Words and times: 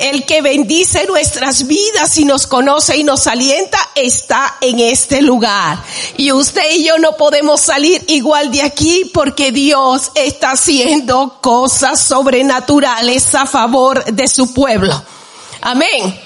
El 0.00 0.26
que 0.26 0.42
bendice 0.42 1.06
nuestras 1.06 1.66
vidas 1.66 2.18
y 2.18 2.24
nos 2.24 2.46
conoce 2.46 2.96
y 2.96 3.04
nos 3.04 3.26
alienta 3.26 3.78
está 3.94 4.56
en 4.60 4.78
este 4.78 5.22
lugar. 5.22 5.78
Y 6.16 6.30
usted 6.30 6.70
y 6.72 6.84
yo 6.84 6.98
no 6.98 7.16
podemos 7.16 7.60
salir 7.60 8.04
igual 8.08 8.52
de 8.52 8.62
aquí 8.62 9.10
porque 9.14 9.50
Dios 9.50 10.12
está 10.14 10.52
haciendo 10.52 11.38
cosas 11.40 12.00
sobrenaturales 12.00 13.34
a 13.34 13.46
favor 13.46 14.04
de 14.04 14.28
su 14.28 14.52
pueblo. 14.52 15.02
Amén. 15.62 16.23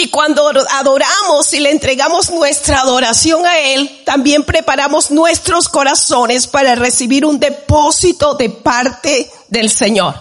Y 0.00 0.10
cuando 0.10 0.48
adoramos 0.70 1.52
y 1.54 1.58
le 1.58 1.72
entregamos 1.72 2.30
nuestra 2.30 2.82
adoración 2.82 3.44
a 3.44 3.58
Él, 3.58 4.04
también 4.04 4.44
preparamos 4.44 5.10
nuestros 5.10 5.68
corazones 5.68 6.46
para 6.46 6.76
recibir 6.76 7.24
un 7.24 7.40
depósito 7.40 8.34
de 8.34 8.48
parte 8.48 9.28
del 9.48 9.68
Señor. 9.68 10.14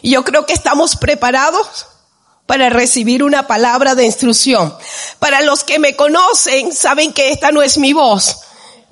Y 0.00 0.10
yo 0.10 0.22
creo 0.22 0.46
que 0.46 0.52
estamos 0.52 0.94
preparados 0.94 1.86
para 2.46 2.70
recibir 2.70 3.24
una 3.24 3.48
palabra 3.48 3.96
de 3.96 4.04
instrucción. 4.04 4.72
Para 5.18 5.40
los 5.40 5.64
que 5.64 5.80
me 5.80 5.96
conocen, 5.96 6.72
saben 6.72 7.12
que 7.12 7.30
esta 7.30 7.50
no 7.50 7.62
es 7.62 7.78
mi 7.78 7.92
voz. 7.92 8.42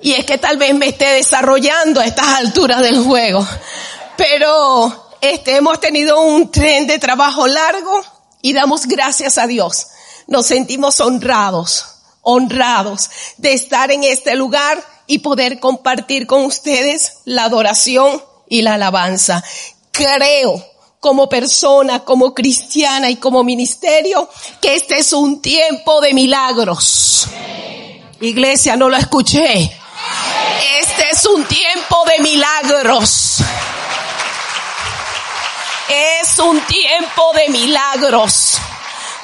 Y 0.01 0.15
es 0.15 0.25
que 0.25 0.37
tal 0.37 0.57
vez 0.57 0.75
me 0.75 0.89
esté 0.89 1.05
desarrollando 1.11 2.01
a 2.01 2.05
estas 2.05 2.27
alturas 2.27 2.81
del 2.81 3.01
juego. 3.01 3.47
Pero 4.17 5.13
este, 5.21 5.55
hemos 5.55 5.79
tenido 5.79 6.19
un 6.19 6.51
tren 6.51 6.87
de 6.87 6.99
trabajo 6.99 7.47
largo 7.47 8.03
y 8.41 8.51
damos 8.51 8.85
gracias 8.85 9.37
a 9.37 9.47
Dios. 9.47 9.87
Nos 10.27 10.47
sentimos 10.47 10.99
honrados, 10.99 11.85
honrados 12.21 13.09
de 13.37 13.53
estar 13.53 13.91
en 13.91 14.03
este 14.03 14.35
lugar 14.35 14.83
y 15.07 15.19
poder 15.19 15.59
compartir 15.59 16.25
con 16.25 16.45
ustedes 16.45 17.19
la 17.25 17.43
adoración 17.43 18.23
y 18.49 18.61
la 18.61 18.75
alabanza. 18.75 19.43
Creo 19.91 20.63
como 20.99 21.29
persona, 21.29 22.03
como 22.03 22.33
cristiana 22.33 23.11
y 23.11 23.17
como 23.17 23.43
ministerio, 23.43 24.27
que 24.59 24.75
este 24.75 24.97
es 24.97 25.13
un 25.13 25.39
tiempo 25.39 26.01
de 26.01 26.15
milagros. 26.15 27.27
Iglesia, 28.21 28.75
no 28.75 28.89
lo 28.89 28.97
escuché. 28.97 29.71
Este 30.79 31.09
es 31.11 31.25
un 31.25 31.43
tiempo 31.45 32.03
de 32.05 32.23
milagros. 32.23 33.37
Es 35.89 36.39
un 36.39 36.59
tiempo 36.61 37.31
de 37.35 37.49
milagros. 37.49 38.54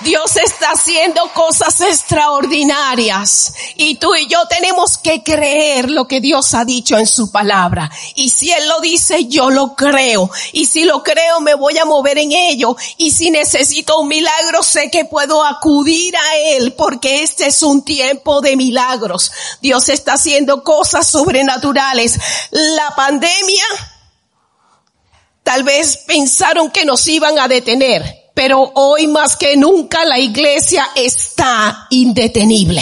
Dios 0.04 0.36
está 0.36 0.72
haciendo 0.72 1.22
cosas 1.34 1.80
extraordinarias 1.82 3.54
y 3.76 3.96
tú 3.96 4.16
y 4.16 4.28
yo 4.28 4.46
tenemos 4.48 4.98
que 4.98 5.22
creer 5.22 5.92
lo 5.92 6.08
que 6.08 6.20
Dios 6.20 6.56
ha 6.56 6.66
dicho 6.66 6.98
en 6.98 7.06
su 7.06 7.32
palabra. 7.32 7.90
Y 8.16 8.30
si 8.30 8.52
Él 8.52 8.68
lo 8.68 8.80
dice, 8.80 9.26
yo 9.26 9.52
lo 9.52 9.76
creo. 9.76 10.30
Y 10.54 10.66
si 10.66 10.86
lo 10.86 11.04
creo, 11.04 11.40
me 11.42 11.54
voy 11.54 11.78
a 11.78 11.86
mover 11.86 12.18
en 12.18 12.32
ello. 12.32 12.76
Y 12.98 13.12
si 13.12 13.30
necesito 13.30 14.00
un 14.00 14.08
milagro, 14.08 14.64
sé 14.64 14.90
que 14.90 15.06
puedo 15.06 15.44
acudir 15.44 16.16
a 16.16 16.38
Él 16.56 16.74
porque 16.74 17.22
este 17.22 17.48
es 17.48 17.62
un 17.62 17.84
tiempo 17.84 18.42
de 18.42 18.56
milagros. 18.56 19.32
Dios 19.62 19.90
está 19.90 20.14
haciendo 20.14 20.64
cosas 20.64 21.08
sobrenaturales. 21.08 22.20
La 22.50 22.96
pandemia, 22.96 23.66
tal 25.44 25.64
vez 25.64 25.98
pensaron 26.08 26.72
que 26.72 26.86
nos 26.86 27.08
iban 27.08 27.38
a 27.38 27.48
detener 27.48 28.21
pero 28.44 28.72
hoy 28.74 29.06
más 29.06 29.38
que 29.38 29.56
nunca 29.56 30.04
la 30.04 30.18
iglesia 30.18 30.90
está 30.96 31.86
indetenible 31.92 32.82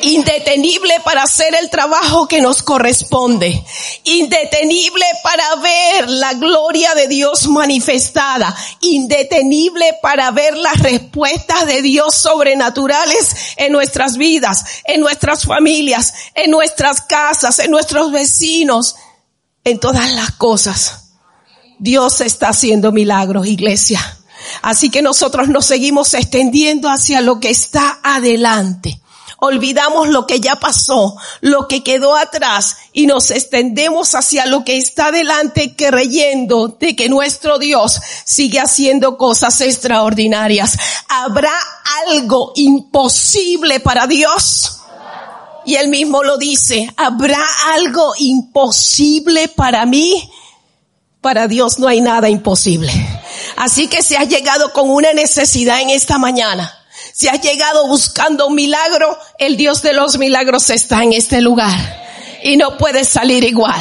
indetenible 0.00 0.94
para 1.04 1.22
hacer 1.22 1.54
el 1.60 1.68
trabajo 1.68 2.26
que 2.26 2.40
nos 2.40 2.62
corresponde, 2.62 3.62
indetenible 4.04 5.04
para 5.22 5.56
ver 5.56 6.08
la 6.08 6.32
gloria 6.32 6.94
de 6.94 7.08
Dios 7.08 7.46
manifestada, 7.48 8.56
indetenible 8.80 9.98
para 10.00 10.30
ver 10.30 10.56
las 10.56 10.78
respuestas 10.78 11.66
de 11.66 11.82
Dios 11.82 12.14
sobrenaturales 12.14 13.54
en 13.56 13.72
nuestras 13.72 14.16
vidas, 14.16 14.64
en 14.84 15.02
nuestras 15.02 15.44
familias, 15.44 16.14
en 16.34 16.50
nuestras 16.50 17.02
casas, 17.02 17.58
en 17.58 17.70
nuestros 17.70 18.12
vecinos, 18.12 18.96
en 19.62 19.78
todas 19.78 20.10
las 20.12 20.30
cosas. 20.32 21.10
Dios 21.78 22.22
está 22.22 22.48
haciendo 22.48 22.92
milagros, 22.92 23.46
iglesia. 23.46 24.16
Así 24.62 24.90
que 24.90 25.02
nosotros 25.02 25.48
nos 25.48 25.66
seguimos 25.66 26.14
extendiendo 26.14 26.88
hacia 26.88 27.20
lo 27.20 27.40
que 27.40 27.50
está 27.50 28.00
adelante. 28.02 29.00
Olvidamos 29.42 30.10
lo 30.10 30.26
que 30.26 30.38
ya 30.38 30.56
pasó, 30.56 31.16
lo 31.40 31.66
que 31.66 31.82
quedó 31.82 32.14
atrás 32.14 32.76
y 32.92 33.06
nos 33.06 33.30
extendemos 33.30 34.14
hacia 34.14 34.44
lo 34.44 34.64
que 34.64 34.76
está 34.76 35.06
adelante 35.06 35.74
creyendo 35.74 36.68
de 36.68 36.94
que 36.94 37.08
nuestro 37.08 37.58
Dios 37.58 38.00
sigue 38.26 38.60
haciendo 38.60 39.16
cosas 39.16 39.62
extraordinarias. 39.62 40.76
¿Habrá 41.08 41.54
algo 42.06 42.52
imposible 42.54 43.80
para 43.80 44.06
Dios? 44.06 44.80
Y 45.64 45.76
él 45.76 45.88
mismo 45.88 46.22
lo 46.22 46.36
dice, 46.36 46.92
¿habrá 46.98 47.42
algo 47.74 48.12
imposible 48.18 49.48
para 49.48 49.86
mí? 49.86 50.30
Para 51.22 51.48
Dios 51.48 51.78
no 51.78 51.88
hay 51.88 52.02
nada 52.02 52.28
imposible. 52.28 52.92
Así 53.60 53.88
que 53.88 54.02
si 54.02 54.16
has 54.16 54.26
llegado 54.26 54.72
con 54.72 54.88
una 54.88 55.12
necesidad 55.12 55.82
en 55.82 55.90
esta 55.90 56.16
mañana, 56.16 56.82
si 57.12 57.28
has 57.28 57.42
llegado 57.42 57.86
buscando 57.88 58.46
un 58.46 58.54
milagro, 58.54 59.18
el 59.38 59.58
Dios 59.58 59.82
de 59.82 59.92
los 59.92 60.16
milagros 60.16 60.70
está 60.70 61.02
en 61.02 61.12
este 61.12 61.42
lugar. 61.42 61.78
Y 62.42 62.56
no 62.56 62.78
puedes 62.78 63.10
salir 63.10 63.44
igual. 63.44 63.78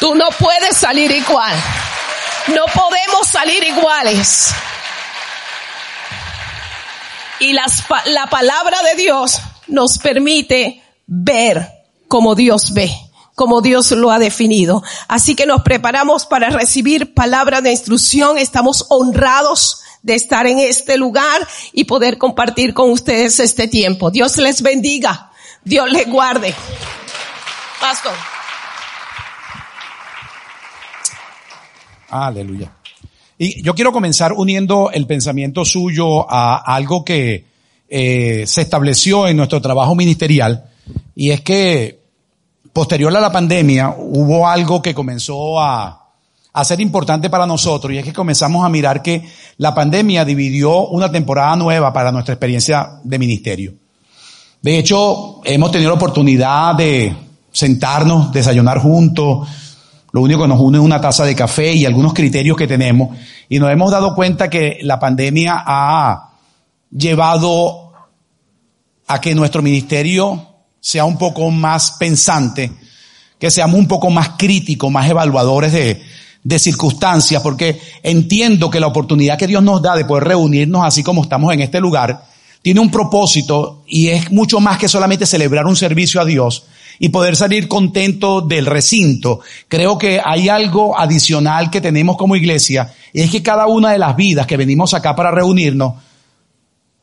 Tú 0.00 0.16
no 0.16 0.24
puedes 0.36 0.76
salir 0.76 1.12
igual. 1.12 1.54
No 2.48 2.64
podemos 2.64 3.28
salir 3.30 3.62
iguales. 3.62 4.48
Y 7.38 7.52
las, 7.52 7.84
la 8.06 8.26
palabra 8.26 8.82
de 8.82 9.00
Dios 9.00 9.38
nos 9.68 9.98
permite 9.98 10.82
ver 11.06 11.84
como 12.08 12.34
Dios 12.34 12.74
ve 12.74 13.07
como 13.38 13.62
Dios 13.62 13.92
lo 13.92 14.10
ha 14.10 14.18
definido. 14.18 14.82
Así 15.06 15.36
que 15.36 15.46
nos 15.46 15.62
preparamos 15.62 16.26
para 16.26 16.50
recibir 16.50 17.14
palabra 17.14 17.60
de 17.60 17.70
instrucción. 17.70 18.36
Estamos 18.36 18.84
honrados 18.90 19.80
de 20.02 20.16
estar 20.16 20.48
en 20.48 20.58
este 20.58 20.98
lugar 20.98 21.46
y 21.72 21.84
poder 21.84 22.18
compartir 22.18 22.74
con 22.74 22.90
ustedes 22.90 23.38
este 23.38 23.68
tiempo. 23.68 24.10
Dios 24.10 24.36
les 24.38 24.60
bendiga. 24.60 25.30
Dios 25.64 25.90
les 25.90 26.10
guarde. 26.10 26.52
Pastor. 27.80 28.12
Aleluya. 32.10 32.72
Y 33.38 33.62
yo 33.62 33.72
quiero 33.74 33.92
comenzar 33.92 34.32
uniendo 34.32 34.90
el 34.90 35.06
pensamiento 35.06 35.64
suyo 35.64 36.28
a 36.28 36.56
algo 36.56 37.04
que 37.04 37.44
eh, 37.88 38.44
se 38.48 38.62
estableció 38.62 39.28
en 39.28 39.36
nuestro 39.36 39.60
trabajo 39.60 39.94
ministerial 39.94 40.70
y 41.14 41.30
es 41.30 41.42
que 41.42 42.00
posterior 42.78 43.16
a 43.16 43.20
la 43.20 43.32
pandemia 43.32 43.92
hubo 43.98 44.46
algo 44.46 44.80
que 44.80 44.94
comenzó 44.94 45.60
a, 45.60 46.04
ser 46.62 46.80
importante 46.80 47.28
para 47.28 47.44
nosotros 47.44 47.92
y 47.92 47.98
es 47.98 48.04
que 48.04 48.12
comenzamos 48.12 48.64
a 48.64 48.68
mirar 48.68 49.02
que 49.02 49.28
la 49.56 49.74
pandemia 49.74 50.24
dividió 50.24 50.86
una 50.86 51.10
temporada 51.10 51.56
nueva 51.56 51.92
para 51.92 52.12
nuestra 52.12 52.34
experiencia 52.34 53.00
de 53.02 53.18
ministerio. 53.18 53.74
De 54.62 54.78
hecho, 54.78 55.40
hemos 55.42 55.72
tenido 55.72 55.90
la 55.90 55.96
oportunidad 55.96 56.76
de 56.76 57.16
sentarnos, 57.50 58.30
desayunar 58.30 58.78
juntos. 58.78 59.48
Lo 60.12 60.20
único 60.20 60.42
que 60.42 60.48
nos 60.48 60.60
une 60.60 60.78
es 60.78 60.84
una 60.84 61.00
taza 61.00 61.24
de 61.24 61.34
café 61.34 61.72
y 61.72 61.84
algunos 61.84 62.14
criterios 62.14 62.56
que 62.56 62.68
tenemos. 62.68 63.18
Y 63.48 63.58
nos 63.58 63.72
hemos 63.72 63.90
dado 63.90 64.14
cuenta 64.14 64.48
que 64.48 64.78
la 64.82 65.00
pandemia 65.00 65.64
ha 65.66 66.30
llevado 66.92 67.92
a 69.08 69.20
que 69.20 69.34
nuestro 69.34 69.62
ministerio 69.62 70.47
sea 70.88 71.04
un 71.04 71.18
poco 71.18 71.50
más 71.50 71.96
pensante, 71.98 72.72
que 73.38 73.50
seamos 73.50 73.78
un 73.78 73.86
poco 73.86 74.08
más 74.08 74.30
críticos, 74.38 74.90
más 74.90 75.06
evaluadores 75.06 75.70
de, 75.70 76.02
de 76.42 76.58
circunstancias, 76.58 77.42
porque 77.42 77.78
entiendo 78.02 78.70
que 78.70 78.80
la 78.80 78.86
oportunidad 78.86 79.36
que 79.36 79.46
Dios 79.46 79.62
nos 79.62 79.82
da 79.82 79.94
de 79.94 80.06
poder 80.06 80.24
reunirnos 80.24 80.82
así 80.82 81.02
como 81.02 81.24
estamos 81.24 81.52
en 81.52 81.60
este 81.60 81.78
lugar, 81.78 82.24
tiene 82.62 82.80
un 82.80 82.90
propósito 82.90 83.82
y 83.86 84.08
es 84.08 84.32
mucho 84.32 84.60
más 84.60 84.78
que 84.78 84.88
solamente 84.88 85.26
celebrar 85.26 85.66
un 85.66 85.76
servicio 85.76 86.22
a 86.22 86.24
Dios 86.24 86.64
y 86.98 87.10
poder 87.10 87.36
salir 87.36 87.68
contento 87.68 88.40
del 88.40 88.64
recinto. 88.64 89.40
Creo 89.68 89.98
que 89.98 90.22
hay 90.24 90.48
algo 90.48 90.98
adicional 90.98 91.70
que 91.70 91.82
tenemos 91.82 92.16
como 92.16 92.34
iglesia 92.34 92.94
y 93.12 93.20
es 93.20 93.30
que 93.30 93.42
cada 93.42 93.66
una 93.66 93.90
de 93.92 93.98
las 93.98 94.16
vidas 94.16 94.46
que 94.46 94.56
venimos 94.56 94.94
acá 94.94 95.14
para 95.14 95.32
reunirnos 95.32 95.96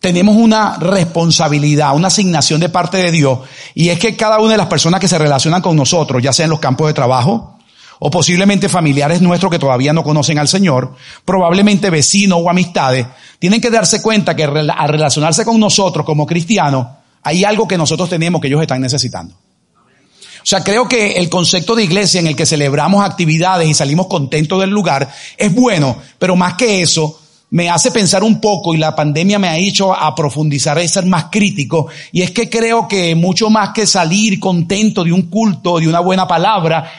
tenemos 0.05 0.35
una 0.35 0.77
responsabilidad, 0.77 1.95
una 1.95 2.09
asignación 2.09 2.59
de 2.59 2.69
parte 2.69 2.97
de 2.97 3.09
Dios, 3.09 3.39
y 3.73 3.89
es 3.89 3.97
que 3.97 4.15
cada 4.15 4.37
una 4.37 4.51
de 4.51 4.57
las 4.57 4.67
personas 4.67 4.99
que 4.99 5.07
se 5.07 5.17
relacionan 5.17 5.63
con 5.63 5.75
nosotros, 5.75 6.21
ya 6.21 6.31
sea 6.31 6.43
en 6.43 6.51
los 6.51 6.59
campos 6.59 6.85
de 6.85 6.93
trabajo, 6.93 7.57
o 7.97 8.11
posiblemente 8.11 8.69
familiares 8.69 9.19
nuestros 9.19 9.51
que 9.51 9.57
todavía 9.57 9.93
no 9.93 10.03
conocen 10.03 10.37
al 10.37 10.47
Señor, 10.47 10.93
probablemente 11.25 11.89
vecinos 11.89 12.37
o 12.39 12.51
amistades, 12.51 13.07
tienen 13.39 13.59
que 13.59 13.71
darse 13.71 14.03
cuenta 14.03 14.35
que 14.35 14.43
al 14.43 14.89
relacionarse 14.89 15.43
con 15.43 15.59
nosotros 15.59 16.05
como 16.05 16.27
cristianos, 16.27 16.85
hay 17.23 17.43
algo 17.43 17.67
que 17.67 17.75
nosotros 17.75 18.07
tenemos 18.07 18.39
que 18.39 18.47
ellos 18.47 18.61
están 18.61 18.81
necesitando. 18.81 19.33
O 19.33 20.45
sea, 20.47 20.63
creo 20.63 20.87
que 20.87 21.13
el 21.13 21.29
concepto 21.29 21.73
de 21.73 21.83
iglesia 21.83 22.19
en 22.19 22.27
el 22.27 22.35
que 22.35 22.45
celebramos 22.45 23.03
actividades 23.03 23.67
y 23.67 23.73
salimos 23.73 24.05
contentos 24.05 24.61
del 24.61 24.69
lugar 24.69 25.11
es 25.35 25.51
bueno, 25.51 25.97
pero 26.19 26.35
más 26.35 26.53
que 26.53 26.83
eso, 26.83 27.21
me 27.55 27.69
hace 27.69 27.89
pensar 27.89 28.21
un 28.21 28.41
poco 28.41 28.73
y 28.73 28.77
la 28.77 28.93
pandemia 28.93 29.39
me 29.39 29.47
ha 29.47 29.55
hecho 29.55 29.93
a 29.93 30.13
profundizar 30.13 30.77
y 30.83 30.89
ser 30.89 31.05
más 31.05 31.27
crítico. 31.31 31.87
Y 32.11 32.21
es 32.21 32.31
que 32.31 32.49
creo 32.49 32.85
que 32.85 33.15
mucho 33.15 33.49
más 33.49 33.69
que 33.69 33.87
salir 33.87 34.41
contento 34.41 35.05
de 35.05 35.13
un 35.13 35.29
culto, 35.29 35.79
de 35.79 35.87
una 35.87 36.01
buena 36.01 36.27
palabra, 36.27 36.91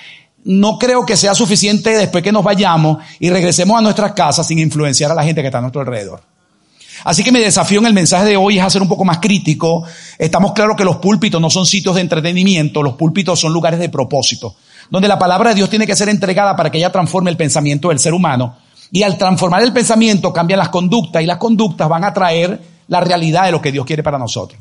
no 0.44 0.78
creo 0.78 1.04
que 1.04 1.14
sea 1.14 1.34
suficiente 1.34 1.90
después 1.90 2.24
que 2.24 2.32
nos 2.32 2.42
vayamos 2.42 3.04
y 3.20 3.28
regresemos 3.28 3.76
a 3.76 3.82
nuestras 3.82 4.12
casas 4.12 4.46
sin 4.46 4.58
influenciar 4.58 5.10
a 5.10 5.14
la 5.14 5.24
gente 5.24 5.42
que 5.42 5.48
está 5.48 5.58
a 5.58 5.60
nuestro 5.60 5.82
alrededor. 5.82 6.22
Así 7.04 7.22
que 7.22 7.32
mi 7.32 7.40
desafío 7.40 7.80
en 7.80 7.86
el 7.88 7.92
mensaje 7.92 8.24
de 8.24 8.38
hoy 8.38 8.56
es 8.56 8.64
hacer 8.64 8.80
un 8.80 8.88
poco 8.88 9.04
más 9.04 9.18
crítico. 9.18 9.84
Estamos 10.18 10.54
claros 10.54 10.74
que 10.74 10.84
los 10.84 10.96
púlpitos 10.96 11.38
no 11.38 11.50
son 11.50 11.66
sitios 11.66 11.96
de 11.96 12.00
entretenimiento, 12.00 12.82
los 12.82 12.94
púlpitos 12.94 13.38
son 13.38 13.52
lugares 13.52 13.78
de 13.78 13.90
propósito, 13.90 14.56
donde 14.88 15.06
la 15.06 15.18
palabra 15.18 15.50
de 15.50 15.56
Dios 15.56 15.68
tiene 15.68 15.86
que 15.86 15.94
ser 15.94 16.08
entregada 16.08 16.56
para 16.56 16.70
que 16.70 16.78
ella 16.78 16.90
transforme 16.90 17.30
el 17.30 17.36
pensamiento 17.36 17.90
del 17.90 17.98
ser 17.98 18.14
humano. 18.14 18.64
Y 18.92 19.02
al 19.02 19.18
transformar 19.18 19.62
el 19.62 19.72
pensamiento 19.72 20.32
cambian 20.32 20.58
las 20.58 20.68
conductas 20.68 21.22
y 21.22 21.26
las 21.26 21.38
conductas 21.38 21.88
van 21.88 22.04
a 22.04 22.12
traer 22.12 22.60
la 22.88 23.00
realidad 23.00 23.46
de 23.46 23.52
lo 23.52 23.60
que 23.60 23.72
Dios 23.72 23.84
quiere 23.84 24.02
para 24.02 24.18
nosotros. 24.18 24.60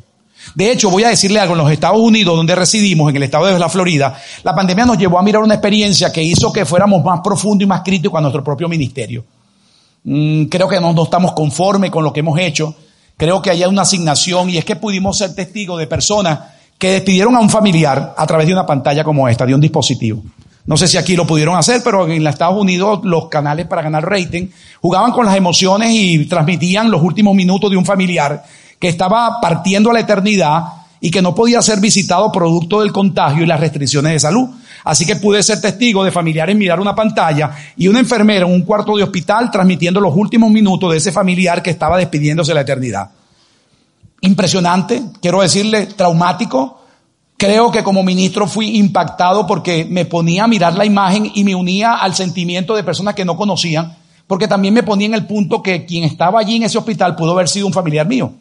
De 0.54 0.72
hecho, 0.72 0.92
voy 0.92 1.04
a 1.04 1.10
decirle 1.10 1.40
algo, 1.40 1.54
en 1.54 1.60
los 1.60 1.72
Estados 1.72 2.00
Unidos, 2.00 2.36
donde 2.36 2.54
residimos, 2.54 3.10
en 3.10 3.16
el 3.16 3.24
estado 3.24 3.48
de 3.48 3.58
la 3.58 3.70
Florida, 3.70 4.16
la 4.44 4.54
pandemia 4.54 4.86
nos 4.86 4.98
llevó 4.98 5.18
a 5.18 5.24
mirar 5.24 5.42
una 5.42 5.56
experiencia 5.56 6.12
que 6.12 6.22
hizo 6.22 6.54
que 6.54 6.66
fuéramos 6.66 7.04
más 7.04 7.22
profundos 7.24 7.64
y 7.64 7.68
más 7.68 7.82
críticos 7.82 8.18
a 8.18 8.22
nuestro 8.22 8.44
propio 8.44 8.68
ministerio. 8.68 9.24
Mm, 10.04 10.46
creo 10.46 10.68
que 10.68 10.80
no, 10.80 10.94
no 10.94 11.04
estamos 11.04 11.34
conformes 11.34 11.90
con 11.90 12.04
lo 12.04 12.14
que 12.14 12.20
hemos 12.20 12.38
hecho. 12.40 12.76
Creo 13.18 13.42
que 13.42 13.50
hay 13.50 13.64
una 13.64 13.84
asignación 13.84 14.50
y 14.50 14.58
es 14.58 14.66
que 14.66 14.76
pudimos 14.76 15.18
ser 15.18 15.34
testigos 15.34 15.80
de 15.80 15.88
personas 15.88 16.40
que 16.78 16.92
despidieron 16.92 17.36
a 17.36 17.40
un 17.40 17.50
familiar 17.50 18.14
a 18.16 18.28
través 18.28 18.48
de 18.48 18.54
una 18.54 18.66
pantalla 18.66 19.04
como 19.04 19.28
esta, 19.28 19.46
de 19.46 19.56
un 19.56 19.62
dispositivo. 19.62 20.22
No 20.66 20.78
sé 20.78 20.88
si 20.88 20.98
aquí 20.98 21.16
lo 21.16 21.28
pudieron 21.28 21.56
hacer, 21.56 21.82
pero 21.84 22.08
en 22.08 22.24
los 22.24 22.34
Estados 22.34 22.60
Unidos 22.60 23.02
los 23.04 23.30
canales 23.30 23.68
para 23.68 23.84
ganar 23.84 24.04
rating 24.04 24.48
jugaban 24.82 25.12
con 25.12 25.26
las 25.26 25.36
emociones 25.36 25.92
y 25.92 26.26
transmitían 26.26 26.90
los 26.90 27.02
últimos 27.02 27.36
minutos 27.36 27.70
de 27.70 27.78
un 27.78 27.86
familiar 27.86 28.44
que 28.80 28.88
estaba 28.88 29.40
partiendo 29.40 29.92
a 29.92 29.94
la 29.94 30.00
eternidad 30.00 30.64
y 31.00 31.12
que 31.12 31.22
no 31.22 31.36
podía 31.36 31.62
ser 31.62 31.80
visitado 31.80 32.32
producto 32.32 32.82
del 32.82 32.92
contagio 32.92 33.44
y 33.44 33.48
las 33.48 33.60
restricciones 33.60 34.14
de 34.14 34.20
salud. 34.20 34.50
Así 34.84 35.06
que 35.06 35.16
pude 35.16 35.44
ser 35.44 35.62
testigo 35.62 36.04
de 36.04 36.12
familiares 36.12 36.56
mirar 36.56 36.80
una 36.80 36.96
pantalla 36.96 37.52
y 37.78 37.88
una 37.88 38.00
enfermera 38.00 38.46
en 38.46 38.52
un 38.52 38.62
cuarto 38.64 38.96
de 38.96 39.04
hospital 39.04 39.52
transmitiendo 39.52 40.00
los 40.00 40.16
últimos 40.16 40.50
minutos 40.52 40.92
de 40.92 40.98
ese 40.98 41.12
familiar 41.12 41.62
que 41.62 41.72
estaba 41.72 41.98
despidiéndose 41.98 42.52
de 42.52 42.56
la 42.56 42.62
eternidad. 42.62 43.10
Impresionante, 44.22 45.04
quiero 45.22 45.42
decirle, 45.42 45.88
traumático. 45.88 46.85
Creo 47.38 47.70
que 47.72 47.84
como 47.84 48.02
ministro 48.04 48.48
fui 48.48 48.78
impactado 48.78 49.46
porque 49.46 49.86
me 49.86 50.06
ponía 50.06 50.46
a 50.46 50.48
mirar 50.48 50.76
la 50.76 50.86
imagen 50.86 51.32
y 51.36 51.44
me 51.44 51.54
unía 51.54 51.96
al 51.96 52.16
sentimiento 52.16 52.76
de 52.76 52.84
personas 52.84 53.14
que 53.14 53.26
no 53.26 53.36
conocían, 53.36 53.98
porque 54.26 54.48
también 54.48 54.74
me 54.74 54.84
ponía 54.84 55.08
en 55.08 55.14
el 55.14 55.26
punto 55.26 55.62
que 55.62 55.86
quien 55.86 56.06
estaba 56.06 56.40
allí 56.40 56.56
en 56.56 56.64
ese 56.64 56.78
hospital 56.78 57.16
pudo 57.16 57.32
haber 57.32 57.50
sido 57.50 57.68
un 57.68 57.74
familiar 57.74 58.08
mío. 58.08 58.32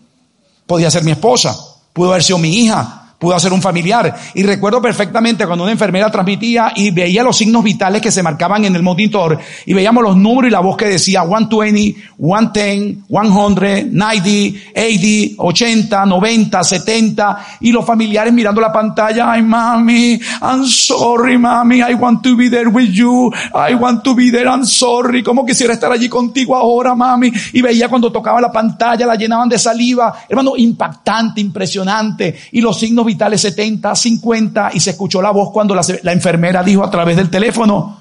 Podía 0.66 0.90
ser 0.90 1.02
mi 1.02 1.10
esposa, 1.10 1.56
pudo 1.92 2.10
haber 2.10 2.22
sido 2.22 2.38
mi 2.38 2.50
hija, 2.50 3.03
pudo 3.24 3.40
ser 3.40 3.54
un 3.54 3.62
familiar. 3.62 4.14
Y 4.34 4.42
recuerdo 4.42 4.82
perfectamente 4.82 5.46
cuando 5.46 5.64
una 5.64 5.72
enfermera 5.72 6.10
transmitía 6.10 6.72
y 6.76 6.90
veía 6.90 7.22
los 7.22 7.38
signos 7.38 7.64
vitales 7.64 8.02
que 8.02 8.10
se 8.10 8.22
marcaban 8.22 8.66
en 8.66 8.76
el 8.76 8.82
monitor 8.82 9.38
y 9.64 9.72
veíamos 9.72 10.04
los 10.04 10.14
números 10.14 10.50
y 10.50 10.52
la 10.52 10.60
voz 10.60 10.76
que 10.76 10.84
decía 10.84 11.22
120, 11.22 12.02
110, 12.18 13.02
100, 13.08 13.96
90, 13.96 14.58
80, 14.68 15.42
80, 15.42 16.06
90, 16.06 16.64
70 16.64 17.46
y 17.60 17.72
los 17.72 17.86
familiares 17.86 18.30
mirando 18.30 18.60
la 18.60 18.70
pantalla, 18.70 19.32
ay 19.32 19.42
mami, 19.42 20.20
I'm 20.42 20.66
sorry 20.66 21.38
mami, 21.38 21.78
I 21.78 21.94
want 21.94 22.22
to 22.24 22.36
be 22.36 22.50
there 22.50 22.68
with 22.68 22.90
you, 22.90 23.32
I 23.54 23.74
want 23.74 24.04
to 24.04 24.14
be 24.14 24.30
there, 24.30 24.50
I'm 24.50 24.66
sorry, 24.66 25.22
como 25.22 25.46
quisiera 25.46 25.72
estar 25.72 25.90
allí 25.90 26.10
contigo 26.10 26.54
ahora 26.54 26.94
mami. 26.94 27.32
Y 27.54 27.62
veía 27.62 27.88
cuando 27.88 28.12
tocaba 28.12 28.38
la 28.38 28.52
pantalla, 28.52 29.06
la 29.06 29.14
llenaban 29.14 29.48
de 29.48 29.58
saliva, 29.58 30.14
hermano, 30.28 30.58
impactante, 30.58 31.40
impresionante 31.40 32.36
y 32.52 32.60
los 32.60 32.78
signos 32.78 33.06
vitales 33.06 33.13
70, 33.16 33.94
50 33.94 34.70
y 34.74 34.80
se 34.80 34.90
escuchó 34.90 35.20
la 35.22 35.30
voz 35.30 35.50
cuando 35.52 35.74
la, 35.74 35.82
la 36.02 36.12
enfermera 36.12 36.62
dijo 36.62 36.84
a 36.84 36.90
través 36.90 37.16
del 37.16 37.30
teléfono, 37.30 38.00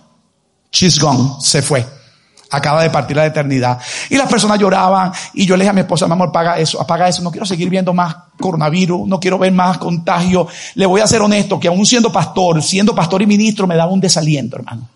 she's 0.72 1.00
gone, 1.00 1.34
se 1.40 1.62
fue. 1.62 1.86
Acaba 2.52 2.84
de 2.84 2.92
partir 2.92 3.18
la 3.18 3.26
eternidad. 3.26 3.80
Y 4.12 4.16
las 4.16 4.30
personas 4.30 4.60
lloraban 4.60 5.12
y 5.34 5.46
yo 5.46 5.58
le 5.58 5.64
dije 5.64 5.72
a 5.72 5.74
mi 5.74 5.82
esposa, 5.82 6.06
mi 6.06 6.14
amor, 6.14 6.30
apaga 6.30 6.60
eso, 6.60 6.80
apaga 6.80 7.08
eso, 7.08 7.24
no 7.24 7.32
quiero 7.32 7.48
seguir 7.48 7.68
viendo 7.68 7.94
más 7.94 8.16
coronavirus, 8.40 9.08
no 9.08 9.20
quiero 9.20 9.40
ver 9.40 9.52
más 9.52 9.80
contagio. 9.80 10.48
Le 10.76 10.86
voy 10.86 11.02
a 11.02 11.08
ser 11.08 11.22
honesto 11.22 11.60
que 11.60 11.68
aún 11.68 11.86
siendo 11.86 12.12
pastor, 12.12 12.62
siendo 12.62 12.94
pastor 12.94 13.24
y 13.24 13.26
ministro, 13.26 13.66
me 13.66 13.76
daba 13.76 13.92
un 13.92 14.00
desaliento, 14.00 14.58
hermano 14.58 14.93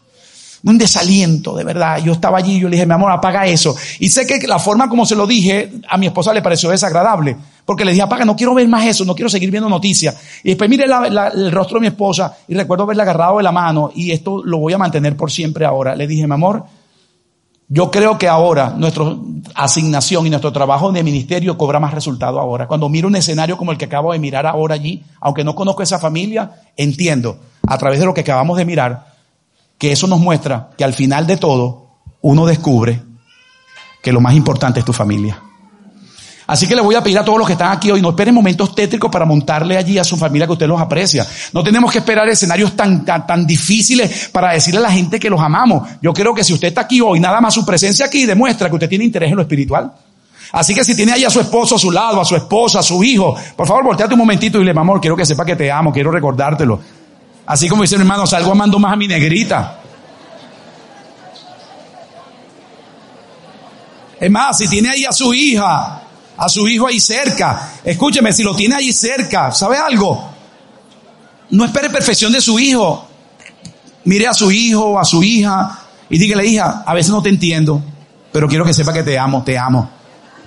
un 0.64 0.78
desaliento, 0.78 1.56
de 1.56 1.64
verdad. 1.64 2.00
Yo 2.04 2.14
estaba 2.14 2.38
allí 2.38 2.56
y 2.56 2.60
yo 2.60 2.70
le 2.70 2.76
dije, 2.76 2.86
mi 2.86 2.94
amor, 2.94 3.12
apaga 3.12 3.46
eso. 3.46 3.76
Y 4.00 4.10
sé 4.10 4.26
que 4.26 4.46
la 4.48 4.60
forma 4.60 4.90
como 4.90 5.06
se 5.06 5.16
lo 5.16 5.28
dije, 5.28 5.72
a 5.88 5.98
mi 5.98 6.08
esposa 6.08 6.34
le 6.34 6.42
pareció 6.42 6.70
desagradable. 6.70 7.36
Porque 7.66 7.84
le 7.84 7.92
dije, 7.92 8.04
apaga, 8.04 8.26
no 8.26 8.36
quiero 8.36 8.54
ver 8.54 8.68
más 8.68 8.86
eso, 8.86 9.04
no 9.04 9.14
quiero 9.14 9.30
seguir 9.30 9.52
viendo 9.52 9.70
noticias. 9.70 10.18
Y 10.44 10.50
después 10.50 10.70
mire 10.70 10.86
el 10.86 11.52
rostro 11.52 11.76
de 11.76 11.82
mi 11.82 11.88
esposa 11.88 12.38
y 12.48 12.54
recuerdo 12.54 12.84
haberle 12.84 13.04
agarrado 13.04 13.38
de 13.38 13.44
la 13.44 13.52
mano 13.52 13.92
y 13.94 14.12
esto 14.12 14.42
lo 14.44 14.60
voy 14.60 14.74
a 14.74 14.78
mantener 14.78 15.18
por 15.18 15.32
siempre 15.32 15.66
ahora. 15.66 15.96
Le 15.96 16.08
dije, 16.08 16.26
mi 16.26 16.34
amor, 16.34 16.64
yo 17.70 17.92
creo 17.92 18.18
que 18.18 18.30
ahora 18.30 18.74
nuestra 18.78 19.04
asignación 19.54 20.26
y 20.26 20.30
nuestro 20.30 20.54
trabajo 20.54 20.90
de 20.94 21.04
ministerio 21.04 21.58
cobra 21.58 21.82
más 21.82 21.94
resultado 21.94 22.40
ahora. 22.40 22.66
Cuando 22.66 22.88
miro 22.88 23.10
un 23.10 23.18
escenario 23.18 23.58
como 23.58 23.74
el 23.74 23.78
que 23.78 23.86
acabo 23.86 24.14
de 24.14 24.20
mirar 24.20 24.48
ahora 24.48 24.76
allí, 24.76 25.04
aunque 25.20 25.44
no 25.44 25.54
conozco 25.54 25.84
esa 25.84 26.00
familia, 26.00 26.50
entiendo 26.78 27.38
a 27.68 27.78
través 27.78 28.00
de 28.00 28.06
lo 28.06 28.14
que 28.14 28.22
acabamos 28.22 28.58
de 28.58 28.64
mirar 28.64 29.17
que 29.78 29.92
eso 29.92 30.08
nos 30.08 30.20
muestra 30.20 30.70
que 30.78 30.84
al 30.84 30.94
final 30.94 31.28
de 31.28 31.38
todo 31.38 31.88
uno 32.22 32.46
descubre 32.46 33.02
que 34.02 34.12
lo 34.12 34.22
más 34.22 34.34
importante 34.34 34.80
es 34.80 34.86
tu 34.86 34.94
familia. 34.94 35.42
Así 36.48 36.66
que 36.66 36.76
le 36.76 36.82
voy 36.82 36.96
a 36.96 37.04
pedir 37.04 37.20
a 37.20 37.26
todos 37.26 37.38
los 37.38 37.46
que 37.46 37.54
están 37.54 37.74
aquí 37.74 37.92
hoy, 37.92 38.02
no 38.02 38.12
esperen 38.12 38.34
momentos 38.34 38.74
tétricos 38.74 39.12
para 39.12 39.26
montarle 39.26 39.78
allí 39.78 39.98
a 39.98 40.04
su 40.06 40.16
familia 40.16 40.48
que 40.48 40.54
usted 40.54 40.68
los 40.68 40.80
aprecia. 40.80 41.28
No 41.52 41.62
tenemos 41.62 41.92
que 41.92 41.98
esperar 41.98 42.28
escenarios 42.30 42.74
tan, 42.74 43.04
tan, 43.04 43.28
tan 43.28 43.46
difíciles 43.46 44.30
para 44.32 44.54
decirle 44.54 44.80
a 44.80 44.84
la 44.84 44.92
gente 44.92 45.20
que 45.20 45.30
los 45.30 45.42
amamos. 45.42 45.90
Yo 46.02 46.14
creo 46.14 46.34
que 46.34 46.46
si 46.46 46.54
usted 46.54 46.70
está 46.70 46.82
aquí 46.82 47.02
hoy, 47.02 47.20
nada 47.20 47.42
más 47.42 47.54
su 47.54 47.66
presencia 47.66 48.06
aquí 48.06 48.26
demuestra 48.26 48.70
que 48.70 48.76
usted 48.76 48.88
tiene 48.88 49.04
interés 49.04 49.30
en 49.30 49.36
lo 49.36 49.42
espiritual. 49.42 49.92
Así 50.54 50.74
que 50.74 50.86
si 50.86 50.96
tiene 50.96 51.12
ahí 51.12 51.26
a 51.26 51.30
su 51.30 51.42
esposo 51.42 51.76
a 51.76 51.80
su 51.80 51.92
lado, 51.92 52.22
a 52.22 52.26
su 52.26 52.38
esposa, 52.38 52.80
a 52.80 52.84
su 52.84 53.04
hijo, 53.04 53.36
por 53.54 53.68
favor 53.68 53.84
volteate 53.84 54.14
un 54.14 54.20
momentito 54.20 54.62
y 54.62 54.64
le, 54.64 54.72
amor, 54.72 55.02
quiero 55.02 55.18
que 55.18 55.26
sepa 55.26 55.44
que 55.44 55.58
te 55.58 55.70
amo, 55.70 55.92
quiero 55.92 56.12
recordártelo. 56.12 56.80
Así 57.48 57.70
como 57.70 57.82
dice 57.82 57.96
mi 57.96 58.02
hermano, 58.02 58.28
salgo 58.28 58.52
amando 58.52 58.78
más 58.78 58.92
a 58.92 58.96
mi 58.98 59.08
negrita. 59.08 59.80
Es 64.20 64.30
más, 64.30 64.58
si 64.58 64.68
tiene 64.68 64.90
ahí 64.90 65.06
a 65.06 65.14
su 65.14 65.34
hija, 65.34 66.02
a 66.36 66.50
su 66.50 66.68
hijo 66.68 66.88
ahí 66.88 67.00
cerca, 67.00 67.72
escúcheme, 67.84 68.34
si 68.34 68.44
lo 68.44 68.54
tiene 68.54 68.76
ahí 68.76 68.92
cerca, 68.92 69.52
¿sabe 69.54 69.78
algo? 69.78 70.30
No 71.52 71.64
espere 71.64 71.90
perfección 71.90 72.34
de 72.34 72.42
su 72.42 72.60
hijo. 72.60 73.08
Mire 74.04 74.28
a 74.28 74.34
su 74.34 74.52
hijo, 74.52 75.00
a 75.00 75.06
su 75.06 75.24
hija, 75.24 75.80
y 76.10 76.18
dígale, 76.18 76.46
hija, 76.46 76.84
a 76.86 76.94
veces 76.94 77.12
no 77.12 77.22
te 77.22 77.30
entiendo, 77.30 77.82
pero 78.32 78.48
quiero 78.48 78.66
que 78.66 78.74
sepa 78.74 78.92
que 78.92 79.04
te 79.04 79.18
amo, 79.18 79.44
te 79.44 79.58
amo. 79.58 79.90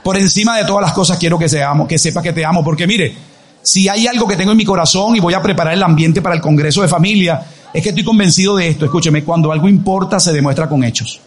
Por 0.03 0.19
encima 0.19 0.57
de 0.57 0.65
todas 0.65 0.83
las 0.83 0.93
cosas 0.93 1.19
quiero 1.19 1.39
que, 1.39 1.49
seamos, 1.49 1.89
que 1.89 1.99
sepa 1.99 2.23
que 2.23 2.33
te 2.33 2.45
amo, 2.45 2.65
porque 2.65 2.87
mire, 2.87 3.17
si 3.63 3.89
hay 3.89 4.07
algo 4.07 4.27
que 4.27 4.37
tengo 4.37 4.53
en 4.53 4.57
mi 4.57 4.65
corazón 4.65 5.17
y 5.17 5.21
voy 5.21 5.35
a 5.35 5.43
preparar 5.43 5.75
el 5.75 5.83
ambiente 5.83 6.23
para 6.23 6.35
el 6.35 6.41
Congreso 6.41 6.83
de 6.83 6.89
Familia, 6.89 7.43
es 7.73 7.83
que 7.83 7.91
estoy 7.91 8.05
convencido 8.05 8.57
de 8.57 8.69
esto. 8.69 8.85
Escúcheme, 8.85 9.25
cuando 9.25 9.53
algo 9.53 9.69
importa 9.69 10.19
se 10.19 10.33
demuestra 10.33 10.69
con 10.69 10.83
hechos. 10.83 11.21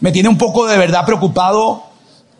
Me 0.00 0.10
tiene 0.10 0.28
un 0.28 0.36
poco 0.36 0.66
de 0.66 0.76
verdad 0.76 1.06
preocupado 1.06 1.91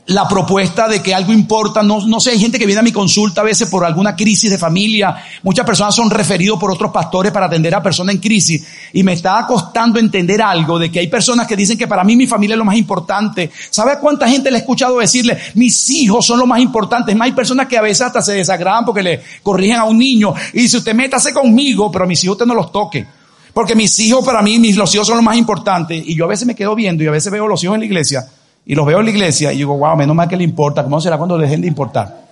la 0.06 0.26
propuesta 0.26 0.88
de 0.88 1.00
que 1.00 1.14
algo 1.14 1.32
importa. 1.32 1.82
No, 1.82 2.04
no 2.06 2.18
sé, 2.18 2.30
hay 2.30 2.38
gente 2.38 2.58
que 2.58 2.66
viene 2.66 2.80
a 2.80 2.82
mi 2.82 2.92
consulta 2.92 3.40
a 3.40 3.44
veces 3.44 3.68
por 3.68 3.84
alguna 3.84 4.16
crisis 4.16 4.50
de 4.50 4.58
familia. 4.58 5.16
Muchas 5.42 5.64
personas 5.64 5.94
son 5.94 6.10
referidos 6.10 6.58
por 6.58 6.70
otros 6.70 6.90
pastores 6.90 7.30
para 7.30 7.46
atender 7.46 7.74
a 7.74 7.82
personas 7.82 8.16
en 8.16 8.20
crisis. 8.20 8.66
Y 8.92 9.02
me 9.02 9.12
está 9.12 9.44
costando 9.46 10.00
entender 10.00 10.42
algo 10.42 10.78
de 10.78 10.90
que 10.90 10.98
hay 10.98 11.06
personas 11.06 11.46
que 11.46 11.56
dicen 11.56 11.78
que 11.78 11.86
para 11.86 12.02
mí 12.02 12.16
mi 12.16 12.26
familia 12.26 12.54
es 12.54 12.58
lo 12.58 12.64
más 12.64 12.76
importante. 12.76 13.50
¿Sabe 13.70 13.98
cuánta 14.00 14.28
gente 14.28 14.50
le 14.50 14.58
he 14.58 14.60
escuchado 14.60 14.98
decirle, 14.98 15.38
mis 15.54 15.88
hijos 15.90 16.26
son 16.26 16.40
lo 16.40 16.46
más 16.46 16.60
importante? 16.60 17.12
Es 17.12 17.16
más, 17.16 17.26
hay 17.26 17.32
personas 17.32 17.68
que 17.68 17.78
a 17.78 17.82
veces 17.82 18.02
hasta 18.02 18.20
se 18.20 18.32
desagradan 18.32 18.84
porque 18.84 19.02
le 19.02 19.22
corrigen 19.42 19.76
a 19.76 19.84
un 19.84 19.98
niño 19.98 20.34
y 20.52 20.62
dice, 20.62 20.78
usted 20.78 20.94
métase 20.94 21.32
conmigo, 21.32 21.90
pero 21.92 22.04
a 22.04 22.08
mis 22.08 22.22
hijos 22.24 22.34
usted 22.34 22.46
no 22.46 22.54
los 22.54 22.72
toque. 22.72 23.06
Porque 23.54 23.76
mis 23.76 23.96
hijos 24.00 24.24
para 24.24 24.42
mí, 24.42 24.58
mis, 24.58 24.76
los 24.76 24.92
hijos 24.94 25.06
son 25.06 25.18
lo 25.18 25.22
más 25.22 25.36
importante. 25.36 25.94
Y 25.94 26.16
yo 26.16 26.24
a 26.24 26.28
veces 26.28 26.46
me 26.46 26.54
quedo 26.54 26.74
viendo 26.74 27.04
y 27.04 27.06
a 27.06 27.10
veces 27.10 27.30
veo 27.30 27.46
los 27.46 27.62
hijos 27.62 27.74
en 27.74 27.80
la 27.80 27.86
iglesia 27.86 28.26
y 28.64 28.74
los 28.74 28.86
veo 28.86 29.00
en 29.00 29.06
la 29.06 29.10
iglesia 29.10 29.52
y 29.52 29.58
digo, 29.58 29.76
wow, 29.76 29.96
menos 29.96 30.14
mal 30.14 30.28
que 30.28 30.36
le 30.36 30.44
importa. 30.44 30.84
¿Cómo 30.84 31.00
será 31.00 31.18
cuando 31.18 31.36
dejen 31.36 31.60
de 31.60 31.68
importar? 31.68 32.22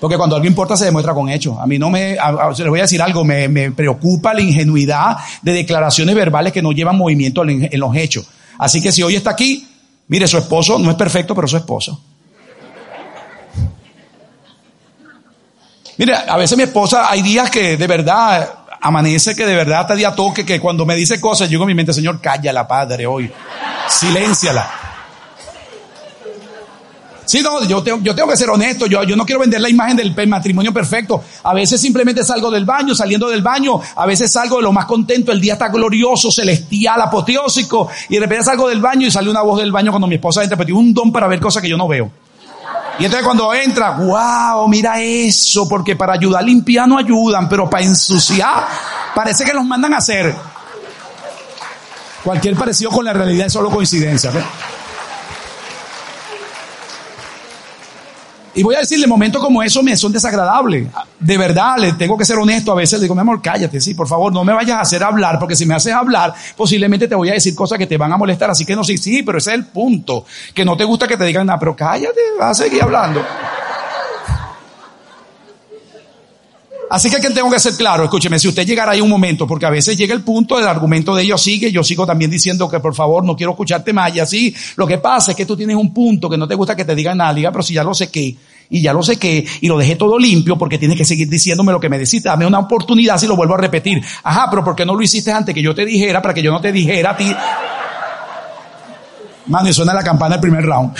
Porque 0.00 0.16
cuando 0.16 0.36
algo 0.36 0.46
importa 0.46 0.76
se 0.76 0.84
demuestra 0.84 1.14
con 1.14 1.28
hechos. 1.28 1.56
A 1.58 1.66
mí 1.66 1.78
no 1.78 1.88
me, 1.88 2.16
les 2.58 2.68
voy 2.68 2.80
a 2.80 2.82
decir 2.82 3.00
algo, 3.00 3.24
me, 3.24 3.48
me, 3.48 3.70
preocupa 3.70 4.34
la 4.34 4.42
ingenuidad 4.42 5.16
de 5.40 5.52
declaraciones 5.52 6.14
verbales 6.14 6.52
que 6.52 6.60
no 6.60 6.72
llevan 6.72 6.98
movimiento 6.98 7.42
en, 7.42 7.70
los 7.80 7.96
hechos. 7.96 8.26
Así 8.58 8.82
que 8.82 8.92
si 8.92 9.02
hoy 9.02 9.16
está 9.16 9.30
aquí, 9.30 9.66
mire, 10.08 10.26
su 10.26 10.36
esposo 10.36 10.78
no 10.78 10.90
es 10.90 10.96
perfecto, 10.96 11.34
pero 11.34 11.46
su 11.48 11.56
esposo. 11.56 12.00
Mire, 15.96 16.14
a 16.28 16.36
veces 16.36 16.58
mi 16.58 16.64
esposa, 16.64 17.08
hay 17.08 17.22
días 17.22 17.50
que 17.50 17.76
de 17.76 17.86
verdad 17.86 18.52
amanece 18.80 19.34
que 19.34 19.46
de 19.46 19.54
verdad 19.54 19.86
te 19.86 19.96
día 19.96 20.14
toque 20.14 20.44
que 20.44 20.60
cuando 20.60 20.84
me 20.84 20.96
dice 20.96 21.18
cosas, 21.20 21.48
yo 21.48 21.52
digo 21.52 21.62
en 21.62 21.68
mi 21.68 21.74
mente, 21.74 21.94
Señor, 21.94 22.20
cállala, 22.20 22.68
Padre, 22.68 23.06
hoy. 23.06 23.32
Silénciala. 23.88 24.83
Sí, 27.26 27.40
no, 27.42 27.64
yo 27.64 27.82
tengo, 27.82 28.28
que 28.28 28.36
ser 28.36 28.50
honesto, 28.50 28.86
yo, 28.86 29.02
yo 29.04 29.16
no 29.16 29.24
quiero 29.24 29.40
vender 29.40 29.60
la 29.60 29.68
imagen 29.68 29.96
del 29.96 30.28
matrimonio 30.28 30.72
perfecto. 30.72 31.22
A 31.42 31.54
veces 31.54 31.80
simplemente 31.80 32.22
salgo 32.22 32.50
del 32.50 32.64
baño, 32.64 32.94
saliendo 32.94 33.28
del 33.28 33.42
baño, 33.42 33.80
a 33.96 34.06
veces 34.06 34.32
salgo 34.32 34.56
de 34.56 34.62
lo 34.62 34.72
más 34.72 34.86
contento, 34.86 35.32
el 35.32 35.40
día 35.40 35.54
está 35.54 35.68
glorioso, 35.68 36.30
celestial, 36.30 37.00
apoteósico, 37.00 37.88
y 38.08 38.14
de 38.14 38.20
repente 38.20 38.44
salgo 38.44 38.68
del 38.68 38.80
baño 38.80 39.06
y 39.06 39.10
sale 39.10 39.30
una 39.30 39.42
voz 39.42 39.60
del 39.60 39.72
baño 39.72 39.90
cuando 39.90 40.06
mi 40.06 40.16
esposa 40.16 40.42
entra, 40.42 40.56
pero 40.56 40.66
tiene 40.66 40.80
un 40.80 40.92
don 40.92 41.12
para 41.12 41.26
ver 41.26 41.40
cosas 41.40 41.62
que 41.62 41.68
yo 41.68 41.76
no 41.76 41.88
veo. 41.88 42.10
Y 42.98 43.04
entonces 43.04 43.24
cuando 43.24 43.52
entra, 43.52 43.90
wow, 43.92 44.68
mira 44.68 45.00
eso, 45.00 45.68
porque 45.68 45.96
para 45.96 46.12
ayudar 46.12 46.42
a 46.42 46.46
limpiar 46.46 46.86
no 46.86 46.98
ayudan, 46.98 47.48
pero 47.48 47.68
para 47.68 47.84
ensuciar, 47.84 48.66
parece 49.14 49.44
que 49.44 49.52
los 49.52 49.64
mandan 49.64 49.94
a 49.94 49.96
hacer. 49.96 50.34
Cualquier 52.22 52.54
parecido 52.54 52.90
con 52.90 53.04
la 53.04 53.12
realidad 53.12 53.46
es 53.46 53.52
solo 53.52 53.70
coincidencia. 53.70 54.30
Y 58.54 58.62
voy 58.62 58.76
a 58.76 58.80
decirle, 58.80 59.06
momentos 59.06 59.42
como 59.42 59.62
eso 59.62 59.82
me 59.82 59.96
son 59.96 60.12
desagradables. 60.12 60.88
De 61.18 61.36
verdad, 61.36 61.76
le 61.78 61.92
tengo 61.94 62.16
que 62.16 62.24
ser 62.24 62.38
honesto. 62.38 62.70
A 62.72 62.76
veces 62.76 62.98
le 63.00 63.04
digo, 63.04 63.14
mi 63.14 63.20
amor, 63.20 63.42
cállate, 63.42 63.80
sí, 63.80 63.94
por 63.94 64.06
favor, 64.06 64.32
no 64.32 64.44
me 64.44 64.52
vayas 64.52 64.78
a 64.78 64.80
hacer 64.80 65.02
hablar, 65.02 65.38
porque 65.38 65.56
si 65.56 65.66
me 65.66 65.74
haces 65.74 65.92
hablar, 65.92 66.32
posiblemente 66.56 67.08
te 67.08 67.14
voy 67.14 67.30
a 67.30 67.34
decir 67.34 67.54
cosas 67.54 67.78
que 67.78 67.86
te 67.86 67.96
van 67.96 68.12
a 68.12 68.16
molestar. 68.16 68.50
Así 68.50 68.64
que 68.64 68.76
no, 68.76 68.84
sí, 68.84 68.96
sí, 68.96 69.22
pero 69.22 69.38
ese 69.38 69.50
es 69.50 69.56
el 69.56 69.66
punto. 69.66 70.24
Que 70.54 70.64
no 70.64 70.76
te 70.76 70.84
gusta 70.84 71.08
que 71.08 71.16
te 71.16 71.24
digan 71.24 71.46
nada, 71.46 71.58
pero 71.58 71.74
cállate, 71.74 72.20
vas 72.38 72.60
a 72.60 72.64
seguir 72.64 72.82
hablando. 72.82 73.24
Así 76.94 77.10
que 77.10 77.18
tengo 77.18 77.50
que 77.50 77.58
ser 77.58 77.74
claro, 77.74 78.04
escúcheme, 78.04 78.38
si 78.38 78.46
usted 78.46 78.64
llegara 78.64 78.92
ahí 78.92 79.00
un 79.00 79.10
momento, 79.10 79.48
porque 79.48 79.66
a 79.66 79.70
veces 79.70 79.96
llega 79.96 80.14
el 80.14 80.22
punto 80.22 80.56
del 80.56 80.68
argumento 80.68 81.12
de 81.12 81.24
ellos 81.24 81.42
sigue, 81.42 81.72
yo 81.72 81.82
sigo 81.82 82.06
también 82.06 82.30
diciendo 82.30 82.68
que 82.68 82.78
por 82.78 82.94
favor 82.94 83.24
no 83.24 83.34
quiero 83.34 83.50
escucharte 83.50 83.92
más 83.92 84.14
y 84.14 84.20
así, 84.20 84.54
lo 84.76 84.86
que 84.86 84.98
pasa 84.98 85.32
es 85.32 85.36
que 85.36 85.44
tú 85.44 85.56
tienes 85.56 85.74
un 85.74 85.92
punto 85.92 86.30
que 86.30 86.38
no 86.38 86.46
te 86.46 86.54
gusta 86.54 86.76
que 86.76 86.84
te 86.84 86.94
digan 86.94 87.18
nada, 87.18 87.34
diga, 87.34 87.50
pero 87.50 87.64
si 87.64 87.74
ya 87.74 87.82
lo 87.82 87.94
sé 87.94 88.12
que, 88.12 88.36
y 88.70 88.80
ya 88.80 88.92
lo 88.92 89.02
sé 89.02 89.16
que, 89.16 89.44
y 89.60 89.66
lo 89.66 89.76
dejé 89.76 89.96
todo 89.96 90.16
limpio 90.20 90.56
porque 90.56 90.78
tienes 90.78 90.96
que 90.96 91.04
seguir 91.04 91.28
diciéndome 91.28 91.72
lo 91.72 91.80
que 91.80 91.88
me 91.88 91.98
decís, 91.98 92.22
dame 92.22 92.46
una 92.46 92.60
oportunidad 92.60 93.18
si 93.18 93.26
lo 93.26 93.34
vuelvo 93.34 93.54
a 93.54 93.58
repetir. 93.58 94.00
Ajá, 94.22 94.46
pero 94.48 94.62
¿por 94.62 94.76
qué 94.76 94.86
no 94.86 94.94
lo 94.94 95.02
hiciste 95.02 95.32
antes 95.32 95.52
que 95.52 95.62
yo 95.62 95.74
te 95.74 95.84
dijera 95.84 96.22
para 96.22 96.32
que 96.32 96.42
yo 96.42 96.52
no 96.52 96.60
te 96.60 96.70
dijera 96.70 97.10
a 97.10 97.16
ti? 97.16 97.34
Mano, 99.46 99.68
y 99.68 99.72
suena 99.72 99.92
la 99.92 100.04
campana 100.04 100.36
del 100.36 100.42
primer 100.42 100.64
round. 100.64 100.94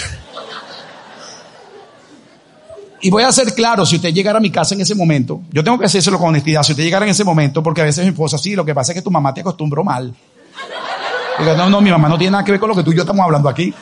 Y 3.04 3.10
voy 3.10 3.22
a 3.22 3.30
ser 3.32 3.52
claro, 3.52 3.84
si 3.84 3.96
usted 3.96 4.14
llegara 4.14 4.38
a 4.38 4.40
mi 4.40 4.50
casa 4.50 4.74
en 4.74 4.80
ese 4.80 4.94
momento, 4.94 5.42
yo 5.52 5.62
tengo 5.62 5.78
que 5.78 5.84
hacérselo 5.84 6.18
con 6.18 6.30
honestidad, 6.30 6.62
si 6.62 6.72
usted 6.72 6.84
llegara 6.84 7.04
en 7.04 7.10
ese 7.10 7.22
momento, 7.22 7.62
porque 7.62 7.82
a 7.82 7.84
veces 7.84 8.02
mi 8.02 8.12
esposa, 8.12 8.38
sí, 8.38 8.56
lo 8.56 8.64
que 8.64 8.74
pasa 8.74 8.92
es 8.92 8.96
que 8.96 9.02
tu 9.02 9.10
mamá 9.10 9.34
te 9.34 9.42
acostumbró 9.42 9.84
mal. 9.84 10.14
Digo, 11.38 11.54
no, 11.54 11.68
no, 11.68 11.82
mi 11.82 11.90
mamá 11.90 12.08
no 12.08 12.16
tiene 12.16 12.30
nada 12.30 12.44
que 12.44 12.52
ver 12.52 12.58
con 12.58 12.70
lo 12.70 12.74
que 12.74 12.82
tú 12.82 12.92
y 12.92 12.96
yo 12.96 13.02
estamos 13.02 13.22
hablando 13.22 13.50
aquí. 13.50 13.74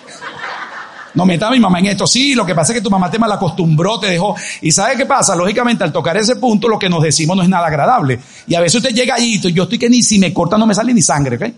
No 1.15 1.25
meta 1.25 1.47
a 1.47 1.51
mi 1.53 1.61
mamá 1.61 1.79
en 1.79 1.87
esto. 1.87 2.05
Sí, 2.05 2.35
lo 2.35 2.45
que 2.45 2.53
pasa 2.53 2.73
es 2.73 2.81
que 2.81 2.83
tu 2.83 2.91
mamá 2.91 3.13
te 3.13 3.21
mal 3.21 3.31
acostumbró, 3.31 4.01
te 4.01 4.09
dejó. 4.09 4.35
¿Y 4.61 4.73
sabe 4.73 4.97
qué 4.97 5.07
pasa? 5.07 5.37
Lógicamente, 5.37 5.85
al 5.85 5.93
tocar 5.93 6.17
ese 6.17 6.35
punto, 6.35 6.67
lo 6.67 6.77
que 6.77 6.89
nos 6.89 7.01
decimos 7.01 7.37
no 7.37 7.45
es 7.45 7.49
nada 7.49 7.69
agradable. 7.69 8.19
Y 8.49 8.57
a 8.57 8.61
veces 8.61 8.83
usted 8.83 8.93
llega 8.93 9.15
ahí, 9.15 9.39
yo 9.39 9.63
estoy 9.63 9.79
que 9.79 9.89
ni 9.89 10.03
si 10.03 10.19
me 10.19 10.33
corta 10.35 10.59
no 10.59 10.67
me 10.67 10.75
sale 10.75 10.93
ni 10.93 11.01
sangre, 11.01 11.37
¿ok? 11.37 11.55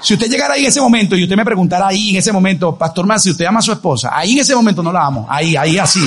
Si 0.00 0.14
usted 0.14 0.28
llegara 0.28 0.54
ahí 0.54 0.62
en 0.62 0.68
ese 0.68 0.80
momento 0.80 1.16
y 1.16 1.24
usted 1.24 1.36
me 1.36 1.44
preguntara 1.44 1.88
ahí 1.88 2.10
en 2.10 2.16
ese 2.16 2.30
momento, 2.30 2.76
Pastor 2.76 3.06
Más, 3.06 3.22
si 3.22 3.30
usted 3.30 3.44
ama 3.44 3.58
a 3.58 3.62
su 3.62 3.72
esposa, 3.72 4.10
ahí 4.12 4.32
en 4.32 4.38
ese 4.38 4.54
momento 4.54 4.82
no 4.82 4.92
la 4.92 5.04
amo. 5.04 5.26
Ahí, 5.28 5.56
ahí 5.56 5.78
así. 5.78 6.06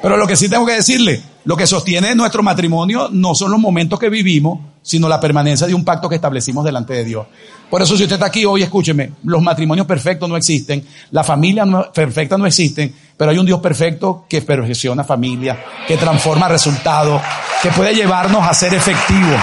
Pero 0.00 0.16
lo 0.16 0.26
que 0.26 0.36
sí 0.36 0.48
tengo 0.48 0.64
que 0.64 0.74
decirle, 0.74 1.22
lo 1.44 1.56
que 1.56 1.66
sostiene 1.66 2.14
nuestro 2.14 2.42
matrimonio 2.42 3.08
no 3.10 3.34
son 3.34 3.50
los 3.50 3.60
momentos 3.60 3.98
que 3.98 4.08
vivimos, 4.08 4.60
sino 4.82 5.08
la 5.08 5.20
permanencia 5.20 5.66
de 5.66 5.74
un 5.74 5.84
pacto 5.84 6.08
que 6.08 6.14
establecimos 6.14 6.64
delante 6.64 6.94
de 6.94 7.04
Dios. 7.04 7.26
Por 7.68 7.82
eso 7.82 7.96
si 7.96 8.04
usted 8.04 8.14
está 8.14 8.26
aquí 8.26 8.44
hoy, 8.44 8.62
escúcheme, 8.62 9.12
los 9.24 9.42
matrimonios 9.42 9.86
perfectos 9.86 10.28
no 10.28 10.36
existen, 10.36 10.86
la 11.10 11.24
familia 11.24 11.64
perfecta 11.92 12.38
no 12.38 12.46
existen, 12.46 12.94
pero 13.16 13.30
hay 13.30 13.38
un 13.38 13.46
Dios 13.46 13.60
perfecto 13.60 14.24
que 14.28 14.40
perfecciona 14.40 15.04
familia, 15.04 15.64
que 15.86 15.96
transforma 15.96 16.48
resultados, 16.48 17.20
que 17.62 17.70
puede 17.70 17.94
llevarnos 17.94 18.46
a 18.46 18.54
ser 18.54 18.72
efectivos. 18.74 19.40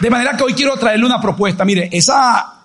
De 0.00 0.10
manera 0.10 0.36
que 0.36 0.44
hoy 0.44 0.54
quiero 0.54 0.76
traerle 0.76 1.04
una 1.04 1.20
propuesta. 1.20 1.64
Mire, 1.64 1.88
esa 1.92 2.57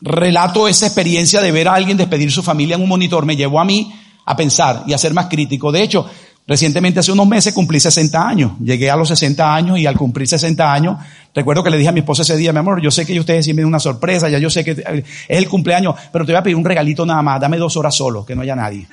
relato 0.00 0.68
esa 0.68 0.86
experiencia 0.86 1.40
de 1.40 1.52
ver 1.52 1.68
a 1.68 1.74
alguien 1.74 1.96
despedir 1.96 2.30
su 2.32 2.42
familia 2.42 2.76
en 2.76 2.82
un 2.82 2.88
monitor 2.88 3.26
me 3.26 3.36
llevó 3.36 3.60
a 3.60 3.64
mí 3.64 3.92
a 4.24 4.36
pensar 4.36 4.84
y 4.86 4.92
a 4.92 4.98
ser 4.98 5.12
más 5.12 5.26
crítico. 5.26 5.72
De 5.72 5.82
hecho, 5.82 6.08
recientemente 6.46 7.00
hace 7.00 7.12
unos 7.12 7.26
meses 7.26 7.52
cumplí 7.52 7.80
60 7.80 8.26
años. 8.26 8.52
Llegué 8.62 8.90
a 8.90 8.96
los 8.96 9.08
60 9.08 9.54
años 9.54 9.78
y 9.78 9.86
al 9.86 9.96
cumplir 9.96 10.28
60 10.28 10.72
años, 10.72 10.96
recuerdo 11.34 11.62
que 11.62 11.70
le 11.70 11.76
dije 11.76 11.88
a 11.88 11.92
mi 11.92 12.00
esposa 12.00 12.22
ese 12.22 12.36
día, 12.36 12.52
mi 12.52 12.58
amor, 12.58 12.80
yo 12.80 12.90
sé 12.90 13.04
que 13.04 13.18
ustedes 13.18 13.44
siempre 13.44 13.64
una 13.64 13.78
sorpresa, 13.78 14.28
ya 14.28 14.38
yo 14.38 14.50
sé 14.50 14.64
que 14.64 14.72
es 14.72 15.04
el 15.28 15.48
cumpleaños, 15.48 15.94
pero 16.12 16.24
te 16.24 16.32
voy 16.32 16.38
a 16.38 16.42
pedir 16.42 16.56
un 16.56 16.64
regalito 16.64 17.04
nada 17.04 17.22
más, 17.22 17.40
dame 17.40 17.56
dos 17.56 17.76
horas 17.76 17.94
solo, 17.94 18.24
que 18.24 18.34
no 18.34 18.42
haya 18.42 18.56
nadie. 18.56 18.86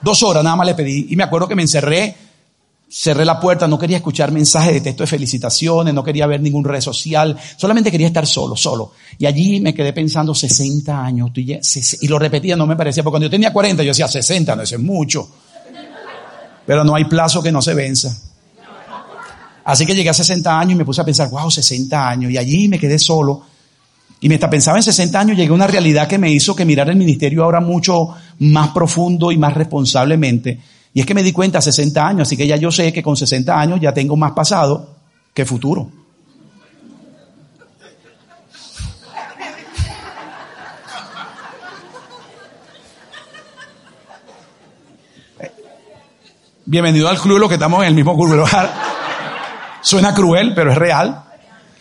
Dos 0.00 0.22
horas 0.22 0.44
nada 0.44 0.56
más 0.56 0.66
le 0.66 0.74
pedí 0.74 1.08
y 1.10 1.16
me 1.16 1.24
acuerdo 1.24 1.48
que 1.48 1.56
me 1.56 1.62
encerré 1.62 2.14
Cerré 2.90 3.26
la 3.26 3.38
puerta, 3.38 3.68
no 3.68 3.78
quería 3.78 3.98
escuchar 3.98 4.32
mensajes 4.32 4.72
de 4.72 4.80
texto 4.80 5.02
de 5.02 5.08
felicitaciones, 5.08 5.92
no 5.92 6.02
quería 6.02 6.26
ver 6.26 6.40
ningún 6.40 6.64
red 6.64 6.80
social, 6.80 7.36
solamente 7.56 7.90
quería 7.90 8.06
estar 8.06 8.26
solo, 8.26 8.56
solo. 8.56 8.92
Y 9.18 9.26
allí 9.26 9.60
me 9.60 9.74
quedé 9.74 9.92
pensando 9.92 10.34
60 10.34 11.04
años, 11.04 11.30
y 11.34 12.08
lo 12.08 12.18
repetía, 12.18 12.56
no 12.56 12.66
me 12.66 12.76
parecía, 12.76 13.02
porque 13.02 13.12
cuando 13.12 13.26
yo 13.26 13.30
tenía 13.30 13.52
40 13.52 13.82
yo 13.82 13.90
decía 13.90 14.08
60, 14.08 14.56
no, 14.56 14.62
es 14.62 14.78
mucho. 14.78 15.28
Pero 16.64 16.82
no 16.82 16.94
hay 16.94 17.04
plazo 17.04 17.42
que 17.42 17.52
no 17.52 17.60
se 17.60 17.74
venza. 17.74 18.16
Así 19.64 19.84
que 19.84 19.94
llegué 19.94 20.08
a 20.08 20.14
60 20.14 20.58
años 20.58 20.72
y 20.72 20.76
me 20.76 20.84
puse 20.86 21.02
a 21.02 21.04
pensar, 21.04 21.28
wow, 21.28 21.50
60 21.50 22.08
años, 22.08 22.32
y 22.32 22.38
allí 22.38 22.68
me 22.68 22.78
quedé 22.78 22.98
solo. 22.98 23.42
Y 24.20 24.28
mientras 24.28 24.50
pensaba 24.50 24.78
en 24.78 24.82
60 24.82 25.20
años, 25.20 25.36
llegué 25.36 25.50
a 25.50 25.54
una 25.54 25.66
realidad 25.66 26.08
que 26.08 26.16
me 26.16 26.32
hizo 26.32 26.56
que 26.56 26.64
mirar 26.64 26.88
el 26.88 26.96
ministerio 26.96 27.44
ahora 27.44 27.60
mucho 27.60 28.08
más 28.38 28.70
profundo 28.70 29.30
y 29.30 29.36
más 29.36 29.52
responsablemente 29.52 30.58
y 30.98 31.00
es 31.00 31.06
que 31.06 31.14
me 31.14 31.22
di 31.22 31.30
cuenta 31.30 31.58
a 31.58 31.62
60 31.62 32.04
años, 32.04 32.26
así 32.26 32.36
que 32.36 32.44
ya 32.44 32.56
yo 32.56 32.72
sé 32.72 32.92
que 32.92 33.04
con 33.04 33.16
60 33.16 33.56
años 33.56 33.78
ya 33.80 33.94
tengo 33.94 34.16
más 34.16 34.32
pasado 34.32 34.96
que 35.32 35.44
futuro. 35.44 35.88
Bienvenido 46.64 47.08
al 47.08 47.20
club, 47.20 47.38
los 47.38 47.48
que 47.48 47.54
estamos 47.54 47.82
en 47.82 47.90
el 47.90 47.94
mismo 47.94 48.16
club. 48.16 48.44
Suena 49.80 50.12
cruel, 50.12 50.52
pero 50.52 50.72
es 50.72 50.78
real. 50.78 51.27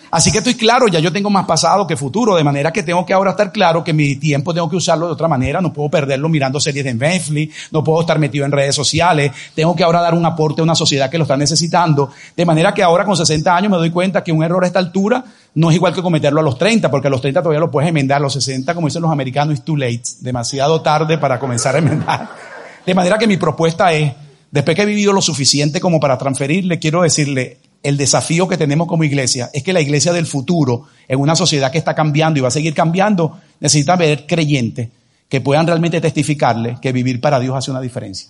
Así 0.10 0.32
que 0.32 0.38
estoy 0.38 0.56
claro, 0.56 0.88
ya 0.88 1.00
yo 1.00 1.12
tengo 1.12 1.30
más 1.30 1.46
pasado 1.46 1.86
que 1.86 1.98
futuro, 1.98 2.36
de 2.36 2.44
manera 2.44 2.72
que 2.72 2.84
tengo 2.84 3.06
que 3.06 3.14
ahora 3.14 3.32
estar 3.32 3.52
claro 3.52 3.84
que 3.84 3.92
mi 3.92 4.16
tiempo 4.16 4.54
tengo 4.54 4.70
que 4.70 4.78
usarlo 4.78 5.08
de 5.08 5.14
otra 5.14 5.28
manera, 5.28 5.60
no 5.60 5.74
puedo 5.74 5.90
perderlo 5.90 6.30
mirando 6.30 6.60
series 6.60 6.86
de 6.86 6.94
Netflix, 6.94 7.70
no 7.72 7.84
puedo 7.84 8.02
estar 8.02 8.18
metido 8.18 8.46
en 8.46 8.52
redes 8.52 8.74
sociales, 8.74 9.32
tengo 9.54 9.76
que 9.76 9.84
ahora 9.84 10.02
dar 10.02 10.14
un 10.14 10.26
aporte 10.26 10.62
a 10.62 10.64
una 10.64 10.76
sociedad 10.76 11.10
que 11.10 11.18
lo 11.18 11.26
está 11.26 11.36
necesitando, 11.36 12.10
de 12.36 12.46
manera 12.46 12.74
que 12.74 12.84
ahora 12.84 13.04
con 13.04 13.18
60 13.18 13.54
años 13.54 13.72
me 13.72 13.78
doy 13.78 13.90
cuenta 13.90 14.24
que 14.24 14.32
un 14.32 14.44
error 14.44 14.64
a 14.64 14.68
esta 14.68 14.80
altura 14.80 15.24
no 15.56 15.70
es 15.70 15.76
igual 15.76 15.94
que 15.94 16.02
cometerlo 16.02 16.40
a 16.40 16.44
los 16.44 16.58
30, 16.58 16.90
porque 16.90 17.08
a 17.08 17.12
los 17.12 17.20
30 17.20 17.42
todavía 17.42 17.60
lo 17.60 17.72
puedes 17.72 17.90
enmendar, 17.90 18.18
a 18.18 18.22
los 18.22 18.34
60, 18.34 18.74
como 18.76 18.88
dicen 18.88 19.02
los 19.02 19.12
americanos, 19.12 19.56
es 19.56 19.66
too 19.66 19.76
late, 19.76 20.04
demasiado 20.22 20.82
tarde 20.82 21.18
para 21.18 21.40
comenzar 21.40 21.76
a 21.76 21.80
enmendar. 21.80 22.30
De 22.86 22.96
manera 22.96 23.18
que 23.18 23.28
mi 23.28 23.36
propuesta 23.36 23.92
es, 23.92 24.14
después 24.52 24.76
que 24.76 24.84
he 24.84 24.86
vivido 24.86 25.12
lo 25.12 25.22
suficiente 25.22 25.82
como 25.82 26.00
para 26.00 26.18
transferirle, 26.18 26.80
quiero 26.80 27.02
decirle, 27.02 27.58
el 27.84 27.98
desafío 27.98 28.48
que 28.48 28.58
tenemos 28.58 28.88
como 28.88 29.04
iglesia 29.04 29.50
es 29.54 29.64
que 29.64 29.74
la 29.74 29.82
iglesia 29.82 30.14
del 30.14 30.26
futuro, 30.26 30.84
en 31.08 31.20
una 31.20 31.36
sociedad 31.36 31.72
que 31.72 31.78
está 31.78 31.94
cambiando 31.94 32.40
y 32.40 32.42
va 32.42 32.50
a 32.50 32.52
seguir 32.52 32.74
cambiando, 32.74 33.40
necesita 33.60 33.96
ver 33.96 34.26
creyentes 34.26 34.90
que 35.30 35.42
puedan 35.42 35.68
realmente 35.68 36.02
testificarle 36.02 36.78
que 36.82 36.92
vivir 36.92 37.22
para 37.22 37.40
Dios 37.40 37.56
hace 37.56 37.72
una 37.72 37.82
diferencia. 37.82 38.30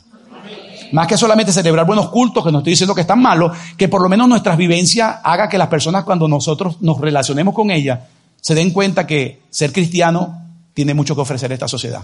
Más 0.92 1.08
que 1.08 1.18
solamente 1.18 1.52
celebrar 1.52 1.86
buenos 1.86 2.10
cultos, 2.10 2.44
que 2.44 2.52
no 2.52 2.60
estoy 2.60 2.72
diciendo 2.72 2.96
que 2.96 3.02
están 3.02 3.22
malos, 3.22 3.52
que 3.76 3.90
por 3.90 4.02
lo 4.02 4.10
menos 4.10 4.28
nuestras 4.28 4.58
vivencias 4.58 5.18
haga 5.24 5.50
que 5.50 5.58
las 5.58 5.68
personas 5.68 6.04
cuando 6.04 6.28
nosotros 6.28 6.82
nos 6.82 7.00
relacionemos 7.00 7.54
con 7.54 7.72
ellas 7.72 8.00
se 8.40 8.56
den 8.56 8.72
cuenta 8.72 9.06
que 9.06 9.42
ser 9.50 9.74
cristiano 9.74 10.42
tiene 10.74 10.94
mucho 10.94 11.16
que 11.16 11.22
ofrecer 11.22 11.52
a 11.52 11.56
esta 11.56 11.68
sociedad. 11.68 12.04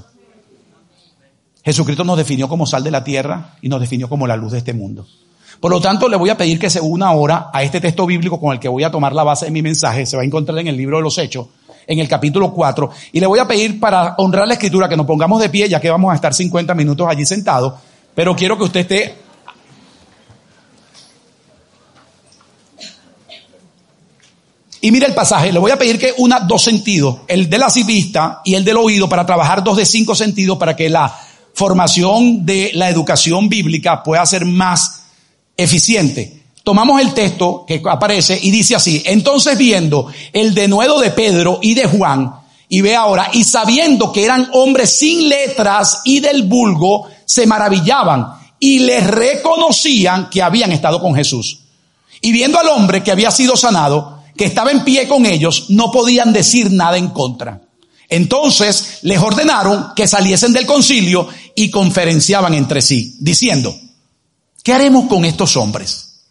Jesucristo 1.64 2.04
nos 2.04 2.18
definió 2.18 2.50
como 2.50 2.66
sal 2.66 2.84
de 2.84 2.92
la 2.92 3.04
tierra 3.04 3.56
y 3.62 3.70
nos 3.70 3.80
definió 3.80 4.10
como 4.10 4.28
la 4.28 4.36
luz 4.36 4.52
de 4.52 4.58
este 4.58 4.74
mundo. 4.74 5.08
Por 5.64 5.72
lo 5.72 5.80
tanto, 5.80 6.10
le 6.10 6.18
voy 6.18 6.30
a 6.30 6.36
pedir 6.36 6.60
que 6.60 6.70
se 6.70 6.82
una 6.82 7.08
ahora 7.08 7.50
a 7.54 7.64
este 7.64 7.80
texto 7.80 8.06
bíblico 8.06 8.38
con 8.38 8.52
el 8.52 8.60
que 8.60 8.68
voy 8.68 8.84
a 8.84 8.92
tomar 8.92 9.14
la 9.14 9.24
base 9.24 9.46
de 9.46 9.52
mi 9.52 9.62
mensaje. 9.62 10.06
Se 10.06 10.18
va 10.18 10.24
a 10.24 10.26
encontrar 10.26 10.60
en 10.60 10.68
el 10.68 10.76
libro 10.76 10.98
de 10.98 11.04
los 11.04 11.18
Hechos, 11.18 11.48
en 11.88 12.00
el 12.00 12.08
capítulo 12.10 12.52
4. 12.52 12.90
Y 13.14 13.22
le 13.22 13.28
voy 13.28 13.40
a 13.40 13.48
pedir 13.48 13.80
para 13.80 14.14
honrar 14.18 14.46
la 14.46 14.56
escritura 14.56 14.90
que 14.90 14.98
nos 14.98 15.06
pongamos 15.06 15.40
de 15.40 15.48
pie, 15.48 15.70
ya 15.70 15.80
que 15.80 15.90
vamos 15.90 16.12
a 16.12 16.16
estar 16.16 16.34
50 16.34 16.74
minutos 16.74 17.08
allí 17.10 17.26
sentados. 17.26 17.76
Pero 18.14 18.36
quiero 18.36 18.58
que 18.58 18.64
usted 18.66 18.80
esté 18.82 19.16
Y 24.82 24.92
mire 24.92 25.06
el 25.06 25.14
pasaje, 25.14 25.54
le 25.54 25.60
voy 25.60 25.72
a 25.72 25.78
pedir 25.78 25.98
que 25.98 26.14
una 26.18 26.42
dos 26.42 26.62
sentidos, 26.62 27.20
el 27.30 27.50
de 27.50 27.58
la 27.58 27.70
vista 27.88 28.42
y 28.44 28.56
el 28.56 28.66
del 28.66 28.76
oído, 28.76 29.08
para 29.08 29.26
trabajar 29.26 29.64
dos 29.64 29.78
de 29.78 29.86
cinco 29.86 30.14
sentidos 30.14 30.58
para 30.58 30.76
que 30.76 30.90
la 30.90 31.18
formación 31.54 32.46
de 32.46 32.72
la 32.74 32.90
educación 32.90 33.48
bíblica 33.48 34.04
pueda 34.04 34.26
ser 34.26 34.44
más 34.44 35.03
eficiente. 35.64 36.44
Tomamos 36.64 37.02
el 37.02 37.14
texto 37.14 37.66
que 37.68 37.82
aparece 37.90 38.40
y 38.42 38.52
dice 38.52 38.76
así, 38.76 39.04
entonces 39.06 39.58
viendo 39.58 40.08
el 40.32 40.54
denuedo 40.54 41.00
de 41.00 41.12
Pedro 41.12 41.60
y 41.62 41.74
de 41.74 41.88
Juan, 41.88 42.32
y 42.70 42.82
ve 42.82 42.96
ahora, 42.96 43.30
y 43.34 43.44
sabiendo 43.44 44.12
que 44.12 44.24
eran 44.24 44.50
hombres 44.54 44.98
sin 44.98 45.30
letras 45.30 46.02
y 46.06 46.22
del 46.22 46.44
vulgo, 46.44 47.08
se 47.26 47.46
maravillaban 47.46 48.28
y 48.60 48.80
les 48.80 49.06
reconocían 49.06 50.30
que 50.30 50.42
habían 50.42 50.72
estado 50.72 51.00
con 51.00 51.14
Jesús. 51.14 51.60
Y 52.22 52.32
viendo 52.32 52.58
al 52.58 52.70
hombre 52.70 53.04
que 53.04 53.12
había 53.12 53.30
sido 53.30 53.58
sanado, 53.58 54.24
que 54.38 54.46
estaba 54.46 54.72
en 54.72 54.84
pie 54.84 55.08
con 55.08 55.26
ellos, 55.26 55.66
no 55.70 55.92
podían 55.92 56.34
decir 56.34 56.72
nada 56.72 56.98
en 56.98 57.10
contra. 57.10 57.62
Entonces 58.10 59.00
les 59.02 59.20
ordenaron 59.20 59.90
que 59.96 60.08
saliesen 60.08 60.54
del 60.54 60.66
concilio 60.66 61.28
y 61.56 61.70
conferenciaban 61.70 62.54
entre 62.54 62.82
sí, 62.82 63.18
diciendo, 63.20 63.76
¿qué 64.64 64.74
haremos 64.74 65.08
con 65.08 65.26
estos 65.26 65.56
hombres? 65.58 66.22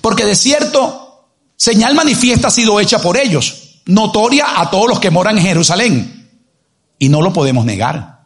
Porque 0.00 0.24
de 0.24 0.36
cierto, 0.36 1.28
señal 1.56 1.94
manifiesta 1.94 2.48
ha 2.48 2.50
sido 2.50 2.80
hecha 2.80 3.00
por 3.00 3.16
ellos, 3.16 3.80
notoria 3.86 4.60
a 4.60 4.70
todos 4.70 4.88
los 4.88 5.00
que 5.00 5.10
moran 5.10 5.36
en 5.36 5.44
Jerusalén, 5.44 6.30
y 6.98 7.08
no 7.08 7.20
lo 7.20 7.32
podemos 7.32 7.64
negar. 7.64 8.20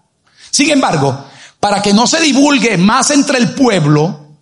Sin 0.50 0.70
embargo, 0.70 1.24
para 1.58 1.80
que 1.80 1.92
no 1.92 2.06
se 2.06 2.20
divulgue 2.20 2.76
más 2.76 3.10
entre 3.10 3.38
el 3.38 3.54
pueblo, 3.54 4.36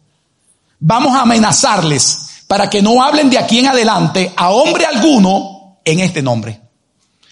vamos 0.81 1.15
a 1.15 1.23
amenazarles 1.23 2.19
para 2.47 2.69
que 2.69 2.83
no 2.83 3.03
hablen 3.03 3.31
de 3.31 3.39
aquí 3.39 3.61
en 3.61 3.69
adelante 3.69 4.33
a 4.37 4.51
hombre 4.51 4.85
alguno 4.85 5.79
en 5.85 6.01
este 6.01 6.21
nombre. 6.21 6.61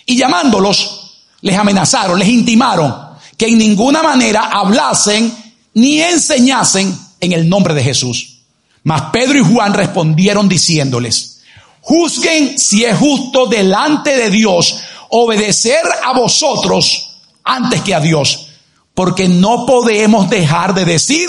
Y 0.07 0.17
llamándolos, 0.17 1.25
les 1.43 1.57
amenazaron, 1.57 2.19
les 2.19 2.29
intimaron 2.29 2.95
que 3.37 3.47
en 3.49 3.59
ninguna 3.59 4.03
manera 4.03 4.51
hablasen 4.53 5.55
ni 5.75 6.01
enseñasen 6.01 6.97
en 7.21 7.33
el 7.33 7.49
nombre 7.49 7.75
de 7.75 7.83
Jesús. 7.83 8.41
Mas 8.83 9.03
Pedro 9.13 9.39
y 9.39 9.43
Juan 9.43 9.75
respondieron 9.75 10.49
diciéndoles, 10.49 11.43
juzguen 11.81 12.59
si 12.59 12.85
es 12.85 12.97
justo 12.97 13.47
delante 13.47 14.17
de 14.17 14.31
Dios 14.31 14.81
obedecer 15.11 15.81
a 16.05 16.13
vosotros 16.13 17.21
antes 17.45 17.83
que 17.83 17.95
a 17.95 18.01
Dios, 18.01 18.49
porque 18.95 19.29
no 19.29 19.67
podemos 19.67 20.31
dejar 20.31 20.75
de 20.75 20.85
decir 20.85 21.29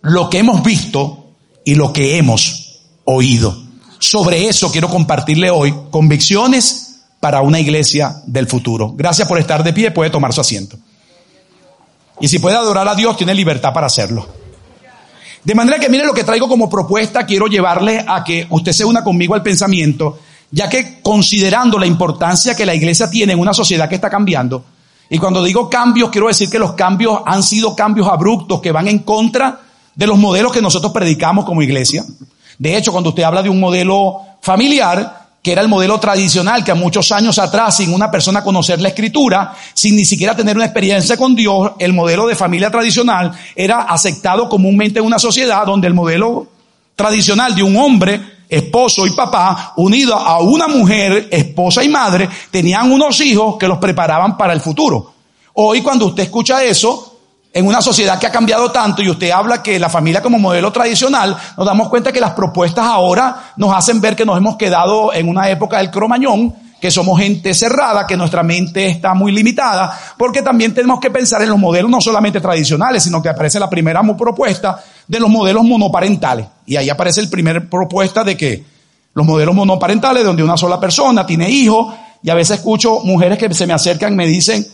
lo 0.00 0.28
que 0.28 0.38
hemos 0.38 0.62
visto 0.62 1.34
y 1.64 1.74
lo 1.74 1.92
que 1.92 2.16
hemos 2.16 2.80
oído. 3.04 3.62
Sobre 3.98 4.48
eso 4.48 4.72
quiero 4.72 4.88
compartirle 4.88 5.50
hoy 5.50 5.72
convicciones 5.90 7.02
para 7.20 7.42
una 7.42 7.60
iglesia 7.60 8.20
del 8.26 8.48
futuro. 8.48 8.92
Gracias 8.96 9.28
por 9.28 9.38
estar 9.38 9.62
de 9.62 9.72
pie, 9.72 9.92
puede 9.92 10.10
tomar 10.10 10.32
su 10.32 10.40
asiento. 10.40 10.76
Y 12.20 12.28
si 12.28 12.38
puede 12.38 12.56
adorar 12.56 12.88
a 12.88 12.94
Dios, 12.94 13.16
tiene 13.16 13.34
libertad 13.34 13.72
para 13.72 13.86
hacerlo. 13.86 14.41
De 15.44 15.54
manera 15.54 15.78
que 15.78 15.88
mire 15.88 16.04
lo 16.04 16.14
que 16.14 16.24
traigo 16.24 16.48
como 16.48 16.70
propuesta, 16.70 17.26
quiero 17.26 17.46
llevarle 17.46 18.04
a 18.06 18.22
que 18.22 18.46
usted 18.50 18.72
se 18.72 18.84
una 18.84 19.02
conmigo 19.02 19.34
al 19.34 19.42
pensamiento, 19.42 20.20
ya 20.50 20.68
que 20.68 21.00
considerando 21.02 21.78
la 21.78 21.86
importancia 21.86 22.54
que 22.54 22.66
la 22.66 22.74
iglesia 22.74 23.10
tiene 23.10 23.32
en 23.32 23.40
una 23.40 23.52
sociedad 23.52 23.88
que 23.88 23.96
está 23.96 24.08
cambiando, 24.08 24.64
y 25.12 25.18
cuando 25.18 25.42
digo 25.42 25.68
cambios, 25.68 26.08
quiero 26.08 26.28
decir 26.28 26.48
que 26.48 26.58
los 26.58 26.72
cambios 26.72 27.20
han 27.26 27.42
sido 27.42 27.76
cambios 27.76 28.08
abruptos 28.08 28.62
que 28.62 28.72
van 28.72 28.88
en 28.88 29.00
contra 29.00 29.60
de 29.94 30.06
los 30.06 30.16
modelos 30.16 30.52
que 30.52 30.62
nosotros 30.62 30.90
predicamos 30.90 31.44
como 31.44 31.60
iglesia. 31.60 32.02
De 32.58 32.76
hecho, 32.76 32.92
cuando 32.92 33.10
usted 33.10 33.22
habla 33.22 33.42
de 33.42 33.50
un 33.50 33.60
modelo 33.60 34.20
familiar, 34.40 35.21
que 35.42 35.50
era 35.52 35.60
el 35.60 35.68
modelo 35.68 35.98
tradicional, 35.98 36.64
que 36.64 36.70
a 36.70 36.76
muchos 36.76 37.10
años 37.10 37.38
atrás, 37.38 37.78
sin 37.78 37.92
una 37.92 38.10
persona 38.10 38.44
conocer 38.44 38.80
la 38.80 38.88
escritura, 38.88 39.52
sin 39.74 39.96
ni 39.96 40.04
siquiera 40.04 40.36
tener 40.36 40.54
una 40.56 40.66
experiencia 40.66 41.16
con 41.16 41.34
Dios, 41.34 41.72
el 41.80 41.92
modelo 41.92 42.28
de 42.28 42.36
familia 42.36 42.70
tradicional 42.70 43.32
era 43.56 43.82
aceptado 43.82 44.48
comúnmente 44.48 45.00
en 45.00 45.06
una 45.06 45.18
sociedad 45.18 45.66
donde 45.66 45.88
el 45.88 45.94
modelo 45.94 46.46
tradicional 46.94 47.56
de 47.56 47.64
un 47.64 47.76
hombre, 47.76 48.20
esposo 48.48 49.04
y 49.04 49.10
papá, 49.10 49.72
unido 49.76 50.14
a 50.14 50.38
una 50.40 50.68
mujer, 50.68 51.28
esposa 51.32 51.82
y 51.82 51.88
madre, 51.88 52.28
tenían 52.50 52.92
unos 52.92 53.20
hijos 53.20 53.56
que 53.58 53.66
los 53.66 53.78
preparaban 53.78 54.36
para 54.36 54.52
el 54.52 54.60
futuro. 54.60 55.12
Hoy 55.54 55.82
cuando 55.82 56.06
usted 56.06 56.22
escucha 56.22 56.62
eso, 56.62 57.11
en 57.52 57.66
una 57.66 57.82
sociedad 57.82 58.18
que 58.18 58.26
ha 58.26 58.32
cambiado 58.32 58.70
tanto 58.70 59.02
y 59.02 59.10
usted 59.10 59.30
habla 59.30 59.62
que 59.62 59.78
la 59.78 59.90
familia 59.90 60.22
como 60.22 60.38
modelo 60.38 60.72
tradicional, 60.72 61.36
nos 61.56 61.66
damos 61.66 61.88
cuenta 61.88 62.12
que 62.12 62.20
las 62.20 62.32
propuestas 62.32 62.86
ahora 62.86 63.52
nos 63.56 63.74
hacen 63.74 64.00
ver 64.00 64.16
que 64.16 64.24
nos 64.24 64.38
hemos 64.38 64.56
quedado 64.56 65.12
en 65.12 65.28
una 65.28 65.50
época 65.50 65.78
del 65.78 65.90
cromañón, 65.90 66.54
que 66.80 66.90
somos 66.90 67.20
gente 67.20 67.54
cerrada, 67.54 68.06
que 68.06 68.16
nuestra 68.16 68.42
mente 68.42 68.86
está 68.86 69.14
muy 69.14 69.32
limitada, 69.32 69.96
porque 70.16 70.42
también 70.42 70.74
tenemos 70.74 70.98
que 70.98 71.10
pensar 71.10 71.42
en 71.42 71.50
los 71.50 71.58
modelos 71.58 71.90
no 71.90 72.00
solamente 72.00 72.40
tradicionales, 72.40 73.04
sino 73.04 73.22
que 73.22 73.28
aparece 73.28 73.60
la 73.60 73.70
primera 73.70 74.02
propuesta 74.16 74.82
de 75.06 75.20
los 75.20 75.30
modelos 75.30 75.62
monoparentales. 75.62 76.46
Y 76.66 76.76
ahí 76.76 76.90
aparece 76.90 77.22
la 77.22 77.30
primera 77.30 77.60
propuesta 77.60 78.24
de 78.24 78.36
que 78.36 78.64
los 79.14 79.26
modelos 79.26 79.54
monoparentales, 79.54 80.24
donde 80.24 80.42
una 80.42 80.56
sola 80.56 80.80
persona 80.80 81.24
tiene 81.24 81.48
hijos, 81.50 81.94
y 82.22 82.30
a 82.30 82.34
veces 82.34 82.58
escucho 82.58 83.00
mujeres 83.04 83.38
que 83.38 83.52
se 83.52 83.66
me 83.66 83.74
acercan 83.74 84.14
y 84.14 84.16
me 84.16 84.26
dicen, 84.26 84.66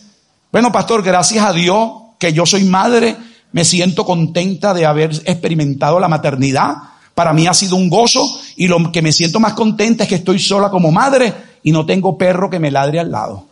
bueno, 0.50 0.72
pastor, 0.72 1.02
gracias 1.02 1.44
a 1.44 1.52
Dios 1.52 1.90
que 2.18 2.32
yo 2.32 2.44
soy 2.44 2.64
madre, 2.64 3.16
me 3.52 3.64
siento 3.64 4.04
contenta 4.04 4.74
de 4.74 4.86
haber 4.86 5.10
experimentado 5.24 5.98
la 5.98 6.08
maternidad. 6.08 6.74
Para 7.14 7.32
mí 7.32 7.46
ha 7.46 7.54
sido 7.54 7.76
un 7.76 7.88
gozo 7.88 8.28
y 8.56 8.68
lo 8.68 8.92
que 8.92 9.02
me 9.02 9.12
siento 9.12 9.40
más 9.40 9.54
contenta 9.54 10.04
es 10.04 10.08
que 10.08 10.16
estoy 10.16 10.38
sola 10.38 10.70
como 10.70 10.92
madre 10.92 11.32
y 11.62 11.72
no 11.72 11.86
tengo 11.86 12.16
perro 12.16 12.50
que 12.50 12.60
me 12.60 12.70
ladre 12.70 13.00
al 13.00 13.10
lado. 13.10 13.47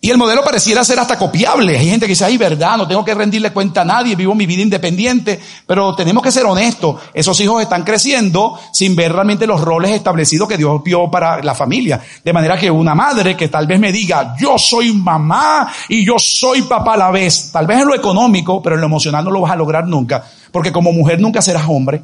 Y 0.00 0.10
el 0.10 0.16
modelo 0.16 0.44
pareciera 0.44 0.84
ser 0.84 1.00
hasta 1.00 1.18
copiable. 1.18 1.76
Hay 1.76 1.88
gente 1.88 2.06
que 2.06 2.12
dice, 2.12 2.24
ay, 2.24 2.38
verdad, 2.38 2.76
no 2.76 2.86
tengo 2.86 3.04
que 3.04 3.14
rendirle 3.14 3.52
cuenta 3.52 3.80
a 3.80 3.84
nadie, 3.84 4.14
vivo 4.14 4.32
mi 4.32 4.46
vida 4.46 4.62
independiente. 4.62 5.40
Pero 5.66 5.92
tenemos 5.96 6.22
que 6.22 6.30
ser 6.30 6.46
honestos. 6.46 7.00
Esos 7.12 7.40
hijos 7.40 7.60
están 7.60 7.82
creciendo 7.82 8.56
sin 8.72 8.94
ver 8.94 9.12
realmente 9.12 9.44
los 9.44 9.60
roles 9.60 9.90
establecidos 9.90 10.46
que 10.46 10.56
Dios 10.56 10.80
vio 10.84 11.10
para 11.10 11.42
la 11.42 11.52
familia. 11.52 12.00
De 12.24 12.32
manera 12.32 12.56
que 12.56 12.70
una 12.70 12.94
madre 12.94 13.36
que 13.36 13.48
tal 13.48 13.66
vez 13.66 13.80
me 13.80 13.90
diga, 13.90 14.36
yo 14.38 14.56
soy 14.56 14.92
mamá 14.92 15.68
y 15.88 16.06
yo 16.06 16.14
soy 16.16 16.62
papá 16.62 16.94
a 16.94 16.98
la 16.98 17.10
vez. 17.10 17.50
Tal 17.50 17.66
vez 17.66 17.80
en 17.80 17.88
lo 17.88 17.94
económico, 17.96 18.62
pero 18.62 18.76
en 18.76 18.82
lo 18.82 18.86
emocional 18.86 19.24
no 19.24 19.32
lo 19.32 19.40
vas 19.40 19.50
a 19.50 19.56
lograr 19.56 19.88
nunca. 19.88 20.22
Porque 20.52 20.70
como 20.70 20.92
mujer 20.92 21.20
nunca 21.20 21.42
serás 21.42 21.64
hombre. 21.66 22.02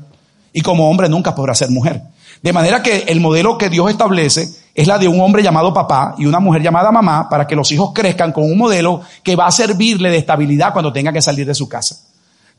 Y 0.52 0.62
como 0.62 0.90
hombre 0.90 1.08
nunca 1.08 1.32
podrás 1.32 1.58
ser 1.58 1.70
mujer. 1.70 2.02
De 2.44 2.52
manera 2.52 2.82
que 2.82 3.04
el 3.08 3.20
modelo 3.20 3.56
que 3.56 3.70
Dios 3.70 3.88
establece 3.88 4.50
es 4.74 4.86
la 4.86 4.98
de 4.98 5.08
un 5.08 5.18
hombre 5.18 5.42
llamado 5.42 5.72
papá 5.72 6.14
y 6.18 6.26
una 6.26 6.40
mujer 6.40 6.60
llamada 6.60 6.92
mamá 6.92 7.26
para 7.26 7.46
que 7.46 7.56
los 7.56 7.72
hijos 7.72 7.92
crezcan 7.94 8.32
con 8.32 8.44
un 8.44 8.58
modelo 8.58 9.00
que 9.22 9.34
va 9.34 9.46
a 9.46 9.50
servirle 9.50 10.10
de 10.10 10.18
estabilidad 10.18 10.74
cuando 10.74 10.92
tenga 10.92 11.10
que 11.10 11.22
salir 11.22 11.46
de 11.46 11.54
su 11.54 11.66
casa. 11.70 11.96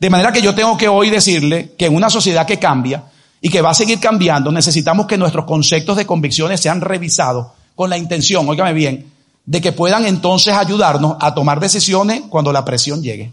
De 0.00 0.10
manera 0.10 0.32
que 0.32 0.42
yo 0.42 0.56
tengo 0.56 0.76
que 0.76 0.88
hoy 0.88 1.08
decirle 1.08 1.74
que 1.78 1.86
en 1.86 1.94
una 1.94 2.10
sociedad 2.10 2.44
que 2.44 2.58
cambia 2.58 3.04
y 3.40 3.48
que 3.48 3.60
va 3.60 3.70
a 3.70 3.74
seguir 3.74 4.00
cambiando, 4.00 4.50
necesitamos 4.50 5.06
que 5.06 5.16
nuestros 5.16 5.44
conceptos 5.44 5.96
de 5.96 6.04
convicciones 6.04 6.60
sean 6.60 6.80
revisados 6.80 7.46
con 7.76 7.88
la 7.88 7.96
intención, 7.96 8.48
óigame 8.48 8.72
bien, 8.72 9.06
de 9.44 9.60
que 9.60 9.70
puedan 9.70 10.04
entonces 10.04 10.52
ayudarnos 10.52 11.16
a 11.20 11.32
tomar 11.32 11.60
decisiones 11.60 12.22
cuando 12.28 12.52
la 12.52 12.64
presión 12.64 13.04
llegue. 13.04 13.30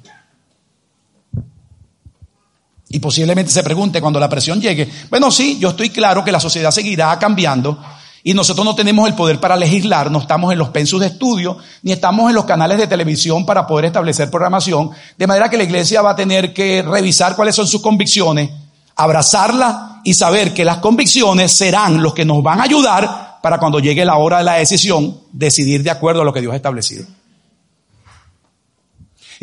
Y 2.94 3.00
posiblemente 3.00 3.52
se 3.52 3.64
pregunte 3.64 4.00
cuando 4.00 4.20
la 4.20 4.30
presión 4.30 4.62
llegue, 4.62 4.88
bueno, 5.10 5.32
sí, 5.32 5.58
yo 5.60 5.70
estoy 5.70 5.90
claro 5.90 6.24
que 6.24 6.32
la 6.32 6.40
sociedad 6.40 6.70
seguirá 6.70 7.18
cambiando, 7.18 7.80
y 8.22 8.36
nosotros 8.36 8.64
no 8.64 8.76
tenemos 8.76 9.08
el 9.08 9.16
poder 9.16 9.40
para 9.40 9.56
legislar, 9.56 10.12
no 10.12 10.20
estamos 10.20 10.54
en 10.54 10.60
los 10.60 10.70
pensos 10.70 11.00
de 11.00 11.08
estudio, 11.08 11.58
ni 11.82 11.92
estamos 11.92 12.30
en 12.30 12.36
los 12.36 12.46
canales 12.46 12.78
de 12.78 12.86
televisión 12.86 13.48
para 13.48 13.66
poder 13.66 13.86
establecer 13.86 14.30
programación, 14.30 14.92
de 15.18 15.26
manera 15.26 15.50
que 15.50 15.58
la 15.58 15.64
iglesia 15.64 16.04
va 16.04 16.12
a 16.12 16.16
tener 16.16 16.54
que 16.54 16.84
revisar 16.84 17.36
cuáles 17.36 17.56
son 17.56 17.66
sus 17.66 17.82
convicciones, 17.82 18.52
abrazarlas 18.96 20.02
y 20.04 20.14
saber 20.14 20.54
que 20.54 20.64
las 20.64 20.78
convicciones 20.78 21.52
serán 21.52 22.00
los 22.00 22.14
que 22.14 22.26
nos 22.26 22.44
van 22.44 22.60
a 22.60 22.66
ayudar 22.66 23.40
para 23.42 23.58
cuando 23.58 23.80
llegue 23.80 24.06
la 24.06 24.18
hora 24.18 24.38
de 24.38 24.44
la 24.44 24.54
decisión, 24.54 25.18
decidir 25.32 25.82
de 25.82 25.90
acuerdo 25.90 26.22
a 26.22 26.26
lo 26.26 26.32
que 26.32 26.42
Dios 26.42 26.54
ha 26.54 26.58
establecido. 26.58 27.08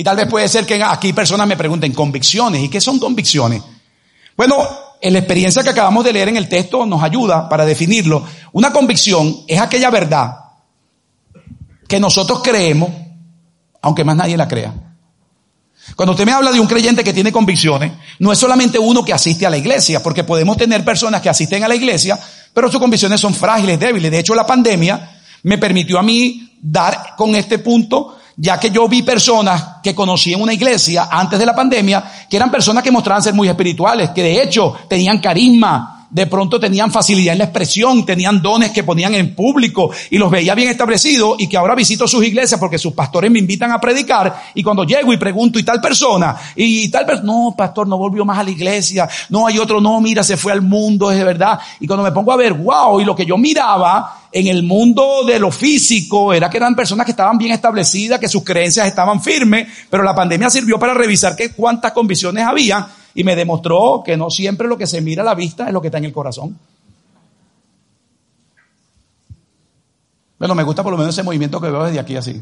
Y 0.01 0.03
tal 0.03 0.17
vez 0.17 0.29
puede 0.29 0.49
ser 0.49 0.65
que 0.65 0.83
aquí 0.83 1.13
personas 1.13 1.47
me 1.47 1.59
pregunten, 1.59 1.93
convicciones, 1.93 2.63
¿y 2.63 2.71
qué 2.71 2.81
son 2.81 2.99
convicciones? 2.99 3.63
Bueno, 4.35 4.57
la 5.03 5.19
experiencia 5.19 5.63
que 5.63 5.69
acabamos 5.69 6.03
de 6.07 6.15
leer 6.15 6.29
en 6.29 6.39
el 6.39 6.49
texto 6.49 6.87
nos 6.87 7.03
ayuda 7.03 7.47
para 7.51 7.67
definirlo. 7.67 8.25
Una 8.53 8.73
convicción 8.73 9.43
es 9.47 9.61
aquella 9.61 9.91
verdad 9.91 10.37
que 11.87 12.01
nosotros 12.01 12.41
creemos, 12.43 12.89
aunque 13.83 14.03
más 14.03 14.17
nadie 14.17 14.39
la 14.39 14.49
crea. 14.49 14.73
Cuando 15.95 16.13
usted 16.13 16.25
me 16.25 16.33
habla 16.33 16.51
de 16.51 16.61
un 16.61 16.67
creyente 16.67 17.05
que 17.05 17.13
tiene 17.13 17.31
convicciones, 17.31 17.93
no 18.21 18.33
es 18.33 18.39
solamente 18.39 18.79
uno 18.79 19.05
que 19.05 19.13
asiste 19.13 19.45
a 19.45 19.51
la 19.51 19.59
iglesia, 19.59 20.03
porque 20.03 20.25
podemos 20.25 20.57
tener 20.57 20.83
personas 20.83 21.21
que 21.21 21.29
asisten 21.29 21.63
a 21.63 21.69
la 21.69 21.75
iglesia, 21.75 22.19
pero 22.55 22.73
sus 22.73 22.81
convicciones 22.81 23.21
son 23.21 23.35
frágiles, 23.35 23.79
débiles. 23.79 24.11
De 24.11 24.21
hecho, 24.21 24.35
la 24.35 24.47
pandemia 24.47 25.21
me 25.43 25.59
permitió 25.59 25.99
a 25.99 26.03
mí 26.03 26.57
dar 26.63 27.17
con 27.19 27.35
este 27.35 27.59
punto 27.59 28.17
ya 28.43 28.59
que 28.59 28.71
yo 28.71 28.89
vi 28.89 29.03
personas 29.03 29.77
que 29.83 29.95
conocí 29.95 30.33
en 30.33 30.41
una 30.41 30.55
iglesia 30.55 31.09
antes 31.11 31.39
de 31.39 31.45
la 31.45 31.55
pandemia, 31.55 32.03
que 32.29 32.39
eran 32.39 32.51
personas 32.51 32.83
que 32.83 32.91
mostraban 32.91 33.23
ser 33.23 33.35
muy 33.35 33.49
espirituales, 33.49 34.11
que 34.11 34.23
de 34.23 34.43
hecho 34.43 34.75
tenían 34.89 35.19
carisma, 35.19 36.07
de 36.09 36.27
pronto 36.27 36.59
tenían 36.59 36.91
facilidad 36.91 37.33
en 37.33 37.39
la 37.39 37.45
expresión, 37.45 38.07
tenían 38.07 38.41
dones 38.41 38.71
que 38.71 38.83
ponían 38.83 39.15
en 39.15 39.35
público 39.35 39.91
y 40.09 40.17
los 40.17 40.31
veía 40.31 40.55
bien 40.55 40.71
establecidos 40.71 41.37
y 41.39 41.49
que 41.49 41.59
ahora 41.59 41.75
visito 41.75 42.09
sus 42.09 42.25
iglesias 42.25 42.59
porque 42.59 42.79
sus 42.79 42.95
pastores 42.95 43.31
me 43.31 43.39
invitan 43.39 43.73
a 43.73 43.79
predicar 43.79 44.43
y 44.55 44.63
cuando 44.63 44.85
llego 44.85 45.13
y 45.13 45.19
pregunto 45.19 45.59
y 45.59 45.63
tal 45.63 45.79
persona 45.79 46.35
y 46.57 46.91
tal 46.91 47.05
persona, 47.05 47.27
no, 47.31 47.55
pastor, 47.55 47.87
no 47.87 47.99
volvió 47.99 48.25
más 48.25 48.39
a 48.39 48.43
la 48.43 48.51
iglesia, 48.51 49.07
no 49.29 49.47
hay 49.47 49.59
otro, 49.59 49.83
no, 49.83 50.01
mira, 50.01 50.25
se 50.25 50.39
fue 50.39 50.51
al 50.51 50.63
mundo, 50.63 51.13
es 51.13 51.19
de 51.19 51.25
verdad. 51.25 51.61
Y 51.79 51.87
cuando 51.87 52.03
me 52.03 52.11
pongo 52.11 52.33
a 52.33 52.37
ver, 52.37 52.55
wow, 52.55 53.01
y 53.01 53.05
lo 53.05 53.15
que 53.15 53.27
yo 53.27 53.37
miraba 53.37 54.20
en 54.33 54.47
el 54.47 54.63
mundo 54.63 55.25
de 55.27 55.39
lo 55.39 55.51
físico 55.51 56.33
era 56.33 56.49
que 56.49 56.57
eran 56.57 56.75
personas 56.75 57.05
que 57.05 57.13
estaban 57.13 57.37
bien 57.37 57.53
establecidas, 57.53 58.21
que 58.21 58.29
sus 58.29 58.45
creencias 58.45 58.87
estaban 58.87 59.21
firmes, 59.23 59.67
pero 59.89 60.03
la 60.03 60.15
pandemia 60.15 60.49
sirvió 60.51 60.79
para 60.79 60.95
revisar 60.95 61.35
que 61.35 61.51
cuántas 61.53 61.93
convicciones 61.93 62.45
había 62.47 62.87
y 63.15 63.25
me 63.25 63.35
demostró 63.35 64.03
que 64.05 64.17
no 64.17 64.31
siempre 64.31 64.69
lo 64.69 64.79
que 64.79 64.87
se 64.87 65.01
mira 65.01 65.23
a 65.23 65.27
la 65.27 65.35
vista 65.35 65.67
es 65.67 65.73
lo 65.73 65.81
que 65.81 65.89
está 65.89 65.99
en 65.99 66.05
el 66.05 66.13
corazón. 66.13 66.57
Bueno, 70.39 70.55
me 70.55 70.63
gusta 70.63 70.83
por 70.83 70.93
lo 70.93 70.99
menos 70.99 71.15
ese 71.15 71.23
movimiento 71.23 71.61
que 71.61 71.69
veo 71.69 71.85
desde 71.85 71.99
aquí 71.99 72.17
así. 72.17 72.41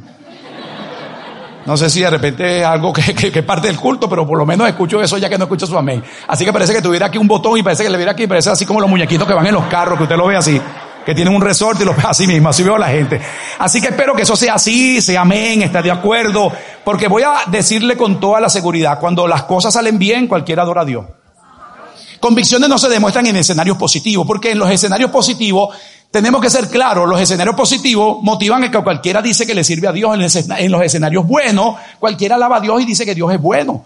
No 1.66 1.77
sé 1.77 1.90
si 1.90 2.01
de 2.01 2.09
repente 2.09 2.61
es 2.61 2.64
algo 2.64 2.92
que, 2.92 3.14
que, 3.14 3.42
parte 3.42 3.66
del 3.66 3.77
culto, 3.77 4.09
pero 4.09 4.27
por 4.27 4.38
lo 4.38 4.46
menos 4.46 4.68
escucho 4.68 5.03
eso 5.03 5.18
ya 5.18 5.29
que 5.29 5.37
no 5.37 5.44
escucho 5.44 5.66
su 5.66 5.77
amén. 5.77 6.03
Así 6.27 6.44
que 6.44 6.53
parece 6.53 6.72
que 6.72 6.81
tuviera 6.81 7.07
aquí 7.07 7.18
un 7.18 7.29
botón 7.29 7.59
y 7.59 7.62
parece 7.62 7.83
que 7.83 7.90
le 7.90 7.96
viera 7.96 8.12
aquí, 8.12 8.27
parece 8.27 8.51
así 8.51 8.64
como 8.64 8.81
los 8.81 8.88
muñequitos 8.88 9.27
que 9.27 9.35
van 9.35 9.46
en 9.46 9.55
los 9.55 9.64
carros, 9.64 9.98
que 9.98 10.05
usted 10.05 10.16
lo 10.16 10.27
ve 10.27 10.37
así 10.37 10.61
que 11.09 11.14
tienen 11.14 11.35
un 11.35 11.40
resorte 11.40 11.85
y 11.85 11.87
lo 11.87 11.94
ve 11.94 12.03
así 12.05 12.27
mismo, 12.27 12.51
así 12.51 12.62
veo 12.62 12.75
a 12.75 12.79
la 12.79 12.88
gente. 12.88 13.18
Así 13.59 13.81
que 13.81 13.88
espero 13.88 14.14
que 14.14 14.25
eso 14.25 14.37
sea 14.37 14.57
así, 14.57 15.01
sea 15.01 15.23
amén, 15.23 15.62
está 15.62 15.81
de 15.81 15.90
acuerdo, 15.90 16.53
porque 16.85 17.09
voy 17.09 17.23
a 17.23 17.51
decirle 17.51 17.97
con 17.97 18.21
toda 18.21 18.42
la 18.42 18.51
seguridad, 18.51 19.01
cuando 19.01 19.27
las 19.27 19.44
cosas 19.44 19.73
salen 19.73 19.99
bien, 19.99 20.27
cualquiera 20.27 20.64
adora 20.64 20.83
a 20.83 20.85
Dios. 20.85 21.07
Convicciones 22.21 22.68
no 22.68 22.77
se 22.77 22.90
demuestran 22.90 23.27
en 23.27 23.37
escenarios 23.37 23.79
positivos, 23.79 24.27
porque 24.27 24.51
en 24.51 24.59
los 24.59 24.71
escenarios 24.71 25.11
positivos 25.11 25.75
tenemos 26.11 26.42
que 26.42 26.51
ser 26.51 26.68
claros, 26.68 27.09
los 27.09 27.18
escenarios 27.18 27.57
positivos 27.57 28.18
motivan 28.21 28.64
a 28.64 28.71
que 28.71 28.83
cualquiera 28.83 29.23
dice 29.23 29.47
que 29.47 29.55
le 29.55 29.64
sirve 29.64 29.88
a 29.88 29.92
Dios, 29.92 30.14
en 30.14 30.71
los 30.71 30.83
escenarios 30.83 31.27
buenos, 31.27 31.77
cualquiera 31.99 32.35
alaba 32.35 32.59
a 32.59 32.61
Dios 32.61 32.83
y 32.83 32.85
dice 32.85 33.07
que 33.07 33.14
Dios 33.14 33.33
es 33.33 33.40
bueno. 33.40 33.83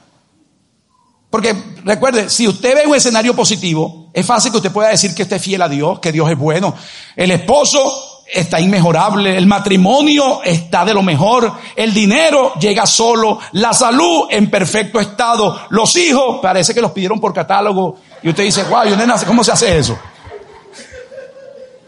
Porque 1.31 1.55
recuerde, 1.85 2.29
si 2.29 2.49
usted 2.49 2.75
ve 2.75 2.83
un 2.85 2.97
escenario 2.97 3.33
positivo, 3.37 4.02
es 4.12 4.27
fácil 4.27 4.51
que 4.51 4.59
usted 4.59 4.72
pueda 4.72 4.90
decir 4.90 5.14
que 5.14 5.22
esté 5.22 5.38
fiel 5.38 5.62
a 5.62 5.68
Dios, 5.68 5.98
que 5.98 6.12
Dios 6.12 6.31
es 6.31 6.37
bueno. 6.37 6.75
El 7.16 7.31
esposo 7.31 8.22
está 8.27 8.61
inmejorable, 8.61 9.37
el 9.37 9.46
matrimonio 9.46 10.42
está 10.42 10.85
de 10.85 10.94
lo 10.94 11.03
mejor, 11.03 11.53
el 11.77 11.92
dinero 11.92 12.55
llega 12.55 12.87
solo, 12.87 13.38
la 13.53 13.72
salud 13.72 14.27
en 14.31 14.51
perfecto 14.51 15.01
estado, 15.01 15.62
los 15.70 15.96
hijos 15.96 16.38
parece 16.40 16.75
que 16.75 16.81
los 16.81 16.92
pidieron 16.92 17.20
por 17.20 17.33
catálogo 17.33 17.96
y 18.22 18.31
usted 18.31 18.44
dice, 18.44 18.64
wow, 18.64 18.85
yo 18.85 18.96
nena, 18.96 19.16
¿cómo 19.27 19.44
se 19.44 19.53
hace 19.53 19.79
eso? 19.79 19.98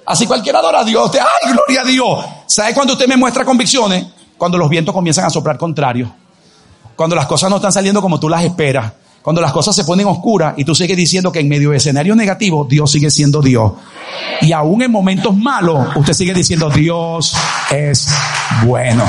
Así 0.07 0.27
cualquiera 0.27 0.59
adora 0.59 0.81
a 0.81 0.85
Dios, 0.85 1.07
usted, 1.07 1.21
ay, 1.21 1.53
gloria 1.53 1.81
a 1.81 1.85
Dios. 1.85 2.25
¿Sabe 2.47 2.75
cuando 2.75 2.93
usted 2.93 3.07
me 3.07 3.17
muestra 3.17 3.45
convicciones? 3.45 4.05
Cuando 4.37 4.59
los 4.59 4.69
vientos 4.69 4.95
comienzan 4.95 5.25
a 5.25 5.31
soplar 5.31 5.57
contrario. 5.57 6.13
Cuando 6.95 7.17
las 7.17 7.27
cosas 7.27 7.49
no 7.49 7.57
están 7.57 7.73
saliendo 7.73 8.03
como 8.03 8.21
tú 8.21 8.29
las 8.29 8.45
esperas 8.45 8.93
cuando 9.25 9.41
las 9.41 9.53
cosas 9.53 9.75
se 9.75 9.85
ponen 9.85 10.07
oscuras 10.07 10.53
y 10.59 10.67
tú 10.67 10.75
sigues 10.75 10.99
diciendo 10.99 11.33
que 11.33 11.41
en 11.41 11.49
medio 11.49 11.71
de 11.71 11.79
escenarios 11.79 12.15
negativos 12.15 12.69
Dios 12.69 12.93
sigue 12.93 13.11
siendo 13.11 13.41
Dios. 13.41 13.73
Y 14.43 14.53
aún 14.53 14.83
en 14.83 14.91
momentos 14.91 15.35
malos 15.35 15.97
usted 15.97 16.13
sigue 16.13 16.35
diciendo 16.35 16.69
Dios 16.69 17.35
es 17.71 18.07
bueno. 18.67 19.03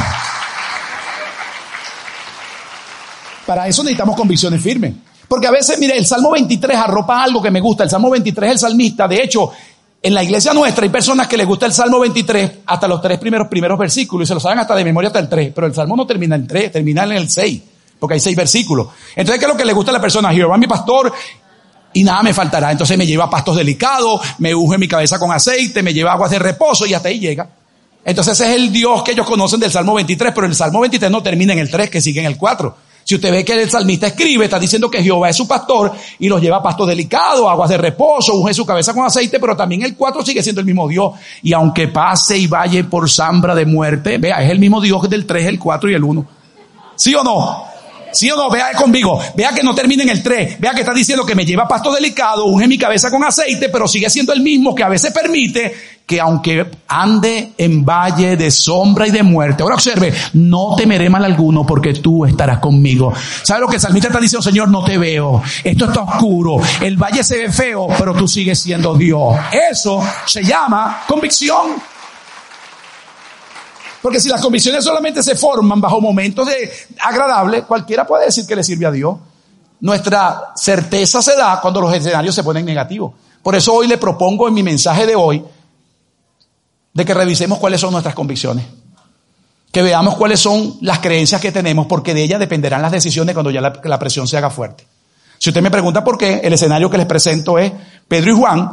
Para 3.45 3.67
eso 3.67 3.83
necesitamos 3.83 4.15
convicciones 4.15 4.63
firmes. 4.63 4.93
Porque 5.27 5.47
a 5.47 5.51
veces, 5.51 5.77
mire, 5.79 5.97
el 5.97 6.05
Salmo 6.05 6.31
23 6.31 6.77
arropa 6.77 7.21
algo 7.21 7.41
que 7.41 7.51
me 7.51 7.59
gusta. 7.59 7.83
El 7.83 7.89
Salmo 7.89 8.09
23 8.09 8.47
es 8.47 8.53
el 8.53 8.59
salmista. 8.59 9.09
De 9.09 9.21
hecho, 9.21 9.51
en 10.01 10.13
la 10.13 10.23
iglesia 10.23 10.53
nuestra 10.53 10.85
hay 10.85 10.89
personas 10.91 11.27
que 11.27 11.35
les 11.35 11.45
gusta 11.45 11.65
el 11.65 11.73
Salmo 11.73 11.99
23 11.99 12.51
hasta 12.67 12.87
los 12.87 13.01
tres 13.01 13.19
primeros, 13.19 13.49
primeros 13.49 13.77
versículos 13.77 14.25
y 14.25 14.27
se 14.29 14.33
lo 14.33 14.39
saben 14.39 14.59
hasta 14.59 14.75
de 14.75 14.85
memoria 14.85 15.09
hasta 15.09 15.19
el 15.19 15.27
3. 15.27 15.51
Pero 15.53 15.67
el 15.67 15.73
Salmo 15.73 15.97
no 15.97 16.07
termina 16.07 16.37
en 16.37 16.47
3, 16.47 16.71
termina 16.71 17.03
en 17.03 17.11
el 17.11 17.29
6 17.29 17.61
porque 17.99 18.15
hay 18.15 18.19
seis 18.19 18.35
versículos. 18.35 18.87
Entonces, 19.15 19.39
¿qué 19.39 19.45
es 19.45 19.51
lo 19.51 19.57
que 19.57 19.65
le 19.65 19.73
gusta 19.73 19.91
a 19.91 19.93
la 19.93 20.01
persona? 20.01 20.31
Jehová 20.31 20.57
mi 20.57 20.67
pastor 20.67 21.13
y 21.93 22.03
nada 22.03 22.21
me 22.21 22.33
faltará. 22.33 22.71
Entonces 22.71 22.97
me 22.97 23.05
lleva 23.05 23.29
pastos 23.29 23.55
delicados, 23.55 24.21
me 24.39 24.53
unge 24.53 24.77
mi 24.77 24.87
cabeza 24.87 25.17
con 25.17 25.31
aceite, 25.31 25.81
me 25.81 25.93
lleva 25.93 26.13
aguas 26.13 26.31
de 26.31 26.39
reposo 26.39 26.85
y 26.85 26.93
hasta 26.93 27.09
ahí 27.09 27.19
llega. 27.19 27.47
Entonces 28.03 28.39
ese 28.39 28.51
es 28.51 28.55
el 28.57 28.71
Dios 28.71 29.01
que 29.01 29.13
ellos 29.13 29.25
conocen 29.25 29.59
del 29.59 29.71
Salmo 29.71 29.95
23, 29.95 30.31
pero 30.35 30.45
el 30.45 30.53
Salmo 30.53 30.81
23 30.81 31.09
no 31.09 31.23
termina 31.23 31.53
en 31.53 31.59
el 31.59 31.71
3, 31.71 31.89
que 31.89 32.01
sigue 32.01 32.19
en 32.19 32.27
el 32.27 32.37
4. 32.37 32.75
Si 33.03 33.15
usted 33.15 33.31
ve 33.31 33.45
que 33.45 33.53
el 33.53 33.69
salmista 33.69 34.07
escribe, 34.07 34.45
está 34.45 34.59
diciendo 34.59 34.89
que 34.89 35.01
Jehová 35.01 35.29
es 35.29 35.37
su 35.37 35.47
pastor 35.47 35.93
y 36.17 36.27
los 36.27 36.41
lleva 36.41 36.57
a 36.57 36.63
pastos 36.63 36.87
delicados, 36.87 37.47
aguas 37.47 37.69
de 37.69 37.77
reposo, 37.77 38.33
unge 38.33 38.53
su 38.53 38.65
cabeza 38.65 38.95
con 38.95 39.05
aceite, 39.05 39.39
pero 39.39 39.55
también 39.55 39.83
el 39.83 39.95
4 39.95 40.25
sigue 40.25 40.41
siendo 40.41 40.61
el 40.61 40.65
mismo 40.65 40.87
Dios. 40.87 41.13
Y 41.43 41.53
aunque 41.53 41.87
pase 41.87 42.37
y 42.37 42.47
vaya 42.47 42.83
por 42.89 43.09
zambra 43.09 43.53
de 43.53 43.65
muerte, 43.65 44.17
vea, 44.17 44.43
es 44.43 44.49
el 44.49 44.59
mismo 44.59 44.81
Dios 44.81 45.07
del 45.07 45.25
3, 45.25 45.47
el 45.47 45.59
4 45.59 45.91
y 45.91 45.93
el 45.93 46.03
1. 46.03 46.25
¿Sí 46.95 47.13
o 47.13 47.23
no? 47.23 47.74
¿Sí 48.15 48.31
o 48.31 48.35
no? 48.35 48.49
Vea 48.49 48.71
conmigo. 48.73 49.19
Vea 49.35 49.51
que 49.51 49.61
no 49.61 49.75
termina 49.75 50.03
en 50.03 50.09
el 50.09 50.23
3. 50.23 50.59
Vea 50.59 50.73
que 50.73 50.81
está 50.81 50.93
diciendo 50.93 51.25
que 51.25 51.35
me 51.35 51.45
lleva 51.45 51.67
pasto 51.67 51.93
delicado, 51.93 52.45
unge 52.45 52.67
mi 52.67 52.77
cabeza 52.77 53.11
con 53.11 53.23
aceite, 53.23 53.69
pero 53.69 53.87
sigue 53.87 54.09
siendo 54.09 54.31
el 54.31 54.41
mismo 54.41 54.73
que 54.73 54.83
a 54.83 54.89
veces 54.89 55.11
permite 55.11 55.73
que 56.05 56.19
aunque 56.21 56.65
ande 56.87 57.53
en 57.57 57.83
valle 57.83 58.37
de 58.37 58.51
sombra 58.51 59.07
y 59.07 59.11
de 59.11 59.23
muerte, 59.23 59.63
ahora 59.63 59.75
observe, 59.75 60.13
no 60.33 60.75
temeré 60.77 61.09
mal 61.09 61.25
alguno 61.25 61.65
porque 61.65 61.93
tú 61.93 62.25
estarás 62.25 62.59
conmigo. 62.59 63.11
¿Sabe 63.43 63.61
lo 63.61 63.67
que 63.67 63.75
el 63.75 63.81
salmista 63.81 64.07
está 64.09 64.19
diciendo? 64.19 64.43
Señor, 64.43 64.69
no 64.69 64.83
te 64.83 64.97
veo. 64.97 65.41
Esto 65.63 65.85
está 65.85 66.01
oscuro. 66.01 66.57
El 66.81 66.95
valle 66.95 67.23
se 67.23 67.37
ve 67.37 67.51
feo, 67.51 67.87
pero 67.97 68.13
tú 68.13 68.27
sigues 68.27 68.59
siendo 68.59 68.95
Dios. 68.95 69.35
Eso 69.71 70.01
se 70.25 70.43
llama 70.43 71.03
convicción. 71.07 71.94
Porque 74.05 74.19
si 74.19 74.29
las 74.29 74.39
convicciones 74.39 74.83
solamente 74.83 75.23
se 75.23 75.33
forman 75.33 75.81
bajo 75.81 75.99
momentos 75.99 76.45
de 76.45 76.71
agradables, 76.99 77.63
cualquiera 77.63 78.05
puede 78.05 78.25
decir 78.25 78.45
que 78.45 78.55
le 78.55 78.63
sirve 78.63 78.85
a 78.85 78.91
Dios. 78.91 79.17
Nuestra 79.79 80.51
certeza 80.55 81.23
se 81.23 81.35
da 81.35 81.59
cuando 81.59 81.81
los 81.81 81.91
escenarios 81.91 82.35
se 82.35 82.43
ponen 82.43 82.67
negativos. 82.67 83.13
Por 83.41 83.55
eso 83.55 83.73
hoy 83.73 83.87
le 83.87 83.97
propongo 83.97 84.47
en 84.47 84.53
mi 84.53 84.61
mensaje 84.61 85.07
de 85.07 85.15
hoy 85.15 85.43
de 86.93 87.03
que 87.03 87.15
revisemos 87.15 87.57
cuáles 87.57 87.81
son 87.81 87.93
nuestras 87.93 88.13
convicciones. 88.13 88.67
Que 89.71 89.81
veamos 89.81 90.13
cuáles 90.17 90.39
son 90.39 90.77
las 90.81 90.99
creencias 90.99 91.41
que 91.41 91.51
tenemos, 91.51 91.87
porque 91.87 92.13
de 92.13 92.21
ellas 92.21 92.39
dependerán 92.39 92.83
las 92.83 92.91
decisiones 92.91 93.33
cuando 93.33 93.49
ya 93.49 93.59
la, 93.59 93.81
la 93.83 93.97
presión 93.97 94.27
se 94.27 94.37
haga 94.37 94.51
fuerte. 94.51 94.85
Si 95.39 95.49
usted 95.49 95.63
me 95.63 95.71
pregunta 95.71 96.03
por 96.03 96.15
qué, 96.15 96.41
el 96.43 96.53
escenario 96.53 96.91
que 96.91 96.97
les 96.97 97.07
presento 97.07 97.57
es 97.57 97.73
Pedro 98.07 98.33
y 98.33 98.37
Juan, 98.37 98.71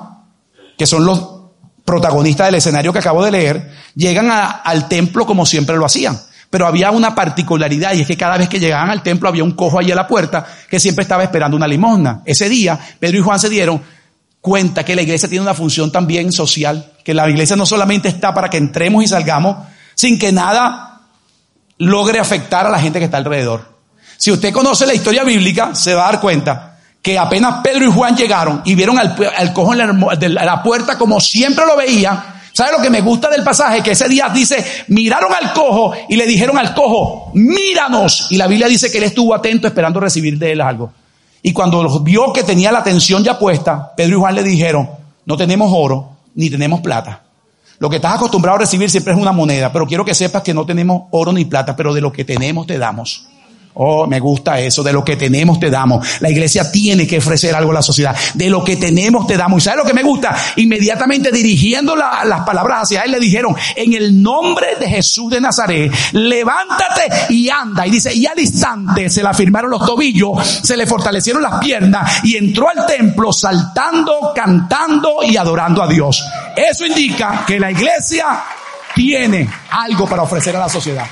que 0.77 0.87
son 0.87 1.07
los 1.07 1.42
protagonista 1.85 2.47
del 2.47 2.57
escenario 2.57 2.93
que 2.93 2.99
acabo 2.99 3.25
de 3.25 3.31
leer, 3.31 3.71
llegan 3.95 4.31
al 4.31 4.89
templo 4.89 5.27
como 5.27 5.47
siempre 5.47 5.77
lo 5.77 5.85
hacían. 5.85 6.21
Pero 6.51 6.67
había 6.67 6.91
una 6.91 7.15
particularidad 7.15 7.95
y 7.95 8.03
es 8.03 8.07
que 8.07 8.17
cada 8.17 8.37
vez 8.37 8.49
que 8.49 8.61
llegaban 8.61 8.91
al 8.91 9.03
templo 9.03 9.29
había 9.29 9.43
un 9.43 9.53
cojo 9.53 9.79
allí 9.79 9.91
a 9.91 9.95
la 9.95 10.07
puerta 10.07 10.47
que 10.69 10.79
siempre 10.79 11.03
estaba 11.03 11.23
esperando 11.23 11.57
una 11.57 11.67
limosna. 11.67 12.23
Ese 12.27 12.49
día 12.49 12.79
Pedro 12.99 13.19
y 13.19 13.23
Juan 13.23 13.39
se 13.39 13.49
dieron 13.49 13.81
cuenta 14.41 14.85
que 14.85 14.95
la 14.95 15.03
iglesia 15.03 15.29
tiene 15.29 15.43
una 15.43 15.55
función 15.55 15.91
también 15.91 16.31
social, 16.31 16.93
que 17.05 17.15
la 17.15 17.29
iglesia 17.31 17.57
no 17.57 17.65
solamente 17.65 18.09
está 18.09 18.35
para 18.35 18.51
que 18.51 18.59
entremos 18.59 19.03
y 19.03 19.09
salgamos 19.09 19.57
sin 19.95 20.19
que 20.19 20.33
nada 20.33 21.01
logre 21.79 22.19
afectar 22.19 22.67
a 22.67 22.71
la 22.71 22.81
gente 22.81 22.99
que 22.99 23.07
está 23.07 23.17
alrededor. 23.17 23.73
Si 24.19 24.31
usted 24.31 24.53
conoce 24.53 24.87
la 24.87 24.95
historia 24.95 25.25
bíblica, 25.25 25.75
se 25.75 25.95
va 25.95 26.09
a 26.09 26.13
dar 26.13 26.21
cuenta 26.21 26.72
que 27.03 27.19
apenas 27.19 27.61
Pedro 27.65 27.85
y 27.85 27.93
Juan 27.93 28.17
llegaron 28.17 28.63
y 28.65 28.77
vieron 28.77 28.97
al, 28.99 29.53
cojo 29.53 29.75
en 29.75 30.35
la, 30.35 30.63
puerta 30.63 30.97
como 30.97 31.21
siempre 31.21 31.67
lo 31.67 31.77
veían, 31.77 32.23
¿sabe 32.53 32.71
lo 32.77 32.81
que 32.81 32.91
me 32.91 33.01
gusta 33.01 33.29
del 33.29 33.43
pasaje? 33.43 33.83
Que 33.83 33.91
ese 33.91 34.09
día 34.09 34.29
dice, 34.29 34.65
miraron 34.87 35.33
al 35.35 35.53
cojo 35.53 35.93
y 36.09 36.15
le 36.15 36.27
dijeron 36.27 36.57
al 36.57 36.75
cojo, 36.75 37.33
míranos. 37.35 38.29
Y 38.31 38.37
la 38.37 38.47
Biblia 38.47 38.69
dice 38.69 38.91
que 38.91 38.99
él 38.99 39.05
estuvo 39.05 39.35
atento 39.35 39.67
esperando 39.67 39.99
recibir 39.99 40.39
de 40.39 40.53
él 40.53 40.61
algo. 40.61 40.93
Y 41.43 41.53
cuando 41.53 42.01
vio 42.01 42.33
que 42.33 42.45
tenía 42.45 42.71
la 42.71 42.79
atención 42.79 43.25
ya 43.25 43.37
puesta, 43.37 43.93
Pedro 43.97 44.19
y 44.19 44.21
Juan 44.21 44.37
le 44.37 44.45
dijeron, 44.45 44.89
no 45.27 45.37
tenemos 45.37 45.73
oro 45.75 46.19
ni 46.37 46.49
tenemos 46.51 46.81
plata. 46.81 47.23
Lo 47.81 47.91
que 47.91 47.97
estás 47.97 48.15
acostumbrado 48.15 48.59
a 48.59 48.61
recibir 48.61 48.89
siempre 48.89 49.13
es 49.13 49.19
una 49.19 49.33
moneda, 49.33 49.73
pero 49.73 49.89
quiero 49.89 50.05
que 50.05 50.15
sepas 50.15 50.43
que 50.43 50.55
no 50.55 50.65
tenemos 50.65 51.09
oro 51.11 51.33
ni 51.33 51.45
plata, 51.45 51.75
pero 51.75 51.93
de 51.93 52.01
lo 52.01 52.13
que 52.13 52.25
tenemos 52.25 52.65
te 52.65 52.79
damos. 52.79 53.27
Oh, 53.75 54.07
me 54.07 54.21
gusta 54.21 54.61
eso. 54.61 54.83
De 54.83 54.93
lo 54.93 55.05
que 55.05 55.17
tenemos 55.17 55.59
te 55.59 55.71
damos. 55.71 56.21
La 56.21 56.31
iglesia 56.31 56.71
tiene 56.71 57.07
que 57.07 57.19
ofrecer 57.19 57.55
algo 57.55 57.71
a 57.71 57.75
la 57.75 57.83
sociedad. 57.83 58.15
De 58.35 58.51
lo 58.51 58.63
que 58.63 58.77
tenemos 58.77 59.27
te 59.27 59.37
damos. 59.37 59.63
¿Y 59.63 59.65
sabes 59.65 59.79
lo 59.79 59.85
que 59.85 59.95
me 59.95 60.03
gusta? 60.03 60.37
Inmediatamente 60.57 61.31
dirigiendo 61.33 61.97
las 61.97 62.41
palabras 62.43 62.83
hacia 62.83 63.03
él 63.03 63.13
le 63.13 63.21
dijeron, 63.21 63.55
en 63.77 63.93
el 63.95 64.23
nombre 64.23 64.77
de 64.79 64.89
Jesús 64.89 65.31
de 65.31 65.41
Nazaret, 65.41 65.93
levántate 66.13 67.33
y 67.33 67.49
anda. 67.49 67.87
Y 67.87 67.91
dice, 67.91 68.15
y 68.15 68.27
al 68.27 68.39
instante 68.39 69.09
se 69.09 69.23
le 69.23 69.29
afirmaron 69.29 69.71
los 69.71 69.85
tobillos, 69.87 70.61
se 70.63 70.77
le 70.77 70.87
fortalecieron 70.87 71.43
las 71.43 71.59
piernas 71.59 72.25
y 72.25 72.37
entró 72.37 72.69
al 72.69 72.87
templo 72.87 73.33
saltando, 73.33 74.33
cantando 74.35 75.23
y 75.23 75.37
adorando 75.37 75.83
a 75.83 75.89
Dios. 75.89 76.25
Eso 76.57 76.85
indica 76.87 77.45
que 77.47 77.59
la 77.59 77.71
iglesia 77.71 78.43
tiene 78.95 79.49
algo 79.71 80.07
para 80.07 80.23
ofrecer 80.23 80.57
a 80.57 80.61
la 80.61 80.69
sociedad. 80.69 81.07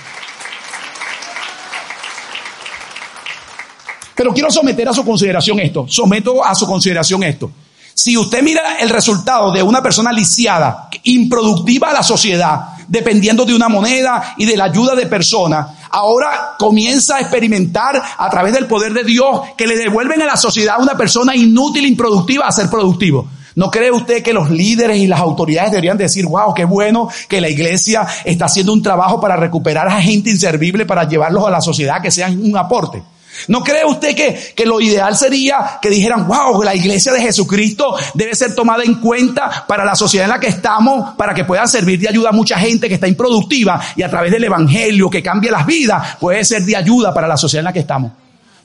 Pero 4.20 4.35
quiero 4.35 4.50
someter 4.50 4.87
a 4.87 4.92
su 4.92 5.02
consideración 5.02 5.61
esto. 5.61 5.87
Someto 5.88 6.44
a 6.44 6.54
su 6.54 6.66
consideración 6.66 7.22
esto. 7.22 7.50
Si 7.94 8.18
usted 8.18 8.42
mira 8.42 8.76
el 8.78 8.90
resultado 8.90 9.50
de 9.50 9.62
una 9.62 9.83
persona 9.83 10.12
lisiada, 10.12 10.90
improductiva 11.04 11.88
a 11.88 11.94
la 11.94 12.02
sociedad, 12.02 12.76
dependiendo 12.87 13.46
de 13.46 13.54
una 13.54 13.70
moneda 13.70 14.35
y 14.37 14.44
de 14.44 14.59
la 14.59 14.64
ayuda 14.64 14.94
de 14.94 15.06
personas, 15.06 15.68
ahora 15.90 16.54
comienza 16.59 17.16
a 17.16 17.20
experimentar 17.20 18.02
a 18.18 18.28
través 18.28 18.52
del 18.52 18.66
poder 18.66 18.92
de 18.92 19.04
Dios 19.04 19.40
que 19.56 19.66
le 19.66 19.78
devuelven 19.78 20.20
a 20.20 20.26
la 20.26 20.37
sociedad 20.37 20.74
a 20.74 20.83
una 20.83 20.98
persona 20.98 21.35
inútil, 21.35 21.87
improductiva 21.87 22.46
a 22.46 22.52
ser 22.52 22.68
productivo. 22.68 23.26
¿No 23.54 23.70
cree 23.70 23.90
usted 23.90 24.22
que 24.22 24.35
los 24.35 24.50
líderes 24.50 24.98
y 24.98 25.06
las 25.06 25.20
autoridades 25.20 25.70
deberían 25.70 25.96
decir, 25.96 26.26
wow, 26.26 26.52
qué 26.52 26.66
bueno 26.66 27.09
que 27.26 27.40
la 27.40 27.48
iglesia 27.48 28.06
está 28.26 28.44
haciendo 28.44 28.74
un 28.74 28.83
trabajo 28.83 29.18
para 29.18 29.37
recuperar 29.37 29.88
a 29.88 30.02
gente 30.02 30.28
inservible 30.28 30.85
para 30.85 31.09
llevarlos 31.09 31.46
a 31.46 31.50
la 31.50 31.62
sociedad 31.62 32.02
que 32.02 32.11
sean 32.11 32.38
un 32.38 32.54
aporte? 32.59 33.02
¿No 33.48 33.62
cree 33.62 33.84
usted 33.84 34.14
que, 34.14 34.52
que, 34.54 34.66
lo 34.66 34.80
ideal 34.80 35.16
sería 35.16 35.78
que 35.80 35.88
dijeran, 35.88 36.26
wow, 36.26 36.62
la 36.62 36.74
iglesia 36.74 37.12
de 37.12 37.20
Jesucristo 37.20 37.94
debe 38.14 38.34
ser 38.34 38.54
tomada 38.54 38.82
en 38.82 38.96
cuenta 38.96 39.64
para 39.66 39.84
la 39.84 39.94
sociedad 39.94 40.24
en 40.24 40.32
la 40.32 40.40
que 40.40 40.48
estamos, 40.48 41.14
para 41.16 41.32
que 41.32 41.44
pueda 41.44 41.66
servir 41.66 42.00
de 42.00 42.08
ayuda 42.08 42.30
a 42.30 42.32
mucha 42.32 42.58
gente 42.58 42.88
que 42.88 42.94
está 42.94 43.08
improductiva 43.08 43.80
y 43.96 44.02
a 44.02 44.10
través 44.10 44.32
del 44.32 44.44
evangelio 44.44 45.08
que 45.08 45.22
cambie 45.22 45.50
las 45.50 45.64
vidas 45.64 46.16
puede 46.18 46.44
ser 46.44 46.62
de 46.64 46.76
ayuda 46.76 47.14
para 47.14 47.28
la 47.28 47.36
sociedad 47.36 47.60
en 47.60 47.66
la 47.66 47.72
que 47.72 47.80
estamos? 47.80 48.12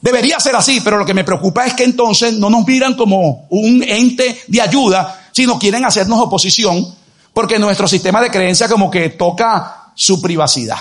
Debería 0.02 0.40
ser 0.40 0.56
así, 0.56 0.82
pero 0.84 0.98
lo 0.98 1.06
que 1.06 1.14
me 1.14 1.24
preocupa 1.24 1.66
es 1.66 1.74
que 1.74 1.84
entonces 1.84 2.34
no 2.34 2.50
nos 2.50 2.68
miran 2.68 2.96
como 2.96 3.48
un 3.50 3.84
ente 3.84 4.42
de 4.48 4.62
ayuda, 4.62 5.30
sino 5.32 5.58
quieren 5.58 5.84
hacernos 5.86 6.20
oposición, 6.20 6.86
porque 7.34 7.58
nuestro 7.58 7.88
sistema 7.88 8.22
de 8.22 8.30
creencia 8.30 8.68
como 8.68 8.92
que 8.92 9.10
toca 9.10 9.92
su 9.96 10.22
privacidad, 10.22 10.78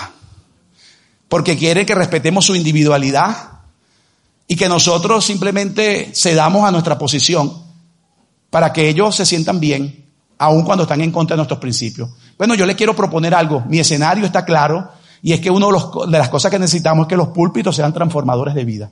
porque 1.27 1.57
quiere 1.57 1.85
que 1.85 1.95
respetemos 1.95 2.45
su 2.45 2.55
individualidad, 2.55 3.54
y 4.47 4.55
que 4.55 4.69
nosotros 4.69 5.25
simplemente 5.25 6.11
cedamos 6.13 6.67
a 6.67 6.71
nuestra 6.71 6.97
posición 6.97 7.51
para 8.49 8.71
que 8.71 8.87
ellos 8.87 9.15
se 9.15 9.25
sientan 9.25 9.59
bien, 9.59 10.05
aun 10.37 10.63
cuando 10.63 10.83
están 10.83 11.01
en 11.01 11.11
contra 11.11 11.35
de 11.35 11.39
nuestros 11.39 11.59
principios. 11.59 12.09
Bueno, 12.37 12.55
yo 12.55 12.65
le 12.65 12.75
quiero 12.75 12.95
proponer 12.95 13.33
algo. 13.33 13.63
Mi 13.67 13.79
escenario 13.79 14.25
está 14.25 14.45
claro 14.45 14.89
y 15.21 15.33
es 15.33 15.39
que 15.39 15.49
una 15.49 15.67
de 15.67 16.17
las 16.17 16.29
cosas 16.29 16.51
que 16.51 16.59
necesitamos 16.59 17.05
es 17.05 17.09
que 17.09 17.17
los 17.17 17.29
púlpitos 17.29 17.75
sean 17.75 17.93
transformadores 17.93 18.53
de 18.53 18.65
vida. 18.65 18.91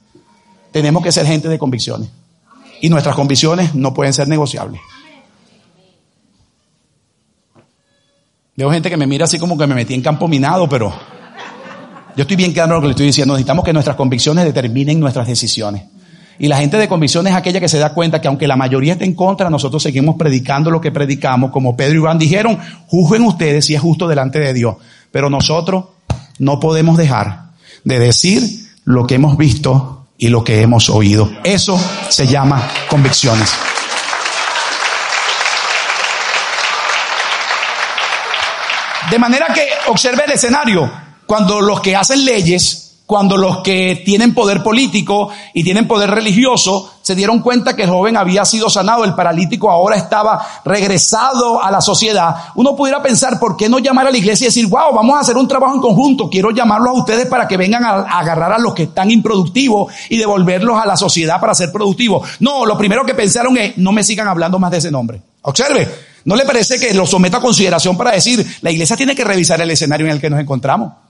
Tenemos 0.71 1.03
que 1.03 1.11
ser 1.11 1.25
gente 1.25 1.47
de 1.47 1.59
convicciones 1.59 2.09
y 2.81 2.89
nuestras 2.89 3.15
convicciones 3.15 3.75
no 3.75 3.93
pueden 3.93 4.13
ser 4.13 4.27
negociables. 4.27 4.81
Veo 8.55 8.71
gente 8.71 8.89
que 8.89 8.97
me 8.97 9.07
mira 9.07 9.25
así 9.25 9.39
como 9.39 9.57
que 9.57 9.65
me 9.65 9.75
metí 9.75 9.93
en 9.93 10.01
campo 10.01 10.27
minado, 10.27 10.67
pero 10.67 10.93
yo 12.15 12.21
estoy 12.21 12.37
bien 12.37 12.53
claro 12.53 12.71
en 12.71 12.75
lo 12.75 12.81
que 12.81 12.87
le 12.87 12.91
estoy 12.91 13.07
diciendo. 13.07 13.33
Necesitamos 13.33 13.65
que 13.65 13.73
nuestras 13.73 13.95
convicciones 13.95 14.45
determinen 14.45 14.99
nuestras 14.99 15.27
decisiones. 15.27 15.83
Y 16.39 16.47
la 16.47 16.57
gente 16.57 16.77
de 16.77 16.87
convicción 16.87 17.27
es 17.27 17.33
aquella 17.33 17.59
que 17.59 17.67
se 17.67 17.77
da 17.77 17.93
cuenta 17.93 18.19
que 18.19 18.27
aunque 18.27 18.47
la 18.47 18.55
mayoría 18.55 18.93
esté 18.93 19.05
en 19.05 19.13
contra, 19.13 19.49
nosotros 19.49 19.83
seguimos 19.83 20.15
predicando 20.15 20.71
lo 20.71 20.81
que 20.81 20.91
predicamos. 20.91 21.51
Como 21.51 21.77
Pedro 21.77 21.93
y 21.93 21.97
Iván 21.97 22.17
dijeron, 22.17 22.57
juzguen 22.87 23.23
ustedes 23.23 23.65
si 23.65 23.75
es 23.75 23.81
justo 23.81 24.07
delante 24.07 24.39
de 24.39 24.53
Dios. 24.53 24.75
Pero 25.11 25.29
nosotros 25.29 25.85
no 26.39 26.59
podemos 26.59 26.97
dejar 26.97 27.51
de 27.83 27.99
decir 27.99 28.43
lo 28.83 29.05
que 29.05 29.15
hemos 29.15 29.37
visto 29.37 30.07
y 30.17 30.29
lo 30.29 30.43
que 30.43 30.61
hemos 30.61 30.89
oído. 30.89 31.29
Eso 31.43 31.79
se 32.09 32.27
llama 32.27 32.67
convicciones. 32.89 33.53
De 39.09 39.19
manera 39.19 39.47
que 39.53 39.67
observe 39.87 40.23
el 40.25 40.31
escenario 40.31 40.89
cuando 41.25 41.61
los 41.61 41.81
que 41.81 41.95
hacen 41.95 42.25
leyes, 42.25 42.83
cuando 43.05 43.35
los 43.37 43.59
que 43.59 44.01
tienen 44.05 44.33
poder 44.33 44.63
político 44.63 45.29
y 45.53 45.63
tienen 45.63 45.87
poder 45.87 46.09
religioso 46.09 46.93
se 47.01 47.15
dieron 47.15 47.41
cuenta 47.41 47.75
que 47.75 47.83
el 47.83 47.89
joven 47.89 48.15
había 48.15 48.45
sido 48.45 48.69
sanado, 48.69 49.03
el 49.03 49.13
paralítico 49.13 49.69
ahora 49.69 49.97
estaba 49.97 50.41
regresado 50.63 51.61
a 51.61 51.69
la 51.69 51.81
sociedad, 51.81 52.33
uno 52.55 52.75
pudiera 52.77 53.03
pensar, 53.03 53.39
¿por 53.39 53.57
qué 53.57 53.67
no 53.67 53.79
llamar 53.79 54.07
a 54.07 54.11
la 54.11 54.17
iglesia 54.17 54.45
y 54.45 54.47
decir, 54.47 54.67
wow, 54.67 54.93
vamos 54.95 55.17
a 55.17 55.19
hacer 55.19 55.35
un 55.35 55.47
trabajo 55.47 55.75
en 55.75 55.81
conjunto, 55.81 56.29
quiero 56.29 56.51
llamarlos 56.51 56.89
a 56.89 56.99
ustedes 56.99 57.27
para 57.27 57.45
que 57.45 57.57
vengan 57.57 57.83
a, 57.83 58.03
agarrar 58.03 58.53
a 58.53 58.57
los 58.57 58.73
que 58.73 58.83
están 58.83 59.11
improductivos 59.11 59.93
y 60.09 60.17
devolverlos 60.17 60.81
a 60.81 60.85
la 60.85 60.95
sociedad 60.95 61.41
para 61.41 61.53
ser 61.53 61.73
productivos? 61.73 62.27
No, 62.39 62.65
lo 62.65 62.77
primero 62.77 63.05
que 63.05 63.13
pensaron 63.13 63.57
es, 63.57 63.77
no 63.77 63.91
me 63.91 64.03
sigan 64.03 64.29
hablando 64.29 64.59
más 64.59 64.71
de 64.71 64.77
ese 64.77 64.91
nombre. 64.91 65.21
Observe, 65.41 65.87
¿no 66.23 66.37
le 66.37 66.45
parece 66.45 66.79
que 66.79 66.93
lo 66.93 67.05
someta 67.05 67.37
a 67.37 67.41
consideración 67.41 67.97
para 67.97 68.11
decir, 68.11 68.43
la 68.61 68.71
iglesia 68.71 68.95
tiene 68.95 69.13
que 69.13 69.25
revisar 69.25 69.59
el 69.59 69.69
escenario 69.69 70.05
en 70.05 70.13
el 70.13 70.21
que 70.21 70.29
nos 70.29 70.39
encontramos? 70.39 71.02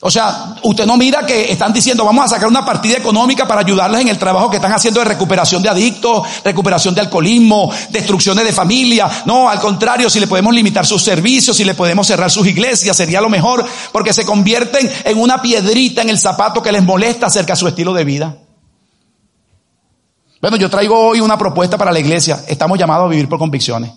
O 0.00 0.10
sea, 0.10 0.56
usted 0.62 0.84
no 0.84 0.98
mira 0.98 1.24
que 1.24 1.50
están 1.50 1.72
diciendo 1.72 2.04
vamos 2.04 2.26
a 2.26 2.28
sacar 2.28 2.48
una 2.48 2.66
partida 2.66 2.98
económica 2.98 3.48
para 3.48 3.62
ayudarles 3.62 4.02
en 4.02 4.08
el 4.08 4.18
trabajo 4.18 4.50
que 4.50 4.56
están 4.56 4.72
haciendo 4.72 5.00
de 5.00 5.06
recuperación 5.06 5.62
de 5.62 5.70
adictos, 5.70 6.22
recuperación 6.44 6.94
de 6.94 7.00
alcoholismo, 7.00 7.72
destrucciones 7.88 8.44
de 8.44 8.52
familia. 8.52 9.08
No, 9.24 9.48
al 9.48 9.58
contrario, 9.58 10.10
si 10.10 10.20
le 10.20 10.26
podemos 10.26 10.52
limitar 10.54 10.84
sus 10.84 11.02
servicios, 11.02 11.56
si 11.56 11.64
le 11.64 11.74
podemos 11.74 12.06
cerrar 12.06 12.30
sus 12.30 12.46
iglesias, 12.46 12.94
sería 12.94 13.22
lo 13.22 13.30
mejor 13.30 13.64
porque 13.90 14.12
se 14.12 14.26
convierten 14.26 14.90
en 15.02 15.18
una 15.18 15.40
piedrita 15.40 16.02
en 16.02 16.10
el 16.10 16.18
zapato 16.18 16.62
que 16.62 16.72
les 16.72 16.82
molesta 16.82 17.26
acerca 17.26 17.54
de 17.54 17.60
su 17.60 17.68
estilo 17.68 17.94
de 17.94 18.04
vida. 18.04 18.36
Bueno, 20.42 20.58
yo 20.58 20.68
traigo 20.68 21.08
hoy 21.08 21.20
una 21.20 21.38
propuesta 21.38 21.78
para 21.78 21.90
la 21.90 21.98
iglesia. 21.98 22.44
Estamos 22.46 22.78
llamados 22.78 23.06
a 23.06 23.08
vivir 23.08 23.30
por 23.30 23.38
convicciones. 23.38 23.92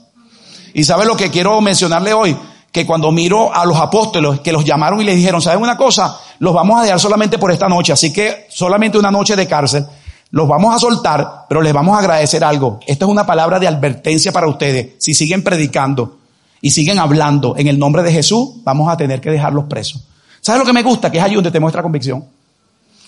¿Y 0.74 0.86
sabe 0.86 1.06
lo 1.06 1.18
que 1.18 1.30
quiero 1.30 1.60
mencionarle 1.60 2.14
hoy? 2.14 2.38
Que 2.72 2.86
cuando 2.86 3.12
miro 3.12 3.54
a 3.54 3.66
los 3.66 3.78
apóstoles 3.78 4.42
que 4.42 4.52
los 4.52 4.64
llamaron 4.64 5.02
y 5.02 5.04
les 5.04 5.16
dijeron, 5.16 5.42
¿saben 5.42 5.62
una 5.62 5.76
cosa? 5.76 6.18
Los 6.40 6.54
vamos 6.54 6.80
a 6.80 6.84
dejar 6.84 7.00
solamente 7.00 7.38
por 7.38 7.52
esta 7.52 7.68
noche, 7.68 7.94
así 7.94 8.14
que 8.14 8.48
solamente 8.50 8.98
una 8.98 9.12
noche 9.12 9.36
de 9.36 9.48
cárcel. 9.48 9.86
Los 10.32 10.48
vamos 10.48 10.76
a 10.76 10.80
soltar, 10.80 11.46
pero 11.50 11.62
les 11.62 11.74
vamos 11.74 11.96
a 11.96 12.00
agradecer 12.00 12.44
algo. 12.44 12.80
Esta 12.86 13.06
es 13.06 13.12
una 13.12 13.26
palabra 13.26 13.58
de 13.58 13.68
advertencia 13.68 14.32
para 14.32 14.48
ustedes. 14.48 14.94
Si 15.00 15.16
siguen 15.16 15.44
predicando 15.44 16.18
y 16.62 16.70
siguen 16.70 17.00
hablando 17.00 17.56
en 17.58 17.68
el 17.68 17.80
nombre 17.80 18.04
de 18.04 18.12
Jesús, 18.12 18.64
vamos 18.64 18.92
a 18.92 18.98
tener 18.98 19.22
que 19.22 19.32
dejarlos 19.32 19.66
presos. 19.66 20.04
¿Sabes 20.40 20.60
lo 20.60 20.66
que 20.66 20.74
me 20.74 20.84
gusta? 20.84 21.12
Que 21.12 21.18
es 21.18 21.24
allí 21.24 21.36
donde 21.36 21.50
te 21.50 21.60
muestra 21.60 21.82
convicción. 21.82 22.24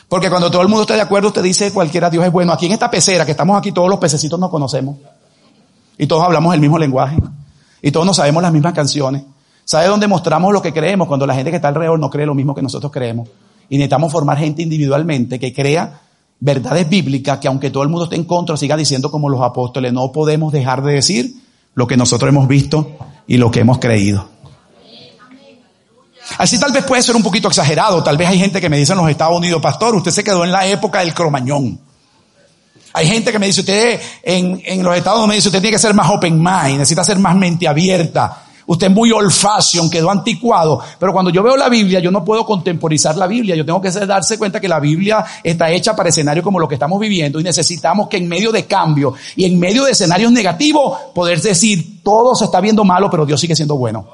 Porque 0.10 0.30
cuando 0.30 0.50
todo 0.50 0.64
el 0.64 0.68
mundo 0.68 0.82
está 0.82 0.96
de 0.96 1.02
acuerdo, 1.02 1.28
usted 1.28 1.44
dice 1.44 1.72
cualquiera 1.72 2.10
Dios 2.10 2.26
es 2.26 2.32
bueno. 2.32 2.52
Aquí 2.52 2.66
en 2.66 2.72
esta 2.72 2.90
pecera 2.90 3.24
que 3.24 3.32
estamos 3.32 3.58
aquí, 3.58 3.72
todos 3.72 3.88
los 3.88 4.00
pececitos 4.00 4.40
nos 4.40 4.50
conocemos. 4.50 4.98
Y 5.98 6.08
todos 6.08 6.24
hablamos 6.24 6.54
el 6.56 6.60
mismo 6.60 6.80
lenguaje. 6.80 7.18
Y 7.84 7.92
todos 7.92 8.06
nos 8.06 8.18
sabemos 8.18 8.42
las 8.42 8.52
mismas 8.52 8.74
canciones. 8.74 9.24
¿Sabe 9.72 9.88
dónde 9.88 10.06
mostramos 10.06 10.52
lo 10.52 10.62
que 10.62 10.74
creemos? 10.74 11.08
Cuando 11.08 11.26
la 11.26 11.34
gente 11.34 11.50
que 11.50 11.56
está 11.56 11.70
alrededor 11.70 11.98
no 11.98 12.10
cree 12.10 12.26
lo 12.26 12.36
mismo 12.36 12.54
que 12.54 12.62
nosotros 12.62 12.92
creemos. 12.92 13.30
Y 13.70 13.78
necesitamos 13.78 14.12
formar 14.12 14.38
gente 14.38 14.62
individualmente 14.62 15.40
que 15.40 15.54
crea 15.54 16.02
verdades 16.42 16.90
bíblicas 16.90 17.38
que 17.38 17.48
aunque 17.48 17.70
todo 17.70 17.82
el 17.84 17.88
mundo 17.88 18.04
esté 18.04 18.18
en 18.18 18.26
contra, 18.26 18.58
siga 18.58 18.76
diciendo 18.76 19.10
como 19.10 19.30
los 19.30 19.42
apóstoles, 19.42 19.94
no 19.94 20.12
podemos 20.12 20.52
dejar 20.52 20.84
de 20.84 20.96
decir 20.96 21.36
lo 21.74 21.88
que 21.88 21.96
nosotros 21.96 22.28
hemos 22.28 22.50
visto 22.50 22.98
y 23.28 23.38
lo 23.38 23.50
que 23.50 23.62
hemos 23.62 23.80
creído. 23.80 24.28
Así 26.38 26.60
tal 26.60 26.74
vez 26.74 26.84
puede 26.84 27.02
ser 27.02 27.16
un 27.16 27.24
poquito 27.24 27.48
exagerado, 27.48 28.04
tal 28.04 28.18
vez 28.18 28.28
hay 28.28 28.40
gente 28.40 28.60
que 28.60 28.68
me 28.68 28.78
dice 28.78 28.92
en 28.92 29.00
los 29.00 29.10
Estados 29.10 29.38
Unidos, 29.38 29.62
pastor, 29.62 29.96
usted 29.96 30.12
se 30.12 30.22
quedó 30.26 30.44
en 30.44 30.52
la 30.52 30.68
época 30.68 31.00
del 31.00 31.14
cromañón. 31.14 31.80
Hay 32.92 33.08
gente 33.08 33.32
que 33.32 33.40
me 33.40 33.46
dice, 33.46 33.62
usted 33.62 34.02
en, 34.22 34.62
en 34.66 34.84
los 34.84 34.98
Estados 34.98 35.24
Unidos 35.24 35.46
usted 35.46 35.62
tiene 35.62 35.76
que 35.76 35.80
ser 35.80 35.94
más 35.94 36.10
open 36.10 36.38
mind, 36.38 36.80
necesita 36.80 37.06
ser 37.06 37.20
más 37.20 37.38
mente 37.38 37.70
abierta. 37.70 38.48
Usted 38.72 38.88
es 38.88 38.94
muy 38.94 39.12
old 39.12 39.32
fashion, 39.32 39.90
quedó 39.90 40.10
anticuado. 40.10 40.80
Pero 40.98 41.12
cuando 41.12 41.30
yo 41.30 41.44
veo 41.44 41.58
la 41.58 41.68
Biblia, 41.68 42.00
yo 42.00 42.10
no 42.10 42.24
puedo 42.24 42.46
contemporizar 42.46 43.18
la 43.18 43.28
Biblia. 43.28 43.54
Yo 43.54 43.66
tengo 43.66 43.82
que 43.82 43.92
darse 43.92 44.38
cuenta 44.38 44.62
que 44.62 44.70
la 44.70 44.80
Biblia 44.80 45.26
está 45.44 45.70
hecha 45.70 45.94
para 45.94 46.08
escenarios 46.08 46.42
como 46.42 46.58
lo 46.58 46.70
que 46.70 46.76
estamos 46.76 46.98
viviendo 46.98 47.38
y 47.38 47.44
necesitamos 47.44 48.08
que 48.08 48.16
en 48.16 48.30
medio 48.30 48.50
de 48.50 48.68
cambio 48.68 49.14
y 49.36 49.44
en 49.44 49.60
medio 49.60 49.84
de 49.84 49.92
escenarios 49.92 50.32
negativos 50.32 50.98
poder 51.14 51.42
decir 51.42 52.02
todo 52.02 52.34
se 52.34 52.46
está 52.46 52.62
viendo 52.62 52.86
malo, 52.86 53.10
pero 53.12 53.26
Dios 53.26 53.42
sigue 53.42 53.58
siendo 53.58 53.76
bueno. 53.76 54.08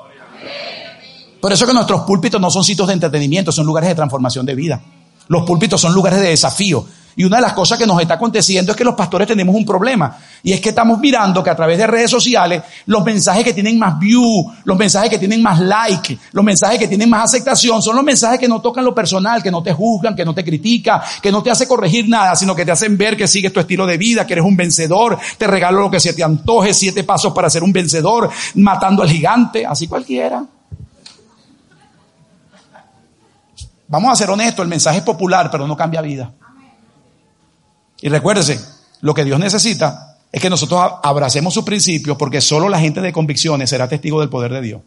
Por 1.40 1.54
eso 1.54 1.68
que 1.68 1.74
nuestros 1.74 2.02
púlpitos 2.02 2.42
no 2.42 2.50
son 2.50 2.64
sitios 2.64 2.88
de 2.88 2.96
entretenimiento, 2.96 3.52
son 3.52 3.68
lugares 3.68 3.90
de 3.90 3.96
transformación 3.96 4.44
de 4.44 4.56
vida. 4.56 4.82
Los 5.28 5.44
púlpitos 5.44 5.80
son 5.80 5.94
lugares 5.94 6.20
de 6.20 6.30
desafío. 6.30 6.84
Y 7.18 7.24
una 7.24 7.38
de 7.38 7.42
las 7.42 7.54
cosas 7.54 7.80
que 7.80 7.88
nos 7.88 8.00
está 8.00 8.14
aconteciendo 8.14 8.72
es 8.72 8.78
que 8.78 8.84
los 8.84 8.94
pastores 8.94 9.28
tenemos 9.28 9.56
un 9.56 9.66
problema. 9.66 10.20
Y 10.44 10.54
es 10.54 10.62
que 10.62 10.70
estamos 10.70 11.00
mirando 11.00 11.44
que 11.44 11.50
a 11.50 11.56
través 11.56 11.76
de 11.80 11.88
redes 11.88 12.12
sociales, 12.12 12.62
los 12.86 13.04
mensajes 13.04 13.44
que 13.44 13.54
tienen 13.54 13.80
más 13.80 13.98
view, 13.98 14.54
los 14.64 14.78
mensajes 14.78 15.10
que 15.10 15.18
tienen 15.18 15.42
más 15.42 15.60
like, 15.60 16.16
los 16.32 16.46
mensajes 16.46 16.78
que 16.78 16.88
tienen 16.88 17.10
más 17.10 17.24
aceptación, 17.24 17.82
son 17.82 17.96
los 17.96 18.06
mensajes 18.06 18.40
que 18.40 18.48
no 18.48 18.62
tocan 18.62 18.86
lo 18.86 18.94
personal, 18.94 19.42
que 19.42 19.50
no 19.50 19.64
te 19.64 19.74
juzgan, 19.74 20.16
que 20.16 20.24
no 20.24 20.36
te 20.36 20.44
critican, 20.44 21.02
que 21.20 21.32
no 21.32 21.42
te 21.42 21.50
hace 21.50 21.68
corregir 21.68 22.08
nada, 22.08 22.36
sino 22.36 22.56
que 22.56 22.64
te 22.64 22.72
hacen 22.72 22.96
ver 22.96 23.18
que 23.18 23.28
sigues 23.28 23.52
tu 23.52 23.60
estilo 23.60 23.88
de 23.88 23.98
vida, 23.98 24.28
que 24.28 24.34
eres 24.34 24.46
un 24.46 24.56
vencedor, 24.56 25.18
te 25.40 25.48
regalo 25.48 25.82
lo 25.82 25.90
que 25.90 26.00
se 26.00 26.14
te 26.14 26.24
antoje, 26.24 26.72
siete 26.72 27.04
pasos 27.04 27.34
para 27.34 27.50
ser 27.50 27.64
un 27.64 27.74
vencedor, 27.74 28.30
matando 28.54 29.02
al 29.02 29.10
gigante, 29.10 29.66
así 29.66 29.88
cualquiera. 29.88 30.46
Vamos 33.88 34.12
a 34.12 34.16
ser 34.16 34.30
honestos, 34.30 34.62
el 34.62 34.70
mensaje 34.70 35.00
es 35.00 35.04
popular, 35.04 35.50
pero 35.50 35.66
no 35.66 35.76
cambia 35.76 36.00
vida. 36.02 36.32
Y 38.02 38.10
recuérdese, 38.10 38.60
lo 39.02 39.14
que 39.14 39.24
Dios 39.24 39.40
necesita 39.40 40.18
es 40.32 40.42
que 40.42 40.50
nosotros 40.50 40.94
abracemos 41.04 41.54
sus 41.54 41.64
principios 41.64 42.18
porque 42.18 42.42
solo 42.42 42.70
la 42.70 42.80
gente 42.80 43.02
de 43.02 43.14
convicciones 43.14 43.70
será 43.70 43.88
testigo 43.88 44.20
del 44.20 44.30
poder 44.30 44.52
de 44.54 44.62
Dios. 44.62 44.82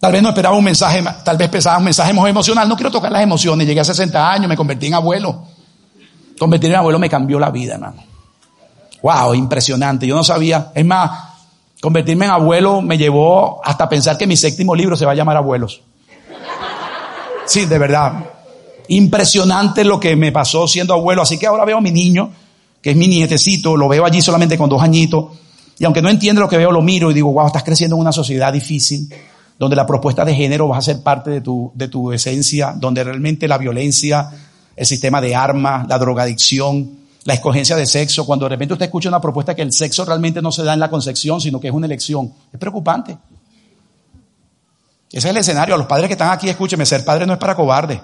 Tal 0.00 0.12
vez 0.12 0.22
no 0.22 0.28
esperaba 0.28 0.56
un 0.56 0.64
mensaje, 0.64 1.02
tal 1.24 1.36
vez 1.36 1.48
pensaba 1.48 1.78
un 1.78 1.84
mensaje 1.84 2.10
emocional. 2.10 2.68
No 2.68 2.76
quiero 2.76 2.90
tocar 2.90 3.10
las 3.10 3.22
emociones. 3.22 3.66
Llegué 3.66 3.80
a 3.80 3.84
60 3.84 4.32
años, 4.32 4.48
me 4.48 4.56
convertí 4.56 4.86
en 4.86 4.94
abuelo. 4.94 5.42
Convertirme 6.38 6.74
en 6.74 6.80
abuelo 6.80 7.00
me 7.00 7.10
cambió 7.10 7.38
la 7.40 7.50
vida, 7.50 7.74
hermano. 7.74 8.04
Wow, 9.02 9.34
impresionante. 9.34 10.06
Yo 10.06 10.14
no 10.14 10.22
sabía. 10.22 10.70
Es 10.72 10.86
más, 10.86 11.10
convertirme 11.80 12.26
en 12.26 12.30
abuelo 12.30 12.80
me 12.80 12.96
llevó 12.96 13.60
hasta 13.64 13.88
pensar 13.88 14.16
que 14.16 14.26
mi 14.26 14.36
séptimo 14.36 14.74
libro 14.74 14.96
se 14.96 15.04
va 15.04 15.12
a 15.12 15.14
llamar 15.16 15.36
Abuelos. 15.36 15.82
Sí, 17.46 17.66
de 17.66 17.78
verdad. 17.78 18.12
Impresionante 18.88 19.84
lo 19.84 20.00
que 20.00 20.16
me 20.16 20.32
pasó 20.32 20.66
siendo 20.66 20.94
abuelo. 20.94 21.22
Así 21.22 21.38
que 21.38 21.46
ahora 21.46 21.64
veo 21.64 21.78
a 21.78 21.80
mi 21.80 21.90
niño, 21.90 22.30
que 22.82 22.90
es 22.90 22.96
mi 22.96 23.06
nietecito, 23.06 23.76
lo 23.76 23.88
veo 23.88 24.04
allí 24.04 24.22
solamente 24.22 24.56
con 24.56 24.68
dos 24.68 24.82
añitos. 24.82 25.26
Y 25.78 25.84
aunque 25.84 26.02
no 26.02 26.08
entiende 26.08 26.40
lo 26.40 26.48
que 26.48 26.56
veo, 26.56 26.72
lo 26.72 26.82
miro 26.82 27.10
y 27.10 27.14
digo, 27.14 27.32
wow, 27.32 27.46
estás 27.46 27.62
creciendo 27.62 27.96
en 27.96 28.00
una 28.00 28.12
sociedad 28.12 28.52
difícil, 28.52 29.08
donde 29.58 29.76
la 29.76 29.86
propuesta 29.86 30.24
de 30.24 30.34
género 30.34 30.68
va 30.68 30.78
a 30.78 30.82
ser 30.82 31.02
parte 31.02 31.30
de 31.30 31.40
tu, 31.40 31.70
de 31.74 31.88
tu 31.88 32.12
esencia, 32.12 32.74
donde 32.76 33.04
realmente 33.04 33.46
la 33.46 33.58
violencia, 33.58 34.30
el 34.74 34.86
sistema 34.86 35.20
de 35.20 35.36
armas, 35.36 35.86
la 35.86 35.98
drogadicción, 35.98 36.98
la 37.24 37.34
escogencia 37.34 37.76
de 37.76 37.84
sexo, 37.84 38.24
cuando 38.24 38.46
de 38.46 38.50
repente 38.50 38.72
usted 38.72 38.86
escucha 38.86 39.08
una 39.08 39.20
propuesta 39.20 39.54
que 39.54 39.62
el 39.62 39.72
sexo 39.72 40.04
realmente 40.04 40.40
no 40.40 40.50
se 40.50 40.62
da 40.62 40.72
en 40.72 40.80
la 40.80 40.88
concepción, 40.88 41.40
sino 41.40 41.60
que 41.60 41.68
es 41.68 41.74
una 41.74 41.86
elección, 41.86 42.32
es 42.52 42.58
preocupante. 42.58 43.18
Ese 45.10 45.28
es 45.28 45.32
el 45.32 45.36
escenario. 45.36 45.74
A 45.74 45.78
los 45.78 45.86
padres 45.86 46.06
que 46.08 46.14
están 46.14 46.30
aquí, 46.30 46.48
escúcheme, 46.48 46.84
ser 46.84 47.04
padre 47.04 47.26
no 47.26 47.32
es 47.32 47.38
para 47.38 47.54
cobardes. 47.54 48.00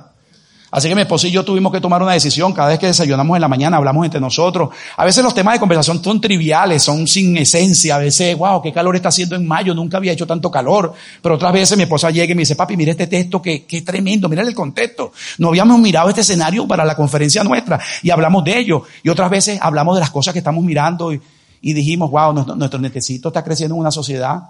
Así 0.74 0.88
que 0.88 0.96
mi 0.96 1.02
esposo 1.02 1.28
y 1.28 1.30
yo 1.30 1.44
tuvimos 1.44 1.70
que 1.70 1.80
tomar 1.80 2.02
una 2.02 2.14
decisión. 2.14 2.52
Cada 2.52 2.70
vez 2.70 2.80
que 2.80 2.88
desayunamos 2.88 3.36
en 3.36 3.40
la 3.40 3.46
mañana, 3.46 3.76
hablamos 3.76 4.04
entre 4.04 4.20
nosotros. 4.20 4.70
A 4.96 5.04
veces 5.04 5.22
los 5.22 5.32
temas 5.32 5.54
de 5.54 5.60
conversación 5.60 6.02
son 6.02 6.20
triviales, 6.20 6.82
son 6.82 7.06
sin 7.06 7.36
esencia. 7.36 7.94
A 7.94 7.98
veces, 7.98 8.36
wow, 8.36 8.60
qué 8.60 8.72
calor 8.72 8.96
está 8.96 9.10
haciendo 9.10 9.36
en 9.36 9.46
mayo, 9.46 9.72
nunca 9.72 9.98
había 9.98 10.10
hecho 10.10 10.26
tanto 10.26 10.50
calor. 10.50 10.92
Pero 11.22 11.36
otras 11.36 11.52
veces 11.52 11.76
mi 11.76 11.84
esposa 11.84 12.10
llega 12.10 12.32
y 12.32 12.34
me 12.34 12.42
dice, 12.42 12.56
papi, 12.56 12.76
mira 12.76 12.90
este 12.90 13.06
texto, 13.06 13.40
qué, 13.40 13.64
qué 13.66 13.82
tremendo, 13.82 14.28
mira 14.28 14.42
el 14.42 14.52
contexto. 14.52 15.12
No 15.38 15.50
habíamos 15.50 15.78
mirado 15.78 16.08
este 16.08 16.22
escenario 16.22 16.66
para 16.66 16.84
la 16.84 16.96
conferencia 16.96 17.44
nuestra 17.44 17.78
y 18.02 18.10
hablamos 18.10 18.42
de 18.42 18.58
ello. 18.58 18.82
Y 19.04 19.10
otras 19.10 19.30
veces 19.30 19.60
hablamos 19.62 19.94
de 19.94 20.00
las 20.00 20.10
cosas 20.10 20.32
que 20.32 20.40
estamos 20.40 20.64
mirando 20.64 21.12
y, 21.12 21.20
y 21.60 21.72
dijimos, 21.72 22.10
wow, 22.10 22.32
nuestro, 22.32 22.56
nuestro 22.56 22.80
necesito 22.80 23.28
está 23.28 23.44
creciendo 23.44 23.76
en 23.76 23.80
una 23.80 23.92
sociedad 23.92 24.42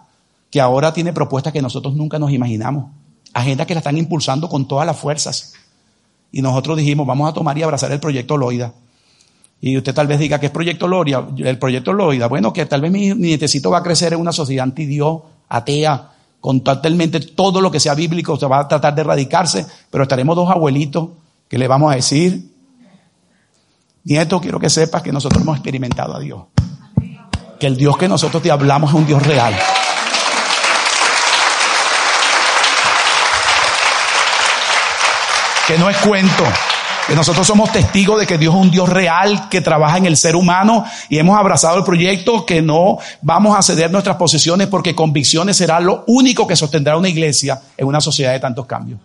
que 0.50 0.58
ahora 0.58 0.90
tiene 0.94 1.12
propuestas 1.12 1.52
que 1.52 1.60
nosotros 1.60 1.94
nunca 1.94 2.18
nos 2.18 2.30
imaginamos. 2.30 2.86
Agendas 3.34 3.66
que 3.66 3.74
la 3.74 3.80
están 3.80 3.98
impulsando 3.98 4.48
con 4.48 4.66
todas 4.66 4.86
las 4.86 4.96
fuerzas. 4.96 5.52
Y 6.34 6.42
nosotros 6.42 6.76
dijimos, 6.76 7.06
vamos 7.06 7.30
a 7.30 7.32
tomar 7.32 7.56
y 7.56 7.62
abrazar 7.62 7.92
el 7.92 8.00
proyecto 8.00 8.36
Loida. 8.36 8.72
Y 9.60 9.78
usted 9.78 9.94
tal 9.94 10.08
vez 10.08 10.18
diga, 10.18 10.40
¿qué 10.40 10.46
es 10.46 10.52
proyecto 10.52 10.88
Loida? 10.88 11.28
El 11.38 11.60
proyecto 11.60 11.92
Loida. 11.92 12.26
Bueno, 12.26 12.52
que 12.52 12.66
tal 12.66 12.80
vez 12.80 12.90
mi, 12.90 13.14
nietecito 13.14 13.70
va 13.70 13.78
a 13.78 13.82
crecer 13.84 14.14
en 14.14 14.20
una 14.20 14.32
sociedad 14.32 14.64
anti-Dios, 14.64 15.20
atea, 15.48 16.10
con 16.40 16.62
totalmente 16.62 17.20
todo 17.20 17.60
lo 17.60 17.70
que 17.70 17.78
sea 17.78 17.94
bíblico, 17.94 18.36
se 18.36 18.46
va 18.46 18.58
a 18.58 18.66
tratar 18.66 18.96
de 18.96 19.02
erradicarse, 19.02 19.64
pero 19.92 20.02
estaremos 20.02 20.34
dos 20.34 20.50
abuelitos 20.50 21.10
que 21.46 21.56
le 21.56 21.68
vamos 21.68 21.92
a 21.92 21.94
decir, 21.94 22.50
nieto, 24.02 24.40
quiero 24.40 24.58
que 24.58 24.68
sepas 24.68 25.02
que 25.02 25.12
nosotros 25.12 25.40
hemos 25.40 25.56
experimentado 25.56 26.16
a 26.16 26.18
Dios. 26.18 26.46
Que 27.60 27.68
el 27.68 27.76
Dios 27.76 27.96
que 27.96 28.08
nosotros 28.08 28.42
te 28.42 28.50
hablamos 28.50 28.90
es 28.90 28.96
un 28.96 29.06
Dios 29.06 29.24
real. 29.24 29.54
Que 35.66 35.78
no 35.78 35.88
es 35.88 35.96
cuento. 35.98 36.44
Que 37.06 37.14
nosotros 37.14 37.46
somos 37.46 37.70
testigos 37.70 38.18
de 38.18 38.26
que 38.26 38.38
Dios 38.38 38.54
es 38.54 38.60
un 38.62 38.70
Dios 38.70 38.88
real 38.88 39.48
que 39.50 39.60
trabaja 39.60 39.98
en 39.98 40.06
el 40.06 40.16
ser 40.16 40.36
humano 40.36 40.86
y 41.10 41.18
hemos 41.18 41.38
abrazado 41.38 41.76
el 41.76 41.84
proyecto 41.84 42.46
que 42.46 42.62
no 42.62 42.96
vamos 43.20 43.56
a 43.58 43.62
ceder 43.62 43.90
nuestras 43.90 44.16
posiciones 44.16 44.68
porque 44.68 44.94
convicciones 44.94 45.56
será 45.56 45.80
lo 45.80 46.04
único 46.06 46.46
que 46.46 46.56
sostendrá 46.56 46.96
una 46.96 47.10
iglesia 47.10 47.60
en 47.76 47.86
una 47.86 48.00
sociedad 48.00 48.32
de 48.32 48.40
tantos 48.40 48.64
cambios. 48.64 49.00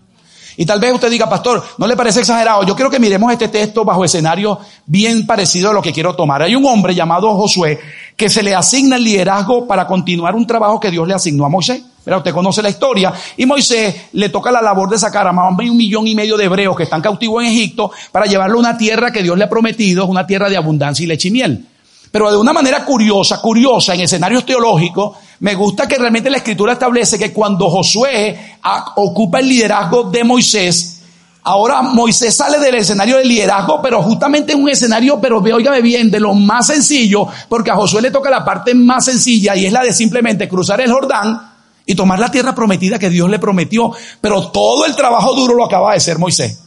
Y 0.56 0.66
tal 0.66 0.80
vez 0.80 0.94
usted 0.94 1.10
diga, 1.10 1.30
pastor, 1.30 1.64
¿no 1.78 1.88
le 1.88 1.96
parece 1.96 2.20
exagerado? 2.22 2.64
Yo 2.64 2.76
quiero 2.76 2.90
que 2.90 3.00
miremos 3.00 3.32
este 3.32 3.48
texto 3.48 3.84
bajo 3.86 4.04
escenario 4.04 4.60
bien 4.86 5.26
parecido 5.26 5.70
a 5.70 5.74
lo 5.74 5.82
que 5.82 5.94
quiero 5.94 6.16
tomar. 6.16 6.42
Hay 6.42 6.56
un 6.56 6.66
hombre 6.66 6.96
llamado 6.96 7.34
Josué 7.36 7.80
que 8.16 8.30
se 8.30 8.44
le 8.44 8.56
asigna 8.56 8.98
el 8.98 9.04
liderazgo 9.04 9.68
para 9.68 9.88
continuar 9.88 10.36
un 10.36 10.46
trabajo 10.46 10.80
que 10.80 10.92
Dios 10.92 11.08
le 11.08 11.14
asignó 11.14 11.46
a 11.46 11.50
Moisés. 11.50 11.82
Pero 12.10 12.18
usted 12.18 12.34
conoce 12.34 12.64
la 12.64 12.72
historia. 12.72 13.14
Y 13.38 13.46
Moisés 13.46 14.08
le 14.14 14.30
toca 14.30 14.52
la 14.52 14.64
labor 14.64 14.90
de 14.90 14.98
sacar 14.98 15.28
a 15.28 15.32
más 15.32 15.56
de 15.56 15.70
un 15.70 15.78
millón 15.78 16.08
y 16.08 16.16
medio 16.16 16.38
de 16.38 16.46
hebreos 16.46 16.76
que 16.76 16.82
están 16.82 17.04
cautivos 17.04 17.44
en 17.44 17.52
Egipto 17.52 17.92
para 18.12 18.26
llevarlo 18.26 18.58
a 18.58 18.62
una 18.62 18.76
tierra 18.80 19.12
que 19.12 19.22
Dios 19.22 19.38
le 19.38 19.44
ha 19.44 19.50
prometido, 19.50 20.08
una 20.08 20.26
tierra 20.26 20.50
de 20.50 20.58
abundancia 20.58 21.04
y 21.04 21.06
leche 21.06 21.28
y 21.28 21.32
miel. 21.32 21.68
Pero 22.12 22.32
de 22.32 22.38
una 22.38 22.52
manera 22.52 22.84
curiosa, 22.84 23.40
curiosa, 23.40 23.94
en 23.94 24.02
escenarios 24.02 24.44
teológicos, 24.44 25.18
me 25.42 25.54
gusta 25.54 25.88
que 25.88 26.00
realmente 26.00 26.32
la 26.32 26.38
escritura 26.38 26.74
establece 26.74 27.20
que 27.20 27.32
cuando 27.32 27.70
Josué 27.70 28.56
ocupa 28.96 29.40
el 29.40 29.48
liderazgo 29.48 30.06
de 30.06 30.24
Moisés, 30.24 31.04
ahora 31.44 31.84
Moisés 31.84 32.36
sale 32.36 32.58
del 32.58 32.74
escenario 32.74 33.18
del 33.18 33.28
liderazgo, 33.28 33.80
pero 33.84 34.02
justamente 34.02 34.54
en 34.54 34.64
un 34.64 34.70
escenario, 34.70 35.22
pero 35.22 35.38
oígame 35.38 35.84
bien, 35.84 36.10
de 36.10 36.20
lo 36.20 36.34
más 36.34 36.66
sencillo, 36.66 37.28
porque 37.48 37.70
a 37.70 37.76
Josué 37.76 38.02
le 38.02 38.10
toca 38.10 38.32
la 38.32 38.44
parte 38.44 38.74
más 38.74 39.06
sencilla 39.06 39.56
y 39.56 39.68
es 39.68 39.72
la 39.72 39.84
de 39.84 39.94
simplemente 39.94 40.50
cruzar 40.50 40.82
el 40.82 40.92
Jordán 40.92 41.49
y 41.90 41.96
tomar 41.96 42.20
la 42.20 42.30
tierra 42.30 42.54
prometida 42.54 43.00
que 43.00 43.10
Dios 43.10 43.28
le 43.32 43.40
prometió. 43.40 43.92
Pero 44.22 44.52
todo 44.52 44.86
el 44.86 44.96
trabajo 44.96 45.34
duro 45.34 45.56
lo 45.56 45.66
acaba 45.66 45.90
de 45.90 45.98
hacer 45.98 46.20
Moisés. 46.20 46.62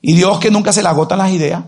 Y 0.00 0.14
Dios 0.14 0.38
que 0.38 0.50
nunca 0.50 0.72
se 0.72 0.82
le 0.82 0.88
agotan 0.88 1.18
las 1.18 1.30
ideas. 1.30 1.62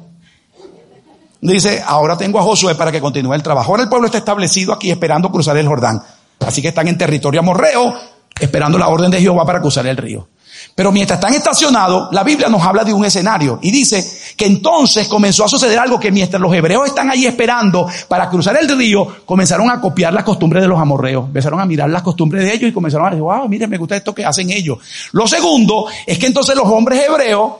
Dice, 1.42 1.82
ahora 1.86 2.16
tengo 2.16 2.38
a 2.38 2.42
Josué 2.42 2.74
para 2.74 2.90
que 2.90 2.98
continúe 2.98 3.34
el 3.34 3.42
trabajo. 3.42 3.72
Ahora 3.72 3.82
el 3.82 3.90
pueblo 3.90 4.06
está 4.06 4.16
establecido 4.16 4.72
aquí 4.72 4.90
esperando 4.90 5.30
cruzar 5.30 5.58
el 5.58 5.68
Jordán. 5.68 6.02
Así 6.46 6.62
que 6.62 6.68
están 6.68 6.88
en 6.88 6.96
territorio 6.96 7.40
amorreo, 7.40 7.94
esperando 8.40 8.78
la 8.78 8.88
orden 8.88 9.10
de 9.10 9.20
Jehová 9.20 9.44
para 9.44 9.60
cruzar 9.60 9.86
el 9.86 9.98
río. 9.98 10.26
Pero 10.74 10.92
mientras 10.92 11.18
están 11.18 11.34
estacionados, 11.34 12.08
la 12.12 12.22
Biblia 12.22 12.48
nos 12.48 12.62
habla 12.62 12.84
de 12.84 12.92
un 12.92 13.04
escenario 13.04 13.58
y 13.62 13.70
dice 13.70 14.06
que 14.36 14.44
entonces 14.44 15.08
comenzó 15.08 15.44
a 15.44 15.48
suceder 15.48 15.78
algo 15.78 15.98
que 15.98 16.10
mientras 16.10 16.40
los 16.40 16.52
hebreos 16.52 16.86
están 16.86 17.10
ahí 17.10 17.24
esperando 17.24 17.88
para 18.08 18.28
cruzar 18.28 18.58
el 18.60 18.68
río, 18.76 19.06
comenzaron 19.24 19.70
a 19.70 19.80
copiar 19.80 20.12
las 20.12 20.24
costumbres 20.24 20.62
de 20.62 20.68
los 20.68 20.78
amorreos, 20.78 21.26
empezaron 21.26 21.60
a 21.60 21.64
mirar 21.64 21.88
las 21.88 22.02
costumbres 22.02 22.44
de 22.44 22.52
ellos 22.52 22.70
y 22.70 22.72
comenzaron 22.72 23.06
a 23.06 23.10
decir, 23.10 23.22
wow, 23.22 23.48
miren, 23.48 23.70
me 23.70 23.78
gusta 23.78 23.96
esto 23.96 24.14
que 24.14 24.24
hacen 24.24 24.50
ellos. 24.50 24.78
Lo 25.12 25.26
segundo 25.26 25.86
es 26.06 26.18
que 26.18 26.26
entonces 26.26 26.54
los 26.54 26.66
hombres 26.66 27.02
hebreos 27.08 27.52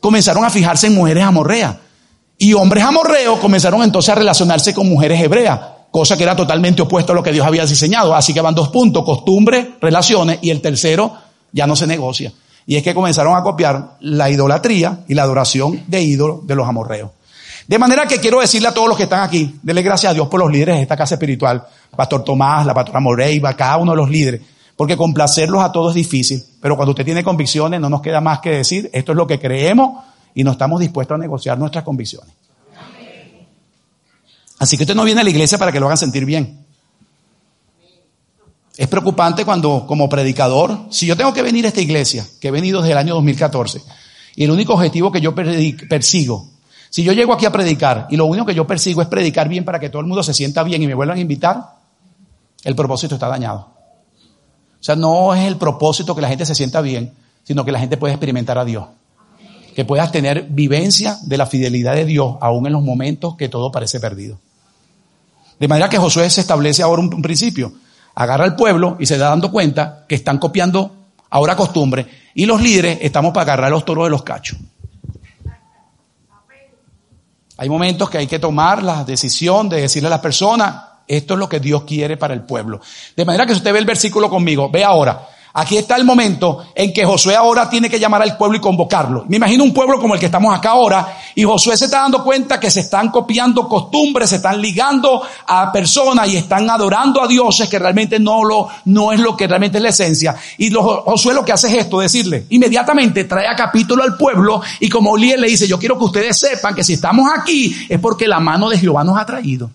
comenzaron 0.00 0.44
a 0.44 0.50
fijarse 0.50 0.88
en 0.88 0.94
mujeres 0.94 1.24
amorreas. 1.24 1.76
Y 2.38 2.52
hombres 2.52 2.84
amorreos 2.84 3.38
comenzaron 3.38 3.82
entonces 3.82 4.10
a 4.10 4.14
relacionarse 4.14 4.74
con 4.74 4.88
mujeres 4.88 5.20
hebreas, 5.22 5.58
cosa 5.90 6.16
que 6.16 6.24
era 6.24 6.36
totalmente 6.36 6.82
opuesto 6.82 7.12
a 7.12 7.14
lo 7.14 7.22
que 7.22 7.32
Dios 7.32 7.46
había 7.46 7.64
diseñado. 7.64 8.14
Así 8.14 8.34
que 8.34 8.40
van 8.40 8.54
dos 8.54 8.68
puntos, 8.68 9.04
costumbre, 9.04 9.76
relaciones, 9.80 10.38
y 10.42 10.50
el 10.50 10.60
tercero 10.60 11.14
ya 11.52 11.66
no 11.66 11.74
se 11.74 11.86
negocia. 11.86 12.32
Y 12.66 12.76
es 12.76 12.82
que 12.82 12.94
comenzaron 12.94 13.36
a 13.36 13.42
copiar 13.42 13.96
la 14.00 14.28
idolatría 14.28 15.04
y 15.06 15.14
la 15.14 15.22
adoración 15.22 15.84
de 15.86 16.02
ídolos 16.02 16.46
de 16.46 16.54
los 16.54 16.68
amorreos. 16.68 17.10
De 17.66 17.78
manera 17.78 18.06
que 18.06 18.18
quiero 18.18 18.40
decirle 18.40 18.68
a 18.68 18.74
todos 18.74 18.88
los 18.88 18.96
que 18.96 19.04
están 19.04 19.22
aquí, 19.22 19.58
denle 19.62 19.82
gracias 19.82 20.10
a 20.10 20.14
Dios 20.14 20.28
por 20.28 20.40
los 20.40 20.50
líderes 20.50 20.76
de 20.76 20.82
esta 20.82 20.96
casa 20.96 21.14
espiritual, 21.14 21.64
Pastor 21.96 22.22
Tomás, 22.22 22.64
la 22.66 22.74
pastora 22.74 23.00
Moreiva, 23.00 23.54
cada 23.54 23.76
uno 23.76 23.92
de 23.92 23.96
los 23.96 24.10
líderes, 24.10 24.40
porque 24.76 24.96
complacerlos 24.96 25.62
a 25.62 25.72
todos 25.72 25.90
es 25.90 25.96
difícil, 25.96 26.42
pero 26.60 26.76
cuando 26.76 26.90
usted 26.90 27.04
tiene 27.04 27.24
convicciones 27.24 27.80
no 27.80 27.88
nos 27.88 28.02
queda 28.02 28.20
más 28.20 28.40
que 28.40 28.50
decir, 28.50 28.90
esto 28.92 29.12
es 29.12 29.16
lo 29.16 29.26
que 29.26 29.40
creemos, 29.40 30.04
y 30.34 30.44
no 30.44 30.52
estamos 30.52 30.80
dispuestos 30.80 31.14
a 31.14 31.18
negociar 31.18 31.58
nuestras 31.58 31.82
convicciones. 31.82 32.32
Así 34.58 34.76
que 34.76 34.84
usted 34.84 34.94
no 34.94 35.04
viene 35.04 35.22
a 35.22 35.24
la 35.24 35.30
iglesia 35.30 35.58
para 35.58 35.72
que 35.72 35.80
lo 35.80 35.86
hagan 35.86 35.98
sentir 35.98 36.24
bien. 36.24 36.65
Es 38.76 38.88
preocupante 38.88 39.44
cuando 39.44 39.86
como 39.86 40.08
predicador, 40.08 40.78
si 40.90 41.06
yo 41.06 41.16
tengo 41.16 41.32
que 41.32 41.42
venir 41.42 41.64
a 41.64 41.68
esta 41.68 41.80
iglesia, 41.80 42.26
que 42.40 42.48
he 42.48 42.50
venido 42.50 42.80
desde 42.80 42.92
el 42.92 42.98
año 42.98 43.14
2014, 43.14 43.82
y 44.36 44.44
el 44.44 44.50
único 44.50 44.74
objetivo 44.74 45.10
que 45.10 45.20
yo 45.20 45.34
persigo, 45.34 46.50
si 46.90 47.02
yo 47.02 47.12
llego 47.12 47.32
aquí 47.32 47.46
a 47.46 47.52
predicar 47.52 48.06
y 48.10 48.16
lo 48.16 48.26
único 48.26 48.46
que 48.46 48.54
yo 48.54 48.66
persigo 48.66 49.02
es 49.02 49.08
predicar 49.08 49.48
bien 49.48 49.64
para 49.64 49.80
que 49.80 49.88
todo 49.88 50.00
el 50.00 50.06
mundo 50.06 50.22
se 50.22 50.34
sienta 50.34 50.62
bien 50.62 50.82
y 50.82 50.86
me 50.86 50.94
vuelvan 50.94 51.18
a 51.18 51.20
invitar, 51.20 51.62
el 52.64 52.74
propósito 52.74 53.14
está 53.14 53.28
dañado. 53.28 53.70
O 54.78 54.84
sea, 54.86 54.94
no 54.94 55.34
es 55.34 55.46
el 55.46 55.56
propósito 55.56 56.14
que 56.14 56.20
la 56.20 56.28
gente 56.28 56.46
se 56.46 56.54
sienta 56.54 56.80
bien, 56.80 57.12
sino 57.44 57.64
que 57.64 57.72
la 57.72 57.78
gente 57.78 57.96
pueda 57.96 58.12
experimentar 58.12 58.58
a 58.58 58.64
Dios 58.64 58.84
que 59.76 59.84
puedas 59.84 60.10
tener 60.10 60.46
vivencia 60.48 61.18
de 61.22 61.36
la 61.36 61.44
fidelidad 61.44 61.94
de 61.94 62.06
Dios, 62.06 62.36
aún 62.40 62.66
en 62.66 62.72
los 62.72 62.82
momentos 62.82 63.36
que 63.36 63.50
todo 63.50 63.70
parece 63.70 64.00
perdido. 64.00 64.38
De 65.60 65.68
manera 65.68 65.90
que 65.90 65.98
Josué 65.98 66.30
se 66.30 66.40
establece 66.40 66.82
ahora 66.82 67.02
un, 67.02 67.20
principio. 67.20 67.74
Agarra 68.16 68.44
al 68.44 68.56
pueblo 68.56 68.96
y 68.98 69.06
se 69.06 69.16
da 69.18 69.28
dando 69.28 69.52
cuenta 69.52 70.04
que 70.08 70.16
están 70.16 70.38
copiando 70.38 70.96
ahora 71.30 71.54
costumbre 71.54 72.06
y 72.34 72.46
los 72.46 72.60
líderes 72.60 72.98
estamos 73.00 73.32
para 73.32 73.42
agarrar 73.42 73.70
los 73.70 73.84
toros 73.84 74.04
de 74.04 74.10
los 74.10 74.22
cachos. 74.22 74.58
Hay 77.58 77.68
momentos 77.68 78.10
que 78.10 78.18
hay 78.18 78.26
que 78.26 78.38
tomar 78.38 78.82
la 78.82 79.04
decisión 79.04 79.68
de 79.68 79.80
decirle 79.80 80.08
a 80.08 80.10
las 80.10 80.20
personas, 80.20 80.74
esto 81.06 81.34
es 81.34 81.40
lo 81.40 81.48
que 81.48 81.60
Dios 81.60 81.84
quiere 81.84 82.16
para 82.16 82.34
el 82.34 82.42
pueblo. 82.42 82.80
De 83.16 83.24
manera 83.24 83.46
que 83.46 83.52
si 83.52 83.58
usted 83.58 83.72
ve 83.72 83.78
el 83.78 83.86
versículo 83.86 84.28
conmigo, 84.28 84.70
ve 84.70 84.84
ahora, 84.84 85.28
Aquí 85.58 85.78
está 85.78 85.96
el 85.96 86.04
momento 86.04 86.66
en 86.74 86.92
que 86.92 87.06
Josué 87.06 87.34
ahora 87.34 87.70
tiene 87.70 87.88
que 87.88 87.98
llamar 87.98 88.20
al 88.20 88.36
pueblo 88.36 88.58
y 88.58 88.60
convocarlo. 88.60 89.24
Me 89.26 89.36
imagino 89.36 89.64
un 89.64 89.72
pueblo 89.72 89.98
como 89.98 90.12
el 90.12 90.20
que 90.20 90.26
estamos 90.26 90.54
acá 90.54 90.72
ahora 90.72 91.16
y 91.34 91.44
Josué 91.44 91.78
se 91.78 91.86
está 91.86 92.02
dando 92.02 92.22
cuenta 92.22 92.60
que 92.60 92.70
se 92.70 92.80
están 92.80 93.10
copiando 93.10 93.66
costumbres, 93.66 94.28
se 94.28 94.36
están 94.36 94.60
ligando 94.60 95.22
a 95.46 95.72
personas 95.72 96.28
y 96.28 96.36
están 96.36 96.68
adorando 96.68 97.22
a 97.22 97.26
dioses 97.26 97.70
que 97.70 97.78
realmente 97.78 98.18
no 98.18 98.44
lo, 98.44 98.68
no 98.84 99.12
es 99.12 99.20
lo 99.20 99.34
que 99.34 99.46
realmente 99.46 99.78
es 99.78 99.82
la 99.82 99.88
esencia. 99.88 100.36
Y 100.58 100.70
Josué 100.70 101.32
lo 101.32 101.42
que 101.42 101.52
hace 101.52 101.68
es 101.68 101.84
esto, 101.84 102.00
decirle, 102.00 102.44
inmediatamente 102.50 103.24
trae 103.24 103.48
a 103.48 103.56
capítulo 103.56 104.02
al 104.02 104.18
pueblo 104.18 104.60
y 104.78 104.90
como 104.90 105.16
líder 105.16 105.40
le 105.40 105.48
dice, 105.48 105.66
yo 105.66 105.78
quiero 105.78 105.96
que 105.96 106.04
ustedes 106.04 106.36
sepan 106.36 106.74
que 106.74 106.84
si 106.84 106.92
estamos 106.92 107.30
aquí 107.34 107.74
es 107.88 107.98
porque 107.98 108.28
la 108.28 108.40
mano 108.40 108.68
de 108.68 108.78
Jehová 108.78 109.04
nos 109.04 109.18
ha 109.18 109.24
traído. 109.24 109.70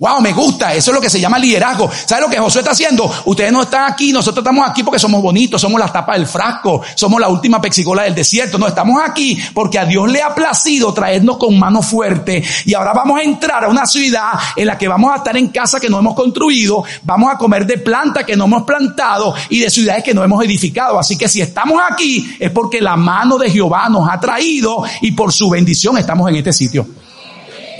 Wow, 0.00 0.22
me 0.22 0.32
gusta. 0.32 0.72
Eso 0.74 0.92
es 0.92 0.94
lo 0.94 1.00
que 1.00 1.10
se 1.10 1.20
llama 1.20 1.38
liderazgo. 1.38 1.90
¿Sabe 2.06 2.22
lo 2.22 2.30
que 2.30 2.38
Josué 2.38 2.62
está 2.62 2.70
haciendo? 2.70 3.12
Ustedes 3.26 3.52
no 3.52 3.60
están 3.60 3.92
aquí, 3.92 4.14
nosotros 4.14 4.42
estamos 4.42 4.66
aquí 4.66 4.82
porque 4.82 4.98
somos 4.98 5.20
bonitos, 5.20 5.60
somos 5.60 5.78
la 5.78 5.92
tapa 5.92 6.14
del 6.14 6.26
frasco, 6.26 6.80
somos 6.94 7.20
la 7.20 7.28
última 7.28 7.60
pexicola 7.60 8.04
del 8.04 8.14
desierto. 8.14 8.56
No, 8.56 8.66
estamos 8.66 8.98
aquí 9.04 9.38
porque 9.52 9.78
a 9.78 9.84
Dios 9.84 10.10
le 10.10 10.22
ha 10.22 10.34
placido 10.34 10.94
traernos 10.94 11.36
con 11.36 11.58
mano 11.58 11.82
fuerte. 11.82 12.42
Y 12.64 12.72
ahora 12.72 12.94
vamos 12.94 13.20
a 13.20 13.22
entrar 13.24 13.62
a 13.62 13.68
una 13.68 13.84
ciudad 13.84 14.30
en 14.56 14.68
la 14.68 14.78
que 14.78 14.88
vamos 14.88 15.12
a 15.12 15.16
estar 15.16 15.36
en 15.36 15.48
casa 15.48 15.78
que 15.78 15.90
no 15.90 15.98
hemos 15.98 16.14
construido, 16.14 16.82
vamos 17.02 17.30
a 17.30 17.36
comer 17.36 17.66
de 17.66 17.76
planta 17.76 18.24
que 18.24 18.36
no 18.36 18.46
hemos 18.46 18.62
plantado 18.62 19.34
y 19.50 19.58
de 19.58 19.68
ciudades 19.68 20.02
que 20.02 20.14
no 20.14 20.24
hemos 20.24 20.42
edificado. 20.42 20.98
Así 20.98 21.18
que 21.18 21.28
si 21.28 21.42
estamos 21.42 21.78
aquí 21.90 22.36
es 22.38 22.50
porque 22.52 22.80
la 22.80 22.96
mano 22.96 23.36
de 23.36 23.50
Jehová 23.50 23.90
nos 23.90 24.08
ha 24.08 24.18
traído 24.18 24.82
y 25.02 25.12
por 25.12 25.30
su 25.30 25.50
bendición 25.50 25.98
estamos 25.98 26.26
en 26.30 26.36
este 26.36 26.54
sitio. 26.54 26.86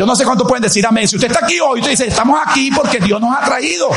Yo 0.01 0.07
no 0.07 0.17
sé 0.17 0.25
cuánto 0.25 0.47
pueden 0.47 0.63
decir 0.63 0.87
amén. 0.87 1.07
Si 1.07 1.17
usted 1.17 1.31
está 1.31 1.45
aquí 1.45 1.61
hoy, 1.61 1.81
usted 1.81 1.91
dice, 1.91 2.07
estamos 2.07 2.41
aquí 2.43 2.71
porque 2.75 2.99
Dios 3.01 3.21
nos 3.21 3.37
ha 3.37 3.45
traído. 3.45 3.91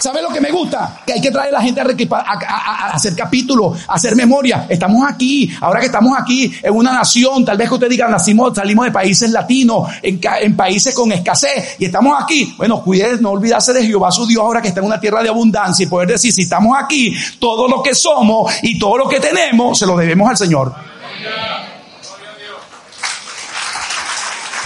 ¿Sabe 0.00 0.20
lo 0.20 0.30
que 0.30 0.40
me 0.40 0.50
gusta? 0.50 1.02
Que 1.06 1.12
hay 1.12 1.20
que 1.20 1.30
traer 1.30 1.54
a 1.54 1.58
la 1.58 1.62
gente 1.62 1.80
a, 1.80 2.90
hacer 2.92 3.14
capítulos, 3.14 3.78
a 3.86 3.94
hacer 3.94 4.16
memoria. 4.16 4.66
Estamos 4.68 5.08
aquí, 5.08 5.48
ahora 5.60 5.78
que 5.78 5.86
estamos 5.86 6.18
aquí 6.18 6.52
en 6.60 6.74
una 6.74 6.92
nación, 6.92 7.44
tal 7.44 7.56
vez 7.56 7.68
que 7.68 7.74
usted 7.74 7.88
diga, 7.88 8.08
nacimos, 8.08 8.56
salimos 8.56 8.86
de 8.86 8.90
países 8.90 9.30
latinos, 9.30 9.88
en, 10.02 10.56
países 10.56 10.92
con 10.96 11.12
escasez, 11.12 11.76
y 11.78 11.84
estamos 11.84 12.20
aquí. 12.20 12.54
Bueno, 12.56 12.82
cuide, 12.82 13.18
no 13.20 13.30
olvidarse 13.30 13.72
de 13.72 13.86
Jehová 13.86 14.10
su 14.10 14.26
Dios 14.26 14.42
ahora 14.42 14.60
que 14.60 14.66
está 14.66 14.80
en 14.80 14.86
una 14.86 14.98
tierra 14.98 15.22
de 15.22 15.28
abundancia 15.28 15.84
y 15.84 15.86
poder 15.86 16.08
decir, 16.08 16.32
si 16.32 16.42
estamos 16.42 16.76
aquí, 16.76 17.14
todo 17.38 17.68
lo 17.68 17.80
que 17.84 17.94
somos 17.94 18.52
y 18.64 18.80
todo 18.80 18.98
lo 18.98 19.08
que 19.08 19.20
tenemos, 19.20 19.78
se 19.78 19.86
lo 19.86 19.96
debemos 19.96 20.28
al 20.28 20.36
Señor. 20.36 20.74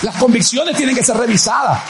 Las 0.02 0.07
convicciones 0.18 0.76
tienen 0.76 0.94
que 0.94 1.04
ser 1.04 1.16
revisadas. 1.16 1.80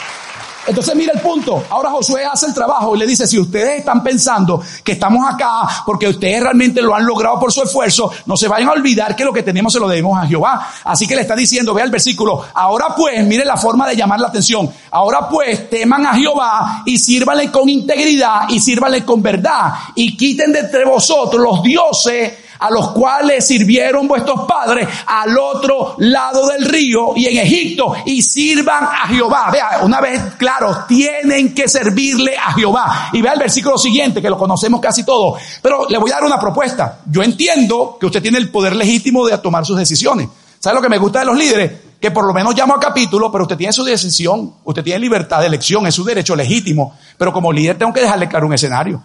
Entonces 0.69 0.95
mira 0.95 1.13
el 1.15 1.21
punto. 1.21 1.63
Ahora 1.69 1.89
Josué 1.89 2.25
hace 2.25 2.45
el 2.45 2.53
trabajo 2.53 2.95
y 2.95 2.99
le 2.99 3.07
dice, 3.07 3.25
si 3.25 3.39
ustedes 3.39 3.79
están 3.79 4.03
pensando 4.03 4.61
que 4.83 4.91
estamos 4.91 5.27
acá 5.27 5.67
porque 5.83 6.07
ustedes 6.07 6.43
realmente 6.43 6.81
lo 6.81 6.93
han 6.93 7.05
logrado 7.05 7.39
por 7.39 7.51
su 7.51 7.63
esfuerzo, 7.63 8.11
no 8.27 8.37
se 8.37 8.47
vayan 8.47 8.69
a 8.69 8.73
olvidar 8.73 9.15
que 9.15 9.25
lo 9.25 9.33
que 9.33 9.41
tenemos 9.41 9.73
se 9.73 9.79
lo 9.79 9.87
debemos 9.87 10.21
a 10.21 10.27
Jehová. 10.27 10.69
Así 10.83 11.07
que 11.07 11.15
le 11.15 11.21
está 11.21 11.35
diciendo, 11.35 11.73
vea 11.73 11.85
el 11.85 11.91
versículo, 11.91 12.45
ahora 12.53 12.93
pues, 12.95 13.25
mire 13.25 13.45
la 13.45 13.57
forma 13.57 13.87
de 13.87 13.95
llamar 13.95 14.19
la 14.19 14.27
atención. 14.27 14.69
Ahora 14.91 15.27
pues, 15.27 15.71
teman 15.71 16.05
a 16.05 16.13
Jehová 16.13 16.83
y 16.85 16.99
sírvanle 16.99 17.49
con 17.49 17.67
integridad 17.67 18.41
y 18.49 18.59
sírvanle 18.59 19.03
con 19.03 19.23
verdad 19.23 19.73
y 19.95 20.15
quiten 20.15 20.53
de 20.53 20.59
entre 20.59 20.85
vosotros 20.85 21.41
los 21.41 21.63
dioses 21.63 22.33
a 22.59 22.69
los 22.69 22.91
cuales 22.91 23.47
sirvieron 23.47 24.07
vuestros 24.07 24.41
padres 24.47 24.87
al 25.05 25.37
otro 25.37 25.95
lado 25.97 26.47
del 26.47 26.65
río 26.65 27.15
y 27.15 27.25
en 27.27 27.37
Egipto 27.37 27.95
y 28.05 28.21
sirvan 28.21 28.83
a 28.83 29.07
Jehová. 29.07 29.49
Vea, 29.51 29.79
una 29.83 30.01
vez 30.01 30.21
claro, 30.37 30.83
tienen 30.87 31.53
que 31.55 31.67
servirle 31.67 32.37
a 32.37 32.53
Jehová. 32.53 33.09
Y 33.13 33.21
vea 33.21 33.33
el 33.33 33.39
versículo 33.39 33.77
siguiente, 33.77 34.21
que 34.21 34.29
lo 34.29 34.37
conocemos 34.37 34.81
casi 34.81 35.03
todo. 35.03 35.35
Pero 35.61 35.87
le 35.87 35.97
voy 35.97 36.11
a 36.11 36.15
dar 36.15 36.23
una 36.25 36.39
propuesta. 36.39 36.99
Yo 37.05 37.23
entiendo 37.23 37.97
que 37.99 38.05
usted 38.05 38.21
tiene 38.21 38.37
el 38.37 38.49
poder 38.49 38.75
legítimo 38.75 39.25
de 39.25 39.37
tomar 39.37 39.65
sus 39.65 39.77
decisiones. 39.77 40.27
¿Sabe 40.59 40.75
lo 40.75 40.81
que 40.81 40.89
me 40.89 40.97
gusta 40.97 41.19
de 41.19 41.25
los 41.25 41.37
líderes? 41.37 41.71
Que 42.01 42.11
por 42.11 42.25
lo 42.25 42.33
menos 42.33 42.55
llamo 42.55 42.75
a 42.75 42.79
capítulo, 42.79 43.31
pero 43.31 43.45
usted 43.45 43.57
tiene 43.57 43.73
su 43.73 43.83
decisión, 43.83 44.53
usted 44.63 44.83
tiene 44.83 44.99
libertad 44.99 45.39
de 45.39 45.47
elección, 45.47 45.87
es 45.87 45.95
su 45.95 46.03
derecho 46.03 46.35
legítimo. 46.35 46.97
Pero 47.17 47.31
como 47.31 47.51
líder 47.51 47.77
tengo 47.77 47.93
que 47.93 48.01
dejarle 48.01 48.27
claro 48.27 48.47
un 48.47 48.53
escenario. 48.53 49.01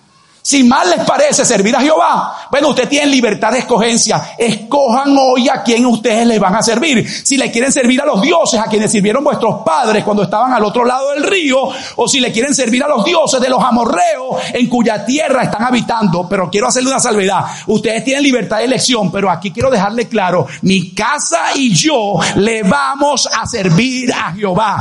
Si 0.46 0.62
mal 0.62 0.90
les 0.90 1.06
parece 1.06 1.42
servir 1.42 1.74
a 1.74 1.80
Jehová, 1.80 2.48
bueno, 2.50 2.68
usted 2.68 2.86
tiene 2.86 3.06
libertad 3.06 3.50
de 3.50 3.60
escogencia. 3.60 4.34
Escojan 4.36 5.16
hoy 5.18 5.48
a 5.48 5.62
quién 5.62 5.86
ustedes 5.86 6.26
les 6.26 6.38
van 6.38 6.54
a 6.54 6.62
servir. 6.62 7.08
Si 7.08 7.38
le 7.38 7.50
quieren 7.50 7.72
servir 7.72 8.02
a 8.02 8.04
los 8.04 8.20
dioses, 8.20 8.60
a 8.60 8.64
quienes 8.64 8.92
sirvieron 8.92 9.24
vuestros 9.24 9.62
padres 9.64 10.04
cuando 10.04 10.24
estaban 10.24 10.52
al 10.52 10.62
otro 10.62 10.84
lado 10.84 11.12
del 11.12 11.22
río, 11.22 11.70
o 11.96 12.06
si 12.06 12.20
le 12.20 12.30
quieren 12.30 12.54
servir 12.54 12.84
a 12.84 12.88
los 12.88 13.06
dioses 13.06 13.40
de 13.40 13.48
los 13.48 13.64
amorreos 13.64 14.36
en 14.52 14.68
cuya 14.68 15.06
tierra 15.06 15.44
están 15.44 15.62
habitando. 15.62 16.28
Pero 16.28 16.50
quiero 16.50 16.68
hacerle 16.68 16.90
una 16.90 17.00
salvedad. 17.00 17.46
Ustedes 17.66 18.04
tienen 18.04 18.22
libertad 18.22 18.58
de 18.58 18.64
elección, 18.64 19.10
pero 19.10 19.30
aquí 19.30 19.50
quiero 19.50 19.70
dejarle 19.70 20.08
claro, 20.08 20.46
mi 20.60 20.90
casa 20.90 21.54
y 21.54 21.74
yo 21.74 22.18
le 22.36 22.62
vamos 22.64 23.26
a 23.32 23.46
servir 23.46 24.12
a 24.12 24.34
Jehová. 24.34 24.76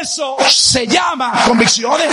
Eso 0.00 0.36
se 0.48 0.86
llama 0.86 1.32
convicciones. 1.48 2.06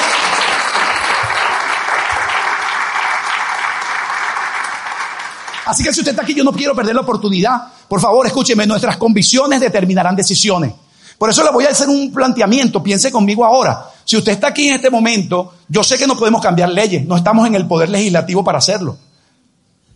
Así 5.68 5.84
que 5.84 5.94
si 5.94 6.00
usted 6.00 6.12
está 6.12 6.24
aquí, 6.24 6.34
yo 6.34 6.44
no 6.44 6.52
quiero 6.52 6.76
perder 6.76 6.96
la 6.96 7.02
oportunidad. 7.02 7.62
Por 7.88 8.00
favor, 8.00 8.26
escúcheme, 8.26 8.66
nuestras 8.66 8.98
convicciones 8.98 9.60
determinarán 9.60 10.16
decisiones. 10.16 10.74
Por 11.18 11.30
eso 11.30 11.44
le 11.44 11.52
voy 11.52 11.66
a 11.66 11.70
hacer 11.70 11.90
un 11.90 12.12
planteamiento, 12.14 12.82
piense 12.84 13.12
conmigo 13.12 13.44
ahora. 13.44 13.86
Si 14.06 14.16
usted 14.16 14.34
está 14.34 14.48
aquí 14.48 14.68
en 14.68 14.76
este 14.76 14.90
momento, 14.90 15.54
yo 15.68 15.84
sé 15.84 15.98
que 15.98 16.06
no 16.06 16.18
podemos 16.18 16.42
cambiar 16.42 16.70
leyes, 16.70 17.06
no 17.06 17.18
estamos 17.18 17.48
en 17.48 17.56
el 17.56 17.68
poder 17.68 17.90
legislativo 17.90 18.44
para 18.44 18.60
hacerlo. 18.60 18.98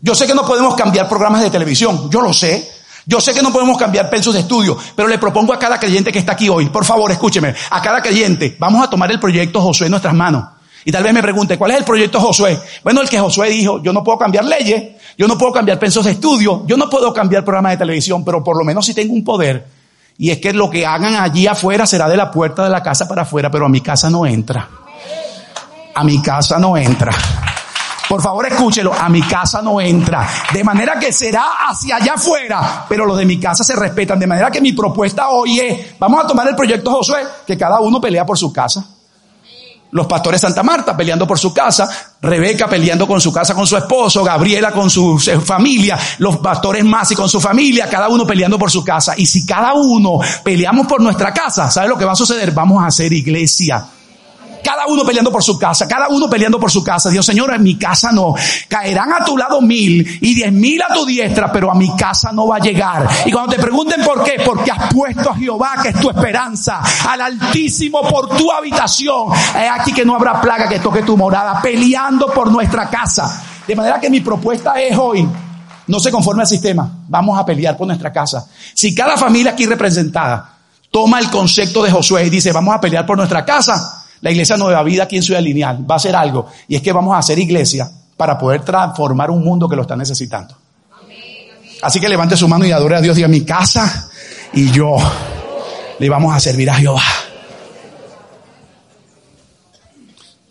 Yo 0.02 0.16
sé 0.16 0.26
que 0.26 0.34
no 0.34 0.46
podemos 0.46 0.76
cambiar 0.76 1.08
programas 1.08 1.44
de 1.44 1.52
televisión, 1.52 2.10
yo 2.10 2.22
lo 2.22 2.34
sé. 2.34 2.70
Yo 3.06 3.20
sé 3.20 3.34
que 3.34 3.42
no 3.42 3.52
podemos 3.52 3.78
cambiar 3.80 4.10
pensos 4.12 4.34
de 4.34 4.42
estudio, 4.42 4.78
pero 4.96 5.08
le 5.08 5.18
propongo 5.18 5.54
a 5.54 5.60
cada 5.60 5.80
creyente 5.80 6.12
que 6.12 6.20
está 6.20 6.34
aquí 6.34 6.50
hoy, 6.50 6.70
por 6.70 6.86
favor, 6.86 7.12
escúcheme, 7.12 7.56
a 7.72 7.82
cada 7.82 8.00
creyente, 8.00 8.56
vamos 8.60 8.84
a 8.84 8.90
tomar 8.90 9.12
el 9.12 9.20
proyecto 9.20 9.60
Josué 9.60 9.88
en 9.88 9.92
nuestras 9.92 10.14
manos. 10.14 10.44
Y 10.84 10.92
tal 10.92 11.04
vez 11.04 11.14
me 11.14 11.22
pregunte, 11.22 11.58
¿cuál 11.58 11.72
es 11.72 11.78
el 11.78 11.84
proyecto 11.84 12.20
Josué? 12.20 12.60
Bueno, 12.84 13.02
el 13.02 13.10
que 13.10 13.20
Josué 13.20 13.50
dijo, 13.50 13.82
yo 13.84 13.94
no 13.94 14.04
puedo 14.04 14.18
cambiar 14.18 14.46
leyes, 14.46 14.96
yo 15.18 15.28
no 15.28 15.38
puedo 15.38 15.52
cambiar 15.52 15.78
pensos 15.78 16.06
de 16.06 16.12
estudio, 16.12 16.64
yo 16.66 16.76
no 16.76 16.90
puedo 16.90 17.14
cambiar 17.14 17.44
programas 17.44 17.74
de 17.74 17.78
televisión, 17.78 18.26
pero 18.26 18.44
por 18.44 18.58
lo 18.58 18.64
menos 18.64 18.86
si 18.86 18.94
tengo 18.94 19.14
un 19.14 19.24
poder. 19.24 19.68
Y 20.18 20.32
es 20.32 20.40
que 20.40 20.54
lo 20.54 20.70
que 20.70 20.86
hagan 20.86 21.16
allí 21.16 21.46
afuera 21.48 21.86
será 21.86 22.10
de 22.10 22.18
la 22.18 22.32
puerta 22.32 22.64
de 22.64 22.70
la 22.70 22.82
casa 22.82 23.08
para 23.08 23.24
afuera, 23.24 23.52
pero 23.52 23.66
a 23.66 23.70
mi 23.70 23.82
casa 23.82 24.10
no 24.10 24.26
entra. 24.26 24.68
A 25.94 26.04
mi 26.04 26.22
casa 26.22 26.58
no 26.58 26.76
entra. 26.76 27.12
Por 28.10 28.22
favor, 28.22 28.46
escúchelo, 28.46 28.94
a 28.94 29.08
mi 29.08 29.22
casa 29.22 29.62
no 29.62 29.80
entra. 29.80 30.28
De 30.52 30.64
manera 30.64 31.00
que 31.00 31.14
será 31.14 31.70
hacia 31.70 31.98
allá 31.98 32.14
afuera, 32.16 32.86
pero 32.90 33.06
los 33.06 33.18
de 33.18 33.26
mi 33.26 33.40
casa 33.40 33.64
se 33.64 33.76
respetan. 33.76 34.20
De 34.20 34.28
manera 34.28 34.52
que 34.52 34.60
mi 34.60 34.74
propuesta 34.74 35.30
hoy 35.30 35.60
es, 35.60 36.00
vamos 36.00 36.24
a 36.24 36.28
tomar 36.28 36.48
el 36.48 36.56
proyecto 36.56 36.92
Josué, 36.92 37.22
que 37.46 37.58
cada 37.58 37.80
uno 37.80 38.02
pelea 38.02 38.26
por 38.26 38.38
su 38.38 38.52
casa 38.52 38.86
los 39.92 40.08
pastores 40.08 40.42
Santa 40.42 40.64
Marta 40.64 40.96
peleando 40.96 41.28
por 41.28 41.38
su 41.38 41.54
casa, 41.54 41.90
Rebeca 42.22 42.68
peleando 42.68 43.08
con 43.08 43.20
su 43.20 43.32
casa 43.32 43.54
con 43.54 43.68
su 43.68 43.78
esposo, 43.78 44.24
Gabriela 44.24 44.72
con 44.72 44.90
su 44.90 45.18
familia, 45.44 45.98
los 46.20 46.38
pastores 46.38 46.84
Masi 46.84 47.16
con 47.16 47.30
su 47.30 47.40
familia, 47.40 47.90
cada 47.90 48.10
uno 48.10 48.26
peleando 48.26 48.58
por 48.58 48.72
su 48.72 48.84
casa. 48.84 49.14
Y 49.18 49.26
si 49.26 49.46
cada 49.46 49.74
uno 49.74 50.20
peleamos 50.44 50.88
por 50.88 51.02
nuestra 51.02 51.34
casa, 51.34 51.70
¿sabe 51.70 51.90
lo 51.90 51.98
que 51.98 52.06
va 52.06 52.14
a 52.14 52.16
suceder? 52.16 52.52
Vamos 52.52 52.84
a 52.84 52.88
hacer 52.88 53.12
iglesia. 53.14 53.86
Cada 54.64 54.88
uno 54.88 55.04
peleando 55.04 55.32
por 55.32 55.44
su 55.44 55.58
casa, 55.58 55.88
cada 55.88 56.08
uno 56.10 56.30
peleando 56.30 56.60
por 56.60 56.72
su 56.72 56.84
casa. 56.84 57.10
Dios, 57.10 57.26
Señor, 57.26 57.54
en 57.54 57.64
mi 57.64 57.78
casa 57.78 58.12
no. 58.12 58.34
Caerán 58.68 59.14
a 59.14 59.26
tu 59.26 59.38
lado 59.38 59.62
mil 59.62 60.20
y 60.22 60.34
diez 60.34 60.52
mil 60.52 60.82
a 60.82 60.94
tu 60.94 61.06
diestra, 61.06 61.52
pero 61.52 61.72
a 61.72 61.76
mi 61.76 61.96
casa 61.96 62.32
no 62.32 62.48
va 62.48 62.58
a 62.58 62.60
llegar. 62.60 63.08
Y 63.26 63.32
cuando 63.32 63.56
te 63.56 63.62
pregunten 63.62 64.04
por 64.04 64.24
qué, 64.24 64.42
porque 64.46 64.72
has 64.72 64.94
puesto 64.94 65.32
a 65.32 65.36
Jehová, 65.36 65.76
que 65.82 65.90
es 65.90 66.00
tu 66.00 66.10
esperanza, 66.10 66.82
al 67.08 67.22
Altísimo 67.22 68.02
por 68.02 68.30
tu 68.38 68.52
habitación. 68.52 69.32
Es 69.34 69.70
aquí 69.72 69.94
que 69.94 70.06
no 70.06 70.16
habrá 70.16 70.42
plaga 70.42 70.68
que 70.68 70.80
toque 70.80 71.04
tu 71.04 71.18
morada, 71.18 71.62
peleando 71.62 72.28
por 72.28 72.52
nuestra 72.52 72.90
casa. 72.90 73.44
De 73.68 73.76
manera 73.76 74.00
que 74.00 74.10
mi 74.10 74.22
propuesta 74.22 74.80
es 74.82 74.98
hoy, 74.98 75.28
no 75.88 76.00
se 76.00 76.12
conforme 76.12 76.42
al 76.44 76.48
sistema, 76.48 76.90
vamos 77.08 77.38
a 77.38 77.46
pelear 77.46 77.78
por 77.78 77.88
nuestra 77.88 78.12
casa. 78.12 78.48
Si 78.74 78.94
cada 78.94 79.18
familia 79.18 79.52
aquí 79.52 79.66
representada 79.66 80.58
toma 80.90 81.20
el 81.20 81.30
concepto 81.30 81.84
de 81.84 81.92
Josué 81.92 82.26
y 82.26 82.30
dice, 82.30 82.52
vamos 82.52 82.76
a 82.76 82.82
pelear 82.82 83.06
por 83.06 83.18
nuestra 83.18 83.46
casa, 83.46 84.01
la 84.22 84.32
iglesia 84.32 84.56
Nueva 84.56 84.82
Vida 84.84 85.04
aquí 85.04 85.18
en 85.18 85.24
Ciudad 85.24 85.42
Lineal 85.42 85.90
va 85.90 85.96
a 85.96 85.98
hacer 85.98 86.16
algo 86.16 86.48
y 86.68 86.76
es 86.76 86.82
que 86.82 86.94
vamos 86.94 87.16
a 87.16 87.18
hacer 87.18 87.38
iglesia 87.40 87.92
para 88.16 88.38
poder 88.38 88.62
transformar 88.62 89.32
un 89.32 89.44
mundo 89.44 89.68
que 89.68 89.76
lo 89.76 89.82
está 89.82 89.96
necesitando. 89.96 90.56
Así 91.82 92.00
que 92.00 92.08
levante 92.08 92.38
su 92.38 92.48
mano 92.48 92.66
y 92.66 92.72
adore 92.72 92.96
a 92.96 93.02
Dios, 93.02 93.16
diga 93.16 93.28
mi 93.28 93.42
casa 93.42 94.10
y 94.54 94.70
yo 94.70 94.96
le 95.98 96.10
vamos 96.10 96.36
a 96.36 96.40
servir 96.40 96.70
a 96.70 96.76
Jehová. 96.76 97.02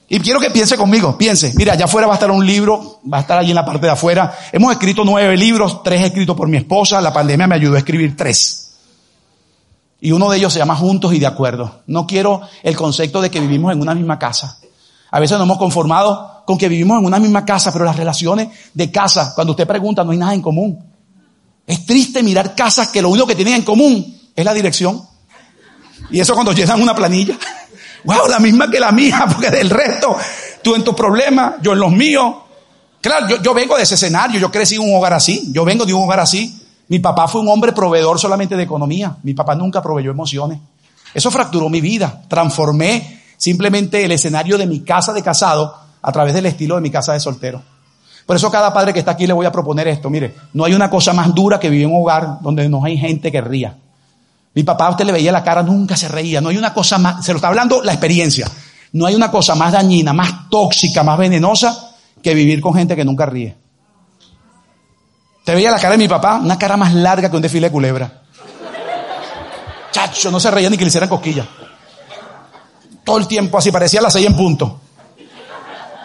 Y 0.09 0.19
quiero 0.19 0.41
que 0.41 0.51
piense 0.51 0.77
conmigo, 0.77 1.17
piense, 1.17 1.53
mira, 1.55 1.75
allá 1.75 1.85
afuera 1.85 2.09
va 2.09 2.15
a 2.15 2.17
estar 2.17 2.33
un 2.33 2.45
libro, 2.45 2.99
va 3.13 3.19
a 3.19 3.21
estar 3.21 3.39
allí 3.39 3.51
en 3.51 3.55
la 3.55 3.65
parte 3.65 3.87
de 3.87 3.93
afuera. 3.93 4.37
Hemos 4.51 4.73
escrito 4.73 5.05
nueve 5.05 5.37
libros, 5.37 5.85
tres 5.85 6.05
escritos 6.05 6.37
por 6.37 6.49
mi 6.49 6.57
esposa, 6.57 7.01
la 7.01 7.13
pandemia 7.13 7.47
me 7.47 7.55
ayudó 7.55 7.77
a 7.77 7.79
escribir 7.79 8.17
tres. 8.17 8.70
Y 10.01 10.13
uno 10.13 10.31
de 10.31 10.39
ellos 10.39 10.53
se 10.53 10.59
llama 10.59 10.77
juntos 10.77 11.13
y 11.13 11.19
de 11.19 11.27
acuerdo. 11.27 11.83
No 11.87 12.07
quiero 12.07 12.41
el 12.63 12.77
concepto 12.77 13.21
de 13.21 13.31
que 13.31 13.41
vivimos 13.41 13.73
en 13.73 13.81
una 13.81 13.95
misma 13.95 14.19
casa. 14.19 14.59
A 15.11 15.21
veces 15.21 15.37
nos 15.37 15.47
hemos 15.47 15.59
conformado 15.59 16.43
con 16.47 16.57
que 16.57 16.69
vivimos 16.69 16.99
en 16.99 17.05
una 17.05 17.19
misma 17.19 17.45
casa, 17.45 17.73
pero 17.73 17.85
las 17.85 17.97
relaciones 17.97 18.49
de 18.73 18.91
casa, 18.91 19.33
cuando 19.35 19.53
usted 19.53 19.67
pregunta, 19.67 20.03
no 20.05 20.13
hay 20.13 20.19
nada 20.19 20.35
en 20.35 20.43
común. 20.43 20.83
Es 21.67 21.85
triste 21.85 22.23
mirar 22.23 22.55
casas 22.55 22.89
que 22.89 23.03
lo 23.03 23.11
único 23.11 23.27
que 23.27 23.35
tienen 23.35 23.55
en 23.55 23.63
común 23.63 24.21
es 24.35 24.45
la 24.45 24.55
dirección. 24.55 25.03
Y 26.11 26.21
eso 26.21 26.35
cuando 26.35 26.53
llenan 26.53 26.81
una 26.81 26.95
planilla. 26.95 27.39
Wow, 28.03 28.29
la 28.29 28.39
misma 28.39 28.71
que 28.71 28.81
la 28.81 28.93
mía, 28.93 29.27
porque 29.31 29.51
del 29.51 29.69
resto, 29.69 30.17
tú 30.63 30.75
en 30.75 30.83
tus 30.83 30.95
problemas, 30.95 31.57
yo 31.61 31.75
en 31.75 31.81
los 31.81 31.93
míos. 31.93 32.35
Claro, 32.99 33.29
yo, 33.29 33.43
yo 33.43 33.53
vengo 33.53 33.77
de 33.77 33.83
ese 33.83 33.97
escenario, 33.97 34.41
yo 34.41 34.51
crecí 34.51 34.77
en 34.77 34.81
un 34.81 34.97
hogar 34.97 35.13
así, 35.13 35.51
yo 35.53 35.67
vengo 35.67 35.85
de 35.85 35.93
un 35.93 36.05
hogar 36.05 36.21
así. 36.21 36.61
Mi 36.91 36.99
papá 36.99 37.29
fue 37.29 37.41
un 37.41 37.49
hombre 37.49 37.73
proveedor 37.73 38.19
solamente 38.19 38.57
de 38.57 38.65
economía. 38.65 39.17
Mi 39.23 39.33
papá 39.33 39.55
nunca 39.55 39.81
proveyó 39.81 40.11
emociones. 40.11 40.59
Eso 41.15 41.31
fracturó 41.31 41.69
mi 41.69 41.81
vida. 41.81 42.23
Transformé 42.27 43.23
simplemente 43.37 44.05
el 44.05 44.11
escenario 44.11 44.59
de 44.59 44.67
mi 44.67 44.81
casa 44.81 45.13
de 45.13 45.23
casado 45.23 45.73
a 46.03 46.11
través 46.11 46.35
del 46.35 46.47
estilo 46.47 46.75
de 46.75 46.81
mi 46.81 46.91
casa 46.91 47.13
de 47.13 47.21
soltero. 47.21 47.63
Por 48.27 48.35
eso 48.35 48.51
cada 48.51 48.75
padre 48.75 48.93
que 48.93 48.99
está 48.99 49.13
aquí 49.13 49.29
le 49.29 49.33
voy 49.33 49.47
a 49.47 49.53
proponer 49.53 49.87
esto. 49.87 50.11
Mire, 50.11 50.35
no 50.53 50.65
hay 50.65 50.75
una 50.75 50.91
cosa 50.91 51.13
más 51.13 51.33
dura 51.33 51.61
que 51.61 51.71
vivir 51.71 51.87
en 51.87 51.93
un 51.95 52.03
hogar 52.03 52.39
donde 52.41 52.69
no 52.69 52.85
hay 52.85 52.99
gente 52.99 53.31
que 53.31 53.41
ría. 53.41 53.77
Mi 54.53 54.65
papá 54.65 54.89
a 54.89 54.91
usted 54.91 55.05
le 55.05 55.13
veía 55.13 55.31
la 55.31 55.45
cara, 55.45 55.63
nunca 55.63 55.97
se 55.97 56.09
reía. 56.09 56.41
No 56.41 56.49
hay 56.49 56.57
una 56.57 56.75
cosa 56.75 56.99
más, 56.99 57.25
se 57.25 57.33
lo 57.33 57.37
está 57.37 57.47
hablando 57.47 57.85
la 57.85 57.93
experiencia. 57.93 58.51
No 58.95 59.07
hay 59.07 59.15
una 59.15 59.31
cosa 59.31 59.55
más 59.55 59.73
dañina, 59.73 60.13
más 60.13 60.51
tóxica, 60.51 61.05
más 61.05 61.19
venenosa 61.19 61.93
que 62.21 62.35
vivir 62.35 62.61
con 62.61 62.75
gente 62.75 62.97
que 62.97 63.05
nunca 63.05 63.27
ríe. 63.27 63.57
Te 65.51 65.57
veía 65.57 65.73
la 65.73 65.81
cara 65.81 65.95
de 65.95 65.99
mi 65.99 66.07
papá, 66.07 66.37
una 66.37 66.57
cara 66.57 66.77
más 66.77 66.95
larga 66.95 67.29
que 67.29 67.35
un 67.35 67.43
desfile 67.43 67.67
de 67.67 67.73
culebra. 67.73 68.23
Chacho, 69.91 70.31
no 70.31 70.39
se 70.39 70.49
reía 70.49 70.71
ni 70.71 70.79
que 70.79 70.85
le 70.85 70.89
hicieran 70.91 71.09
cosquillas. 71.09 71.45
Todo 73.03 73.19
el 73.19 73.27
tiempo 73.27 73.59
así, 73.59 73.73
parecía 73.73 74.01
las 74.01 74.13
seis 74.13 74.27
en 74.27 74.37
punto. 74.37 74.79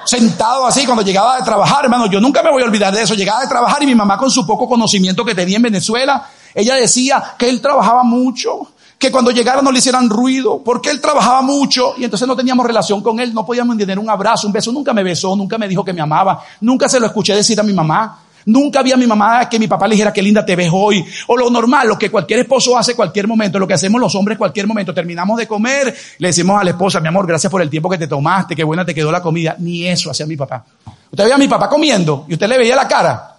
Sentado 0.03 0.65
así 0.65 0.83
cuando 0.83 1.03
llegaba 1.03 1.37
de 1.37 1.43
trabajar, 1.43 1.85
hermano, 1.85 2.07
yo 2.07 2.19
nunca 2.19 2.41
me 2.41 2.49
voy 2.49 2.63
a 2.63 2.65
olvidar 2.65 2.91
de 2.91 3.03
eso. 3.03 3.13
Llegaba 3.13 3.41
de 3.41 3.47
trabajar 3.47 3.83
y 3.83 3.85
mi 3.85 3.93
mamá 3.93 4.17
con 4.17 4.31
su 4.31 4.47
poco 4.47 4.67
conocimiento 4.67 5.23
que 5.23 5.35
tenía 5.35 5.57
en 5.57 5.61
Venezuela, 5.61 6.27
ella 6.55 6.73
decía 6.73 7.35
que 7.37 7.47
él 7.47 7.61
trabajaba 7.61 8.01
mucho, 8.01 8.71
que 8.97 9.11
cuando 9.11 9.29
llegara 9.29 9.61
no 9.61 9.71
le 9.71 9.77
hicieran 9.77 10.09
ruido, 10.09 10.63
porque 10.65 10.89
él 10.89 10.99
trabajaba 10.99 11.43
mucho 11.43 11.93
y 11.99 12.03
entonces 12.03 12.27
no 12.27 12.35
teníamos 12.35 12.65
relación 12.65 12.99
con 13.03 13.19
él, 13.19 13.31
no 13.31 13.45
podíamos 13.45 13.77
tener 13.77 13.99
un 13.99 14.09
abrazo, 14.09 14.47
un 14.47 14.53
beso, 14.53 14.71
nunca 14.71 14.91
me 14.91 15.03
besó, 15.03 15.35
nunca 15.35 15.59
me 15.59 15.67
dijo 15.67 15.85
que 15.85 15.93
me 15.93 16.01
amaba, 16.01 16.41
nunca 16.61 16.89
se 16.89 16.99
lo 16.99 17.05
escuché 17.05 17.35
decir 17.35 17.59
a 17.59 17.63
mi 17.63 17.73
mamá. 17.73 18.24
Nunca 18.45 18.79
había 18.79 18.95
mi 18.95 19.07
mamá 19.07 19.49
que 19.49 19.57
mi 19.57 19.67
papá 19.67 19.87
le 19.87 19.95
dijera 19.95 20.13
qué 20.13 20.21
linda 20.21 20.45
te 20.45 20.55
ves 20.55 20.69
hoy. 20.71 21.03
O 21.27 21.35
lo 21.35 21.49
normal, 21.49 21.87
lo 21.87 21.97
que 21.97 22.11
cualquier 22.11 22.41
esposo 22.41 22.77
hace 22.77 22.95
cualquier 22.95 23.27
momento, 23.27 23.57
lo 23.57 23.67
que 23.67 23.73
hacemos 23.73 23.99
los 23.99 24.13
hombres 24.15 24.37
cualquier 24.37 24.67
momento. 24.67 24.93
Terminamos 24.93 25.37
de 25.37 25.47
comer, 25.47 25.95
le 26.19 26.27
decimos 26.27 26.61
a 26.61 26.63
la 26.63 26.69
esposa, 26.71 26.99
mi 26.99 27.07
amor, 27.07 27.25
gracias 27.25 27.49
por 27.49 27.61
el 27.61 27.69
tiempo 27.69 27.89
que 27.89 27.97
te 27.97 28.07
tomaste, 28.07 28.55
qué 28.55 28.63
buena 28.63 28.85
te 28.85 28.93
quedó 28.93 29.11
la 29.11 29.21
comida. 29.21 29.55
Ni 29.59 29.87
eso 29.87 30.11
hacía 30.11 30.25
mi 30.27 30.37
papá. 30.37 30.63
Usted 31.09 31.23
veía 31.23 31.35
a 31.35 31.39
mi 31.39 31.47
papá 31.47 31.67
comiendo 31.67 32.25
y 32.27 32.33
usted 32.33 32.47
le 32.47 32.57
veía 32.57 32.75
la 32.75 32.87
cara. 32.87 33.37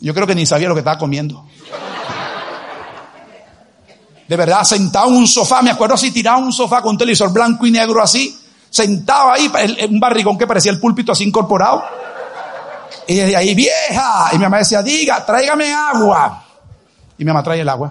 Yo 0.00 0.14
creo 0.14 0.26
que 0.26 0.34
ni 0.34 0.46
sabía 0.46 0.68
lo 0.68 0.74
que 0.74 0.80
estaba 0.80 0.98
comiendo. 0.98 1.44
De 4.28 4.36
verdad, 4.36 4.62
sentado 4.62 5.08
en 5.08 5.16
un 5.16 5.26
sofá, 5.26 5.62
me 5.62 5.70
acuerdo 5.70 5.94
así, 5.94 6.10
tirado 6.10 6.38
en 6.38 6.44
un 6.44 6.52
sofá 6.52 6.82
con 6.82 6.90
un 6.90 6.98
televisor 6.98 7.32
blanco 7.32 7.66
y 7.66 7.70
negro 7.70 8.02
así, 8.02 8.38
sentado 8.68 9.30
ahí, 9.30 9.50
un 9.88 9.98
barrigón 9.98 10.36
que 10.36 10.46
parecía 10.46 10.70
el 10.70 10.78
púlpito 10.78 11.12
así 11.12 11.24
incorporado. 11.24 11.82
Y 13.08 13.14
desde 13.14 13.36
ahí, 13.36 13.54
vieja. 13.54 14.28
Y 14.32 14.36
mi 14.36 14.44
mamá 14.44 14.58
decía, 14.58 14.82
diga, 14.82 15.24
tráigame 15.24 15.72
agua. 15.72 16.44
Y 17.16 17.24
mi 17.24 17.28
mamá 17.28 17.42
trae 17.42 17.60
el 17.60 17.68
agua. 17.68 17.90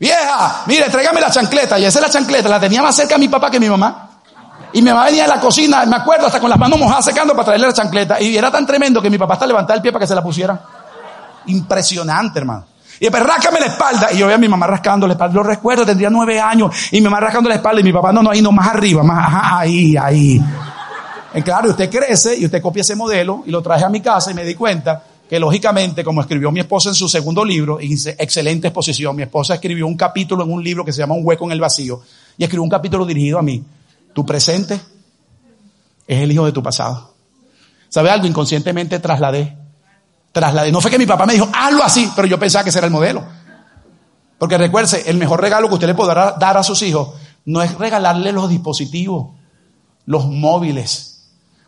Vieja, 0.00 0.62
mire, 0.64 0.88
tráigame 0.88 1.20
la 1.20 1.30
chancleta. 1.30 1.78
Y 1.78 1.84
esa 1.84 1.98
es 1.98 2.06
la 2.06 2.10
chancleta, 2.10 2.48
la 2.48 2.58
tenía 2.58 2.80
más 2.80 2.96
cerca 2.96 3.16
a 3.16 3.18
mi 3.18 3.28
papá 3.28 3.50
que 3.50 3.60
mi 3.60 3.68
mamá. 3.68 4.22
Y 4.72 4.80
mi 4.80 4.88
mamá 4.88 5.04
venía 5.04 5.26
a 5.26 5.28
la 5.28 5.38
cocina, 5.38 5.84
me 5.84 5.96
acuerdo, 5.96 6.26
hasta 6.26 6.40
con 6.40 6.48
las 6.48 6.58
manos 6.58 6.78
mojadas 6.78 7.04
secando 7.04 7.34
para 7.34 7.44
traerle 7.44 7.66
la 7.66 7.72
chancleta. 7.74 8.18
Y 8.18 8.34
era 8.34 8.50
tan 8.50 8.66
tremendo 8.66 9.02
que 9.02 9.10
mi 9.10 9.18
papá 9.18 9.34
hasta 9.34 9.46
levantaba 9.46 9.76
el 9.76 9.82
pie 9.82 9.92
para 9.92 10.02
que 10.02 10.06
se 10.06 10.14
la 10.14 10.22
pusiera. 10.22 10.58
Impresionante, 11.46 12.38
hermano. 12.38 12.64
Y 13.00 13.04
después, 13.04 13.22
ráscame 13.22 13.60
la 13.60 13.66
espalda. 13.66 14.08
Y 14.10 14.16
yo 14.16 14.26
veía 14.26 14.36
a 14.36 14.40
mi 14.40 14.48
mamá 14.48 14.66
rascando 14.66 15.06
la 15.06 15.12
espalda. 15.12 15.34
Lo 15.34 15.42
recuerdo, 15.42 15.84
tendría 15.84 16.08
nueve 16.08 16.40
años. 16.40 16.74
Y 16.92 16.96
mi 16.96 17.04
mamá 17.04 17.20
rascando 17.20 17.50
la 17.50 17.56
espalda. 17.56 17.82
Y 17.82 17.84
mi 17.84 17.92
papá, 17.92 18.10
no, 18.10 18.22
no, 18.22 18.30
ahí 18.30 18.40
no, 18.40 18.52
más 18.52 18.68
arriba, 18.68 19.02
más, 19.02 19.28
ahí, 19.52 19.96
ahí. 19.98 20.42
En 21.34 21.42
claro, 21.42 21.70
usted 21.70 21.90
crece 21.90 22.36
y 22.36 22.46
usted 22.46 22.62
copia 22.62 22.80
ese 22.80 22.96
modelo 22.96 23.42
y 23.46 23.50
lo 23.50 23.62
traje 23.62 23.84
a 23.84 23.88
mi 23.88 24.00
casa 24.00 24.30
y 24.30 24.34
me 24.34 24.44
di 24.44 24.54
cuenta 24.54 25.02
que 25.28 25.38
lógicamente, 25.38 26.02
como 26.02 26.22
escribió 26.22 26.50
mi 26.50 26.60
esposa 26.60 26.88
en 26.88 26.94
su 26.94 27.08
segundo 27.08 27.44
libro, 27.44 27.78
excelente 27.80 28.68
exposición, 28.68 29.14
mi 29.14 29.22
esposa 29.22 29.54
escribió 29.54 29.86
un 29.86 29.96
capítulo 29.96 30.42
en 30.42 30.52
un 30.52 30.64
libro 30.64 30.84
que 30.84 30.92
se 30.92 31.00
llama 31.00 31.14
Un 31.14 31.20
hueco 31.24 31.44
en 31.44 31.52
el 31.52 31.60
vacío 31.60 32.00
y 32.38 32.44
escribió 32.44 32.62
un 32.62 32.70
capítulo 32.70 33.04
dirigido 33.04 33.38
a 33.38 33.42
mí. 33.42 33.62
Tu 34.14 34.24
presente 34.24 34.80
es 36.06 36.22
el 36.22 36.32
hijo 36.32 36.46
de 36.46 36.52
tu 36.52 36.62
pasado. 36.62 37.12
¿Sabe 37.90 38.10
algo? 38.10 38.26
Inconscientemente 38.26 38.98
trasladé. 39.00 39.56
Trasladé. 40.32 40.72
No 40.72 40.80
fue 40.80 40.90
que 40.90 40.98
mi 40.98 41.06
papá 41.06 41.26
me 41.26 41.34
dijo, 41.34 41.48
hazlo 41.52 41.84
así, 41.84 42.10
pero 42.16 42.26
yo 42.26 42.38
pensaba 42.38 42.64
que 42.64 42.70
ese 42.70 42.78
era 42.78 42.86
el 42.86 42.92
modelo. 42.92 43.22
Porque 44.38 44.56
recuerde, 44.56 45.02
el 45.06 45.18
mejor 45.18 45.42
regalo 45.42 45.68
que 45.68 45.74
usted 45.74 45.88
le 45.88 45.94
podrá 45.94 46.36
dar 46.38 46.56
a 46.56 46.62
sus 46.62 46.80
hijos 46.82 47.10
no 47.44 47.62
es 47.62 47.76
regalarle 47.76 48.32
los 48.32 48.48
dispositivos, 48.48 49.34
los 50.06 50.26
móviles, 50.26 51.17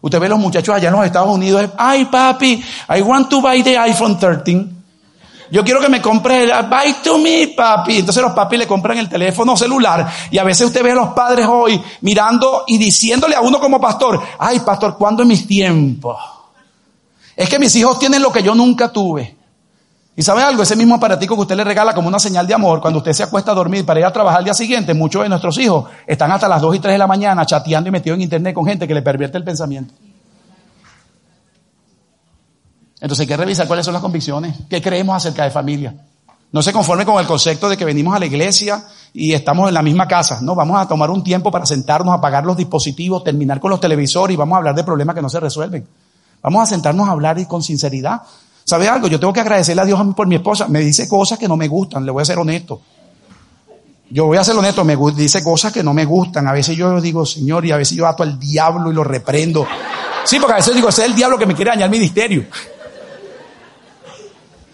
Usted 0.03 0.19
ve 0.19 0.29
los 0.29 0.39
muchachos 0.39 0.75
allá 0.75 0.89
en 0.89 0.95
los 0.95 1.05
Estados 1.05 1.29
Unidos, 1.29 1.71
ay 1.77 2.07
papi, 2.07 2.63
I 2.89 3.03
want 3.03 3.29
to 3.29 3.41
buy 3.41 3.63
the 3.63 3.77
iPhone 3.77 4.19
13. 4.19 4.67
Yo 5.51 5.65
quiero 5.65 5.81
que 5.81 5.89
me 5.89 6.01
compre 6.01 6.45
el, 6.45 6.51
buy 6.69 6.95
to 7.03 7.19
me, 7.19 7.49
papi. 7.49 7.99
Entonces 7.99 8.23
los 8.23 8.33
papis 8.33 8.61
le 8.61 8.67
compran 8.67 8.99
el 8.99 9.09
teléfono 9.09 9.57
celular. 9.57 10.09
Y 10.31 10.39
a 10.39 10.45
veces 10.45 10.69
usted 10.69 10.83
ve 10.83 10.93
a 10.93 10.95
los 10.95 11.09
padres 11.09 11.47
hoy 11.47 11.81
mirando 12.03 12.65
y 12.67 12.79
diciéndole 12.79 13.35
a 13.35 13.41
uno 13.41 13.59
como 13.59 13.81
pastor, 13.81 14.23
ay 14.39 14.61
pastor, 14.61 14.97
¿cuándo 14.97 15.23
es 15.23 15.29
mis 15.29 15.47
tiempos? 15.47 16.17
Es 17.35 17.49
que 17.49 17.59
mis 17.59 17.75
hijos 17.75 17.99
tienen 17.99 18.23
lo 18.23 18.31
que 18.31 18.43
yo 18.43 18.55
nunca 18.55 18.93
tuve. 18.93 19.40
Y 20.21 20.23
sabe 20.23 20.43
algo, 20.43 20.63
ese 20.63 20.77
mismo 20.77 20.97
aparatico 20.97 21.35
que 21.35 21.41
usted 21.41 21.57
le 21.57 21.65
regala 21.65 21.95
como 21.95 22.07
una 22.07 22.19
señal 22.19 22.47
de 22.47 22.53
amor, 22.53 22.83
cuando 22.83 22.99
usted 22.99 23.15
se 23.15 23.23
acuesta 23.23 23.53
a 23.53 23.55
dormir 23.55 23.87
para 23.87 24.01
ir 24.01 24.05
a 24.05 24.13
trabajar 24.13 24.41
al 24.41 24.45
día 24.45 24.53
siguiente, 24.53 24.93
muchos 24.93 25.23
de 25.23 25.31
nuestros 25.31 25.57
hijos 25.57 25.87
están 26.07 26.31
hasta 26.31 26.47
las 26.47 26.61
2 26.61 26.77
y 26.77 26.79
3 26.79 26.93
de 26.93 26.99
la 26.99 27.07
mañana 27.07 27.47
chateando 27.47 27.89
y 27.89 27.91
metidos 27.91 28.17
en 28.17 28.25
internet 28.25 28.55
con 28.55 28.67
gente 28.67 28.87
que 28.87 28.93
le 28.93 29.01
pervierte 29.01 29.39
el 29.39 29.45
pensamiento. 29.45 29.95
Entonces 32.97 33.21
hay 33.21 33.27
que 33.29 33.37
revisar 33.39 33.67
cuáles 33.67 33.87
son 33.87 33.95
las 33.95 34.03
convicciones, 34.03 34.59
qué 34.69 34.83
creemos 34.83 35.17
acerca 35.17 35.45
de 35.45 35.51
familia. 35.51 35.95
No 36.53 36.61
se 36.61 36.71
conforme 36.71 37.07
con 37.07 37.19
el 37.19 37.27
concepto 37.27 37.71
de 37.71 37.79
que 37.79 37.87
venimos 37.87 38.15
a 38.15 38.19
la 38.19 38.27
iglesia 38.27 38.85
y 39.15 39.33
estamos 39.33 39.69
en 39.69 39.75
la 39.75 39.81
misma 39.81 40.07
casa. 40.07 40.41
No, 40.43 40.55
vamos 40.55 40.79
a 40.79 40.87
tomar 40.87 41.09
un 41.09 41.25
tiempo 41.25 41.51
para 41.51 41.65
sentarnos, 41.65 42.13
apagar 42.13 42.45
los 42.45 42.59
dispositivos, 42.59 43.25
terminar 43.25 43.59
con 43.59 43.71
los 43.71 43.81
televisores 43.81 44.35
y 44.35 44.37
vamos 44.37 44.57
a 44.57 44.59
hablar 44.59 44.75
de 44.75 44.85
problemas 44.85 45.15
que 45.15 45.23
no 45.23 45.31
se 45.31 45.41
resuelven. 45.41 45.89
Vamos 46.43 46.63
a 46.63 46.67
sentarnos 46.67 47.09
a 47.09 47.13
hablar 47.13 47.39
y 47.39 47.47
con 47.47 47.63
sinceridad 47.63 48.21
¿Sabe 48.65 48.89
algo? 48.89 49.09
Yo 49.09 49.19
tengo 49.19 49.33
que 49.33 49.41
agradecerle 49.41 49.83
a 49.83 49.85
Dios 49.85 50.01
por 50.15 50.27
mi 50.27 50.37
esposa. 50.37 50.69
Me 50.69 50.81
dice 50.81 51.09
cosas 51.09 51.39
que 51.39 51.49
no 51.49 51.57
me 51.57 51.69
gustan, 51.69 52.05
le 52.05 52.13
voy 52.13 52.23
a 52.23 52.25
ser 52.25 52.39
honesto. 52.39 52.81
Yo 54.11 54.27
voy 54.27 54.39
a 54.39 54.45
ser 54.45 54.57
honesto, 54.57 54.85
me 54.85 54.97
dice 55.15 55.43
cosas 55.43 55.73
que 55.73 55.83
no 55.83 55.95
me 55.95 56.05
gustan. 56.05 56.47
A 56.49 56.53
veces 56.53 56.77
yo 56.77 57.01
digo, 57.01 57.25
Señor, 57.25 57.65
y 57.65 57.71
a 57.71 57.77
veces 57.77 57.97
yo 57.97 58.07
ato 58.07 58.25
al 58.25 58.39
diablo 58.39 58.91
y 58.91 58.95
lo 58.95 59.05
reprendo. 59.05 59.67
Sí, 60.25 60.39
porque 60.39 60.55
a 60.55 60.57
veces 60.57 60.75
digo, 60.75 60.89
ese 60.89 61.03
es 61.03 61.09
el 61.09 61.15
diablo 61.15 61.39
que 61.39 61.47
me 61.47 61.55
quiere 61.55 61.71
dañar 61.71 61.87
el 61.87 61.91
ministerio. 61.93 62.45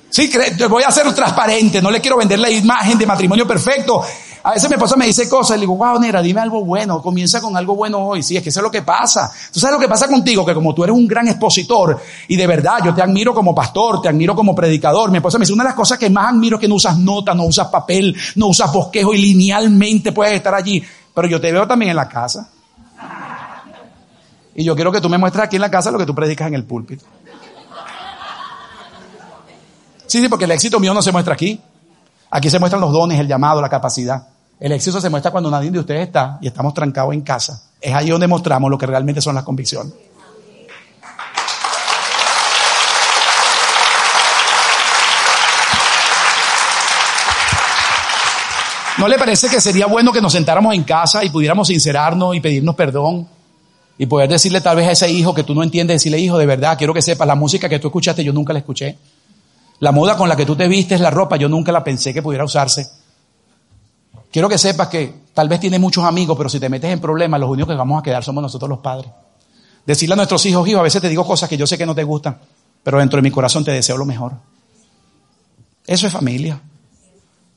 Sí, 0.09 0.30
voy 0.70 0.82
a 0.82 0.91
ser 0.91 1.12
transparente, 1.14 1.82
no 1.82 1.91
le 1.91 2.01
quiero 2.01 2.16
vender 2.16 2.39
la 2.39 2.49
imagen 2.49 2.97
de 2.97 3.05
matrimonio 3.05 3.47
perfecto. 3.47 4.03
A 4.47 4.53
veces 4.53 4.70
mi 4.70 4.74
esposa 4.74 4.94
me 4.94 5.07
dice 5.07 5.28
cosas 5.28 5.57
y 5.57 5.59
le 5.59 5.62
digo, 5.62 5.76
wow, 5.76 5.99
Nera, 5.99 6.22
dime 6.22 6.40
algo 6.40 6.64
bueno, 6.64 7.03
comienza 7.03 7.40
con 7.40 7.57
algo 7.57 7.74
bueno 7.74 7.99
hoy. 7.99 8.22
Sí, 8.22 8.36
es 8.36 8.44
que 8.44 8.51
eso 8.51 8.61
es 8.61 8.62
lo 8.62 8.70
que 8.70 8.82
pasa. 8.82 9.28
Tú 9.53 9.59
sabes 9.59 9.74
lo 9.74 9.80
que 9.80 9.88
pasa 9.88 10.07
contigo, 10.07 10.47
que 10.47 10.55
como 10.55 10.72
tú 10.72 10.84
eres 10.84 10.94
un 10.94 11.05
gran 11.09 11.26
expositor 11.26 12.01
y 12.28 12.36
de 12.36 12.47
verdad 12.47 12.78
yo 12.84 12.94
te 12.94 13.03
admiro 13.03 13.34
como 13.34 13.53
pastor, 13.53 14.01
te 14.01 14.09
admiro 14.09 14.36
como 14.36 14.55
predicador. 14.55 15.11
Mi 15.11 15.16
esposa 15.16 15.38
me 15.38 15.42
dice, 15.42 15.53
una 15.53 15.64
de 15.64 15.70
las 15.70 15.74
cosas 15.74 15.99
que 15.99 16.09
más 16.11 16.28
admiro 16.28 16.59
es 16.59 16.61
que 16.61 16.68
no 16.68 16.76
usas 16.76 16.97
nota, 16.97 17.34
no 17.34 17.42
usas 17.42 17.66
papel, 17.66 18.16
no 18.36 18.47
usas 18.47 18.72
bosquejo 18.72 19.12
y 19.14 19.18
linealmente 19.20 20.12
puedes 20.12 20.34
estar 20.34 20.55
allí. 20.55 20.80
Pero 21.12 21.26
yo 21.26 21.40
te 21.40 21.51
veo 21.51 21.66
también 21.66 21.90
en 21.90 21.97
la 21.97 22.09
casa. 22.09 22.49
Y 24.55 24.62
yo 24.62 24.76
quiero 24.76 24.92
que 24.92 25.01
tú 25.01 25.09
me 25.09 25.18
muestres 25.18 25.44
aquí 25.44 25.57
en 25.57 25.62
la 25.62 25.72
casa 25.72 25.90
lo 25.90 25.99
que 25.99 26.07
tú 26.07 26.14
predicas 26.14 26.47
en 26.47 26.55
el 26.55 26.62
púlpito. 26.62 27.05
Sí, 30.07 30.20
sí, 30.20 30.28
porque 30.28 30.44
el 30.44 30.53
éxito 30.53 30.78
mío 30.78 30.94
no 30.94 31.03
se 31.03 31.11
muestra 31.11 31.34
aquí. 31.34 31.61
Aquí 32.30 32.49
se 32.49 32.61
muestran 32.61 32.80
los 32.80 32.92
dones, 32.92 33.18
el 33.18 33.26
llamado, 33.26 33.61
la 33.61 33.68
capacidad. 33.68 34.36
El 34.59 34.72
éxito 34.72 35.00
se 35.00 35.11
muestra 35.11 35.30
cuando 35.30 35.50
nadie 35.50 35.70
de 35.70 35.78
ustedes 35.78 36.07
está 36.07 36.38
y 36.40 36.46
estamos 36.46 36.72
trancados 36.72 37.12
en 37.12 37.20
casa. 37.20 37.62
Es 37.80 37.94
ahí 37.94 38.09
donde 38.09 38.26
mostramos 38.26 38.70
lo 38.70 38.78
que 38.78 38.86
realmente 38.86 39.20
son 39.20 39.34
las 39.34 39.44
convicciones. 39.44 39.92
¿No 48.96 49.09
le 49.09 49.18
parece 49.18 49.50
que 49.50 49.61
sería 49.61 49.84
bueno 49.86 50.11
que 50.11 50.22
nos 50.22 50.32
sentáramos 50.32 50.74
en 50.74 50.84
casa 50.84 51.22
y 51.22 51.28
pudiéramos 51.28 51.68
sincerarnos 51.68 52.34
y 52.34 52.40
pedirnos 52.40 52.74
perdón? 52.74 53.28
Y 53.98 54.07
poder 54.07 54.30
decirle 54.30 54.62
tal 54.62 54.76
vez 54.76 54.88
a 54.88 54.92
ese 54.92 55.11
hijo 55.11 55.34
que 55.34 55.42
tú 55.42 55.54
no 55.54 55.62
entiendes, 55.62 55.96
decirle, 55.96 56.18
hijo, 56.18 56.38
de 56.38 56.46
verdad, 56.46 56.78
quiero 56.78 56.94
que 56.94 57.02
sepas, 57.02 57.26
la 57.28 57.34
música 57.34 57.68
que 57.68 57.78
tú 57.78 57.88
escuchaste 57.88 58.24
yo 58.24 58.32
nunca 58.32 58.54
la 58.54 58.61
escuché. 58.61 58.96
La 59.80 59.92
moda 59.92 60.16
con 60.16 60.30
la 60.30 60.36
que 60.36 60.46
tú 60.46 60.57
te 60.57 60.66
vistes, 60.66 60.98
la 61.00 61.11
ropa, 61.11 61.36
yo 61.36 61.46
nunca 61.46 61.72
la 61.72 61.84
pensé 61.84 62.14
que 62.14 62.22
pudiera 62.22 62.44
usarse. 62.44 62.88
Quiero 64.37 64.51
que 64.51 64.59
sepas 64.59 64.89
que 64.89 65.26
Tal 65.37 65.51
vez 65.51 65.61
tienes 65.61 65.78
muchos 65.78 66.03
amigos, 66.03 66.34
pero 66.34 66.49
si 66.49 66.59
te 66.59 66.70
metes 66.70 66.91
en 66.91 66.99
problemas, 66.99 67.39
los 67.39 67.51
únicos 67.51 67.74
que 67.74 67.76
vamos 67.76 68.01
a 68.01 68.03
quedar 68.03 68.24
somos 68.24 68.41
nosotros 68.41 68.70
los 68.70 68.78
padres. 68.78 69.11
Decirle 69.84 70.14
a 70.14 70.16
nuestros 70.16 70.47
hijos, 70.47 70.66
hijo, 70.66 70.78
a 70.78 70.82
veces 70.82 71.03
te 71.03 71.11
digo 71.11 71.26
cosas 71.26 71.47
que 71.47 71.59
yo 71.59 71.66
sé 71.66 71.76
que 71.76 71.84
no 71.84 71.95
te 71.95 72.05
gustan, 72.05 72.39
pero 72.82 72.99
dentro 72.99 73.18
de 73.18 73.22
mi 73.22 73.30
corazón 73.30 73.62
te 73.62 73.70
deseo 73.70 73.99
lo 73.99 74.07
mejor. 74.07 74.32
Eso 75.87 76.07
es 76.07 76.12
familia. 76.14 76.59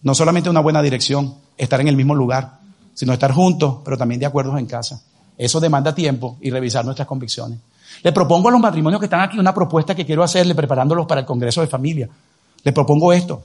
No 0.02 0.14
solamente 0.14 0.50
una 0.50 0.60
buena 0.60 0.82
dirección, 0.82 1.36
estar 1.58 1.80
en 1.80 1.88
el 1.88 1.96
mismo 1.96 2.16
lugar, 2.16 2.60
sino 2.94 3.14
estar 3.14 3.32
juntos, 3.32 3.78
pero 3.86 3.98
también 3.98 4.20
de 4.20 4.26
acuerdo 4.26 4.58
en 4.58 4.66
casa. 4.66 5.02
Eso 5.38 5.62
demanda 5.62 5.96
tiempo 5.96 6.38
y 6.42 6.50
revisar 6.50 6.84
nuestras 6.84 7.08
convicciones. 7.08 7.60
Le 8.04 8.12
propongo 8.12 8.50
a 8.50 8.52
los 8.52 8.60
matrimonios 8.60 9.00
que 9.00 9.06
están 9.06 9.22
aquí 9.22 9.40
una 9.40 9.54
propuesta 9.54 9.96
que 9.96 10.06
quiero 10.06 10.22
hacerle 10.22 10.54
preparándolos 10.54 11.06
para 11.06 11.22
el 11.22 11.26
Congreso 11.26 11.62
de 11.62 11.68
Familia. 11.68 12.10
Le 12.62 12.74
propongo 12.74 13.14
esto. 13.14 13.42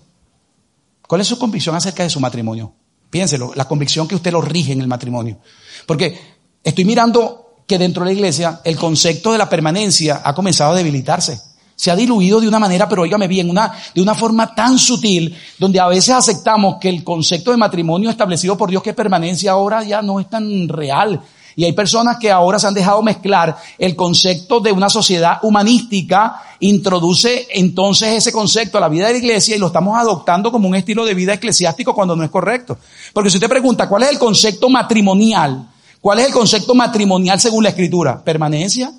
¿Cuál 1.07 1.21
es 1.21 1.29
su 1.29 1.39
convicción 1.39 1.77
acerca 1.77 2.03
de 2.03 2.11
su 2.11 2.19
matrimonio? 2.19 2.73
Piénselo, 3.15 3.53
la 3.55 3.69
convicción 3.69 4.09
que 4.09 4.17
usted 4.17 4.33
lo 4.33 4.41
rige 4.41 4.73
en 4.73 4.81
el 4.81 4.89
matrimonio. 4.89 5.39
Porque 5.87 6.19
estoy 6.65 6.85
mirando 6.85 7.63
que 7.65 7.79
dentro 7.79 8.03
de 8.03 8.11
la 8.11 8.13
iglesia 8.13 8.61
el 8.65 8.77
concepto 8.77 9.31
de 9.31 9.39
la 9.39 9.49
permanencia 9.49 10.21
ha 10.25 10.35
comenzado 10.35 10.73
a 10.73 10.75
debilitarse. 10.75 11.41
Se 11.77 11.93
ha 11.93 11.95
diluido 11.95 12.41
de 12.41 12.49
una 12.49 12.59
manera, 12.59 12.89
pero 12.89 13.03
óigame 13.03 13.29
bien, 13.29 13.49
una, 13.49 13.73
de 13.95 14.03
una 14.03 14.17
forma 14.17 14.53
tan 14.53 14.81
sutil, 14.81 15.33
donde 15.61 15.79
a 15.79 15.87
veces 15.87 16.13
aceptamos 16.13 16.79
que 16.81 16.89
el 16.89 17.05
concepto 17.05 17.53
de 17.53 17.57
matrimonio 17.57 18.11
establecido 18.11 18.59
por 18.59 18.69
Dios 18.69 18.83
que 18.83 18.91
es 18.91 18.97
permanencia 18.97 19.53
ahora 19.53 19.85
ya 19.85 20.03
no 20.03 20.19
es 20.19 20.29
tan 20.29 20.69
real. 20.69 21.23
Y 21.57 21.65
hay 21.65 21.73
personas 21.73 22.19
que 22.19 22.31
ahora 22.31 22.59
se 22.59 22.67
han 22.67 22.75
dejado 22.75 23.03
mezclar 23.03 23.57
el 23.79 23.95
concepto 23.95 24.61
de 24.61 24.73
una 24.73 24.89
sociedad 24.89 25.39
humanística, 25.43 26.43
introduce 26.61 27.47
entonces 27.51 28.09
ese 28.11 28.33
concepto 28.33 28.79
a 28.79 28.81
la 28.81 28.89
vida 28.89 29.07
de 29.07 29.13
la 29.13 29.19
iglesia 29.19 29.57
y 29.57 29.59
lo 29.59 29.69
estamos 29.69 29.99
adoptando 29.99 30.51
como 30.51 30.69
un 30.69 30.75
estilo 30.75 31.05
de 31.05 31.15
vida 31.15 31.35
eclesiástico 31.35 31.95
cuando 31.95 32.17
no 32.17 32.25
es 32.25 32.31
correcto. 32.31 32.79
Porque 33.13 33.31
si 33.31 33.37
usted 33.37 33.49
pregunta, 33.49 33.89
¿cuál 33.89 34.05
es 34.05 34.11
el 34.11 34.19
concepto 34.19 34.69
matrimonial? 34.69 35.69
¿Cuál 36.01 36.19
es 36.21 36.27
el 36.27 36.33
concepto 36.33 36.75
matrimonial 36.75 37.41
según 37.41 37.63
la 37.63 37.71
escritura? 37.71 38.23
¿Permanencia? 38.23 38.93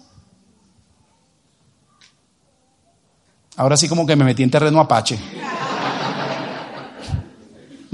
Ahora 3.58 3.78
sí 3.78 3.88
como 3.88 4.06
que 4.06 4.16
me 4.16 4.26
metí 4.26 4.44
en 4.44 4.52
terreno 4.52 4.80
apache. 4.80 5.18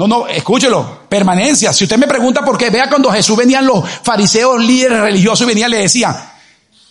No, 0.02 0.08
no, 0.08 0.28
escúchelo, 0.28 1.02
permanencia. 1.08 1.72
Si 1.72 1.84
usted 1.84 1.96
me 1.96 2.08
pregunta 2.08 2.44
por 2.44 2.58
qué, 2.58 2.72
vea 2.72 2.90
cuando 2.90 3.12
Jesús 3.12 3.38
venían 3.38 3.68
los 3.68 3.88
fariseos 3.88 4.60
líderes 4.60 5.00
religiosos 5.00 5.42
y 5.42 5.46
venían, 5.46 5.70
le 5.70 5.78
decían, 5.78 6.16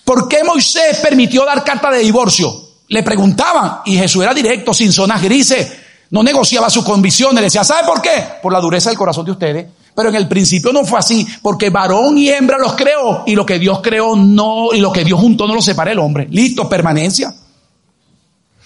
¿por 0.04 0.28
qué 0.28 0.44
Moisés 0.44 0.98
permitió 1.02 1.44
dar 1.44 1.64
carta 1.64 1.90
de 1.90 1.98
divorcio? 1.98 2.54
Le 2.86 3.02
preguntaban 3.02 3.80
y 3.84 3.96
Jesús 3.96 4.22
era 4.22 4.32
directo, 4.32 4.72
sin 4.72 4.92
zonas 4.92 5.20
grises, 5.20 5.72
no 6.10 6.22
negociaba 6.22 6.70
sus 6.70 6.84
convicciones, 6.84 7.34
le 7.34 7.46
decía, 7.46 7.64
¿sabe 7.64 7.84
por 7.84 8.00
qué? 8.00 8.24
Por 8.40 8.52
la 8.52 8.60
dureza 8.60 8.90
del 8.90 8.98
corazón 8.98 9.24
de 9.24 9.32
ustedes. 9.32 9.66
Pero 9.92 10.10
en 10.10 10.14
el 10.14 10.28
principio 10.28 10.72
no 10.72 10.84
fue 10.84 11.00
así, 11.00 11.26
porque 11.42 11.68
varón 11.68 12.16
y 12.16 12.28
hembra 12.28 12.58
los 12.58 12.74
creó 12.74 13.24
y 13.26 13.34
lo 13.34 13.44
que 13.44 13.58
Dios 13.58 13.80
creó 13.82 14.14
no, 14.14 14.68
y 14.72 14.78
lo 14.78 14.92
que 14.92 15.02
Dios 15.02 15.18
juntó 15.18 15.48
no 15.48 15.54
lo 15.56 15.62
separa 15.62 15.90
el 15.90 15.98
hombre. 15.98 16.28
Listo, 16.30 16.68
permanencia. 16.68 17.34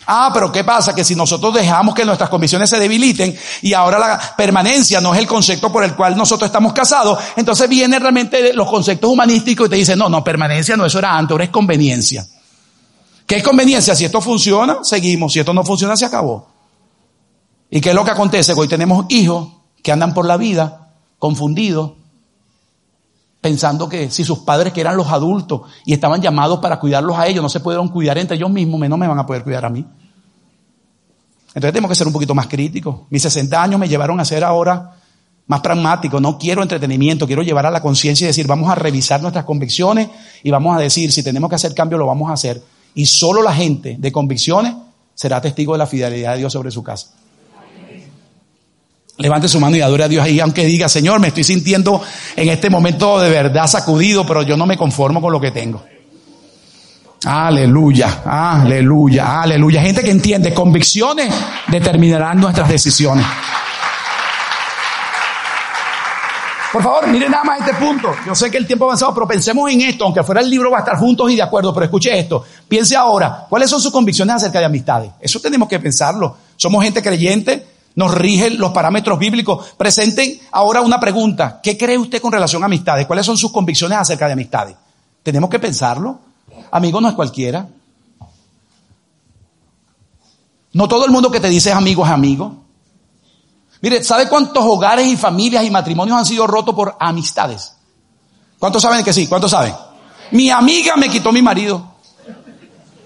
Ah, 0.06 0.30
pero 0.32 0.52
¿qué 0.52 0.64
pasa? 0.64 0.94
Que 0.94 1.04
si 1.04 1.14
nosotros 1.14 1.54
dejamos 1.54 1.94
que 1.94 2.04
nuestras 2.04 2.28
convicciones 2.28 2.68
se 2.68 2.78
debiliten 2.78 3.36
y 3.62 3.72
ahora 3.72 3.98
la 3.98 4.36
permanencia 4.36 5.00
no 5.00 5.14
es 5.14 5.20
el 5.20 5.26
concepto 5.26 5.72
por 5.72 5.84
el 5.84 5.94
cual 5.94 6.16
nosotros 6.16 6.48
estamos 6.48 6.72
casados, 6.72 7.18
entonces 7.36 7.68
vienen 7.68 8.00
realmente 8.00 8.52
los 8.52 8.68
conceptos 8.68 9.10
humanísticos 9.10 9.66
y 9.66 9.70
te 9.70 9.76
dicen, 9.76 9.98
no, 9.98 10.08
no, 10.08 10.22
permanencia 10.22 10.76
no, 10.76 10.84
eso 10.84 10.98
era 10.98 11.16
antes, 11.16 11.32
ahora 11.32 11.44
es 11.44 11.50
conveniencia. 11.50 12.26
¿Qué 13.26 13.36
es 13.36 13.42
conveniencia? 13.42 13.94
Si 13.94 14.04
esto 14.04 14.20
funciona, 14.20 14.78
seguimos. 14.82 15.32
Si 15.32 15.40
esto 15.40 15.54
no 15.54 15.64
funciona, 15.64 15.96
se 15.96 16.04
acabó. 16.04 16.46
¿Y 17.70 17.80
qué 17.80 17.90
es 17.90 17.94
lo 17.94 18.04
que 18.04 18.10
acontece? 18.10 18.52
Hoy 18.52 18.68
tenemos 18.68 19.06
hijos 19.08 19.48
que 19.82 19.92
andan 19.92 20.12
por 20.12 20.26
la 20.26 20.36
vida 20.36 20.90
confundidos, 21.18 21.92
pensando 23.44 23.90
que 23.90 24.10
si 24.10 24.24
sus 24.24 24.38
padres 24.38 24.72
que 24.72 24.80
eran 24.80 24.96
los 24.96 25.08
adultos 25.08 25.60
y 25.84 25.92
estaban 25.92 26.22
llamados 26.22 26.60
para 26.60 26.80
cuidarlos 26.80 27.18
a 27.18 27.26
ellos, 27.26 27.42
no 27.42 27.50
se 27.50 27.60
pudieron 27.60 27.88
cuidar 27.88 28.16
entre 28.16 28.38
ellos 28.38 28.48
mismos, 28.48 28.80
menos 28.80 28.98
me 28.98 29.06
van 29.06 29.18
a 29.18 29.26
poder 29.26 29.44
cuidar 29.44 29.66
a 29.66 29.68
mí. 29.68 29.84
Entonces 31.48 31.72
tenemos 31.72 31.90
que 31.90 31.94
ser 31.94 32.06
un 32.06 32.14
poquito 32.14 32.34
más 32.34 32.46
críticos. 32.46 33.00
Mis 33.10 33.20
60 33.20 33.62
años 33.62 33.78
me 33.78 33.86
llevaron 33.86 34.18
a 34.18 34.24
ser 34.24 34.44
ahora 34.44 34.94
más 35.46 35.60
pragmático. 35.60 36.20
No 36.20 36.38
quiero 36.38 36.62
entretenimiento, 36.62 37.26
quiero 37.26 37.42
llevar 37.42 37.66
a 37.66 37.70
la 37.70 37.82
conciencia 37.82 38.24
y 38.24 38.28
decir, 38.28 38.46
vamos 38.46 38.70
a 38.70 38.76
revisar 38.76 39.20
nuestras 39.20 39.44
convicciones 39.44 40.08
y 40.42 40.50
vamos 40.50 40.74
a 40.74 40.80
decir, 40.80 41.12
si 41.12 41.22
tenemos 41.22 41.50
que 41.50 41.56
hacer 41.56 41.74
cambio, 41.74 41.98
lo 41.98 42.06
vamos 42.06 42.30
a 42.30 42.32
hacer. 42.32 42.62
Y 42.94 43.04
solo 43.04 43.42
la 43.42 43.52
gente 43.52 43.96
de 43.98 44.10
convicciones 44.10 44.72
será 45.14 45.42
testigo 45.42 45.74
de 45.74 45.80
la 45.80 45.86
fidelidad 45.86 46.32
de 46.32 46.38
Dios 46.38 46.52
sobre 46.54 46.70
su 46.70 46.82
casa. 46.82 47.08
Levante 49.16 49.48
su 49.48 49.60
mano 49.60 49.76
y 49.76 49.80
adore 49.80 50.04
a 50.04 50.08
Dios 50.08 50.24
ahí, 50.24 50.40
aunque 50.40 50.64
diga, 50.64 50.88
Señor, 50.88 51.20
me 51.20 51.28
estoy 51.28 51.44
sintiendo 51.44 52.02
en 52.34 52.48
este 52.48 52.68
momento 52.68 53.20
de 53.20 53.30
verdad 53.30 53.68
sacudido, 53.68 54.26
pero 54.26 54.42
yo 54.42 54.56
no 54.56 54.66
me 54.66 54.76
conformo 54.76 55.20
con 55.20 55.32
lo 55.32 55.40
que 55.40 55.52
tengo. 55.52 55.84
Aleluya, 57.24 58.22
aleluya, 58.24 59.40
aleluya. 59.40 59.80
Gente 59.80 60.02
que 60.02 60.10
entiende, 60.10 60.52
convicciones 60.52 61.32
determinarán 61.68 62.40
nuestras 62.40 62.68
decisiones. 62.68 63.24
Por 66.72 66.82
favor, 66.82 67.06
miren 67.06 67.30
nada 67.30 67.44
más 67.44 67.60
este 67.60 67.72
punto. 67.74 68.12
Yo 68.26 68.34
sé 68.34 68.50
que 68.50 68.58
el 68.58 68.66
tiempo 68.66 68.84
ha 68.84 68.88
avanzado, 68.88 69.14
pero 69.14 69.28
pensemos 69.28 69.70
en 69.70 69.80
esto, 69.82 70.04
aunque 70.04 70.24
fuera 70.24 70.40
el 70.40 70.50
libro 70.50 70.72
va 70.72 70.78
a 70.78 70.80
estar 70.80 70.98
juntos 70.98 71.30
y 71.30 71.36
de 71.36 71.42
acuerdo, 71.42 71.72
pero 71.72 71.84
escuche 71.84 72.18
esto. 72.18 72.44
Piense 72.66 72.96
ahora, 72.96 73.46
¿cuáles 73.48 73.70
son 73.70 73.80
sus 73.80 73.92
convicciones 73.92 74.34
acerca 74.34 74.58
de 74.58 74.64
amistades? 74.64 75.12
Eso 75.20 75.38
tenemos 75.38 75.68
que 75.68 75.78
pensarlo. 75.78 76.36
Somos 76.56 76.82
gente 76.82 77.00
creyente, 77.00 77.73
nos 77.96 78.12
rigen 78.12 78.58
los 78.58 78.72
parámetros 78.72 79.18
bíblicos. 79.18 79.74
Presenten 79.76 80.40
ahora 80.52 80.80
una 80.80 80.98
pregunta. 80.98 81.60
¿Qué 81.62 81.78
cree 81.78 81.98
usted 81.98 82.20
con 82.20 82.32
relación 82.32 82.62
a 82.62 82.66
amistades? 82.66 83.06
¿Cuáles 83.06 83.26
son 83.26 83.36
sus 83.36 83.52
convicciones 83.52 83.98
acerca 83.98 84.26
de 84.26 84.32
amistades? 84.32 84.76
Tenemos 85.22 85.48
que 85.48 85.58
pensarlo. 85.58 86.18
Amigo 86.70 87.00
no 87.00 87.08
es 87.08 87.14
cualquiera. 87.14 87.68
No 90.72 90.88
todo 90.88 91.04
el 91.04 91.12
mundo 91.12 91.30
que 91.30 91.40
te 91.40 91.48
dice 91.48 91.70
es 91.70 91.76
amigo 91.76 92.04
es 92.04 92.10
amigo. 92.10 92.64
Mire, 93.80 94.02
¿sabe 94.02 94.28
cuántos 94.28 94.64
hogares 94.64 95.06
y 95.06 95.16
familias 95.16 95.64
y 95.64 95.70
matrimonios 95.70 96.18
han 96.18 96.26
sido 96.26 96.46
rotos 96.46 96.74
por 96.74 96.96
amistades? 96.98 97.74
¿Cuántos 98.58 98.82
saben 98.82 99.04
que 99.04 99.12
sí? 99.12 99.26
¿Cuántos 99.28 99.50
saben? 99.50 99.74
Mi 100.32 100.50
amiga 100.50 100.96
me 100.96 101.08
quitó 101.08 101.30
mi 101.32 101.42
marido 101.42 101.93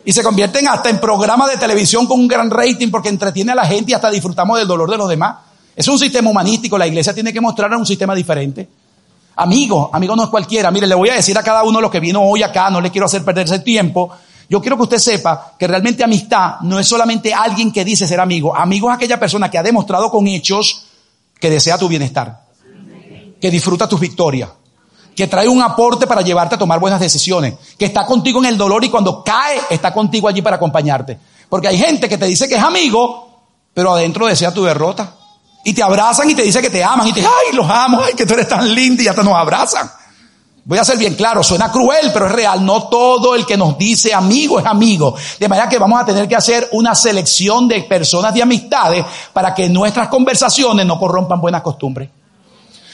y 0.08 0.12
se 0.14 0.22
convierten 0.22 0.66
hasta 0.66 0.88
en 0.88 1.00
programas 1.00 1.50
de 1.50 1.58
televisión 1.58 2.06
con 2.06 2.18
un 2.18 2.26
gran 2.26 2.50
rating 2.50 2.90
porque 2.90 3.10
entretiene 3.10 3.52
a 3.52 3.54
la 3.54 3.66
gente 3.66 3.90
y 3.90 3.94
hasta 3.94 4.08
disfrutamos 4.08 4.58
del 4.58 4.66
dolor 4.66 4.90
de 4.90 4.96
los 4.96 5.06
demás. 5.06 5.36
Es 5.76 5.86
un 5.86 5.98
sistema 5.98 6.30
humanístico, 6.30 6.78
la 6.78 6.86
iglesia 6.86 7.12
tiene 7.12 7.30
que 7.30 7.42
mostrar 7.42 7.70
un 7.76 7.84
sistema 7.84 8.14
diferente. 8.14 8.66
Amigo, 9.36 9.90
amigo 9.92 10.16
no 10.16 10.22
es 10.24 10.30
cualquiera. 10.30 10.70
Mire, 10.70 10.86
le 10.86 10.94
voy 10.94 11.10
a 11.10 11.14
decir 11.16 11.36
a 11.36 11.42
cada 11.42 11.62
uno 11.62 11.78
los 11.78 11.90
que 11.90 12.00
vino 12.00 12.22
hoy 12.22 12.42
acá, 12.42 12.70
no 12.70 12.80
le 12.80 12.90
quiero 12.90 13.04
hacer 13.04 13.22
perderse 13.22 13.56
el 13.56 13.62
tiempo. 13.62 14.10
Yo 14.48 14.62
quiero 14.62 14.78
que 14.78 14.84
usted 14.84 14.96
sepa 14.96 15.52
que 15.58 15.66
realmente 15.66 16.02
amistad 16.02 16.60
no 16.62 16.78
es 16.78 16.88
solamente 16.88 17.34
alguien 17.34 17.70
que 17.70 17.84
dice 17.84 18.06
ser 18.06 18.18
amigo. 18.18 18.56
Amigo 18.56 18.88
es 18.88 18.96
aquella 18.96 19.20
persona 19.20 19.50
que 19.50 19.58
ha 19.58 19.62
demostrado 19.62 20.10
con 20.10 20.26
hechos 20.26 20.86
que 21.38 21.50
desea 21.50 21.76
tu 21.76 21.86
bienestar, 21.86 22.44
que 23.38 23.50
disfruta 23.50 23.86
tus 23.86 24.00
victorias, 24.00 24.48
que 25.18 25.26
trae 25.26 25.48
un 25.48 25.60
aporte 25.60 26.06
para 26.06 26.22
llevarte 26.22 26.54
a 26.54 26.58
tomar 26.58 26.78
buenas 26.78 27.00
decisiones, 27.00 27.54
que 27.76 27.86
está 27.86 28.06
contigo 28.06 28.38
en 28.38 28.44
el 28.44 28.56
dolor 28.56 28.84
y 28.84 28.88
cuando 28.88 29.24
cae 29.24 29.60
está 29.68 29.92
contigo 29.92 30.28
allí 30.28 30.42
para 30.42 30.54
acompañarte. 30.54 31.18
Porque 31.48 31.66
hay 31.66 31.76
gente 31.76 32.08
que 32.08 32.16
te 32.16 32.26
dice 32.26 32.48
que 32.48 32.54
es 32.54 32.62
amigo, 32.62 33.28
pero 33.74 33.94
adentro 33.94 34.26
desea 34.28 34.54
tu 34.54 34.62
derrota. 34.62 35.14
Y 35.64 35.72
te 35.74 35.82
abrazan 35.82 36.30
y 36.30 36.36
te 36.36 36.42
dicen 36.42 36.62
que 36.62 36.70
te 36.70 36.84
aman 36.84 37.08
y 37.08 37.12
te 37.12 37.22
ay, 37.22 37.52
los 37.52 37.68
amo, 37.68 38.00
ay, 38.00 38.14
que 38.14 38.26
tú 38.26 38.34
eres 38.34 38.46
tan 38.46 38.72
lindo 38.72 39.02
y 39.02 39.08
hasta 39.08 39.24
nos 39.24 39.34
abrazan. 39.34 39.90
Voy 40.64 40.78
a 40.78 40.84
ser 40.84 40.96
bien 40.96 41.16
claro, 41.16 41.42
suena 41.42 41.72
cruel, 41.72 42.12
pero 42.12 42.26
es 42.26 42.32
real. 42.32 42.64
No 42.64 42.84
todo 42.84 43.34
el 43.34 43.44
que 43.44 43.56
nos 43.56 43.76
dice 43.76 44.14
amigo 44.14 44.60
es 44.60 44.66
amigo. 44.66 45.16
De 45.40 45.48
manera 45.48 45.68
que 45.68 45.80
vamos 45.80 46.00
a 46.00 46.04
tener 46.04 46.28
que 46.28 46.36
hacer 46.36 46.68
una 46.70 46.94
selección 46.94 47.66
de 47.66 47.82
personas 47.82 48.32
de 48.32 48.42
amistades 48.42 49.04
para 49.32 49.52
que 49.52 49.68
nuestras 49.68 50.06
conversaciones 50.06 50.86
no 50.86 50.96
corrompan 50.96 51.40
buenas 51.40 51.62
costumbres. 51.62 52.08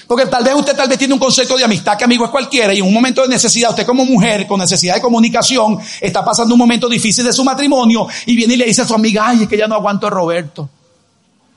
Porque 0.07 0.27
tal 0.27 0.45
vez 0.45 0.55
usted 0.55 0.77
tal 0.77 0.89
vez 0.89 0.99
tiene 0.99 1.15
un 1.15 1.21
concepto 1.21 1.57
de 1.57 1.65
amistad 1.65 1.97
que 1.97 2.05
amigo 2.05 2.25
es 2.25 2.31
cualquiera 2.31 2.75
y 2.75 2.79
en 2.79 2.87
un 2.87 2.93
momento 2.93 3.23
de 3.23 3.29
necesidad, 3.29 3.71
usted 3.71 3.87
como 3.87 4.05
mujer 4.05 4.47
con 4.47 4.61
necesidad 4.61 4.97
de 4.97 5.01
comunicación 5.01 5.79
está 6.01 6.25
pasando 6.25 6.55
un 6.55 6.59
momento 6.59 6.89
difícil 6.89 7.25
de 7.25 7.33
su 7.33 7.43
matrimonio 7.43 8.07
y 8.27 8.37
viene 8.37 8.55
y 8.55 8.57
le 8.59 8.67
dice 8.67 8.83
a 8.83 8.87
su 8.87 8.95
amiga, 8.95 9.29
ay, 9.29 9.45
es 9.45 9.49
que 9.49 9.57
ya 9.57 9.67
no 9.67 9.75
aguanto 9.75 10.07
a 10.07 10.11
Roberto. 10.11 10.69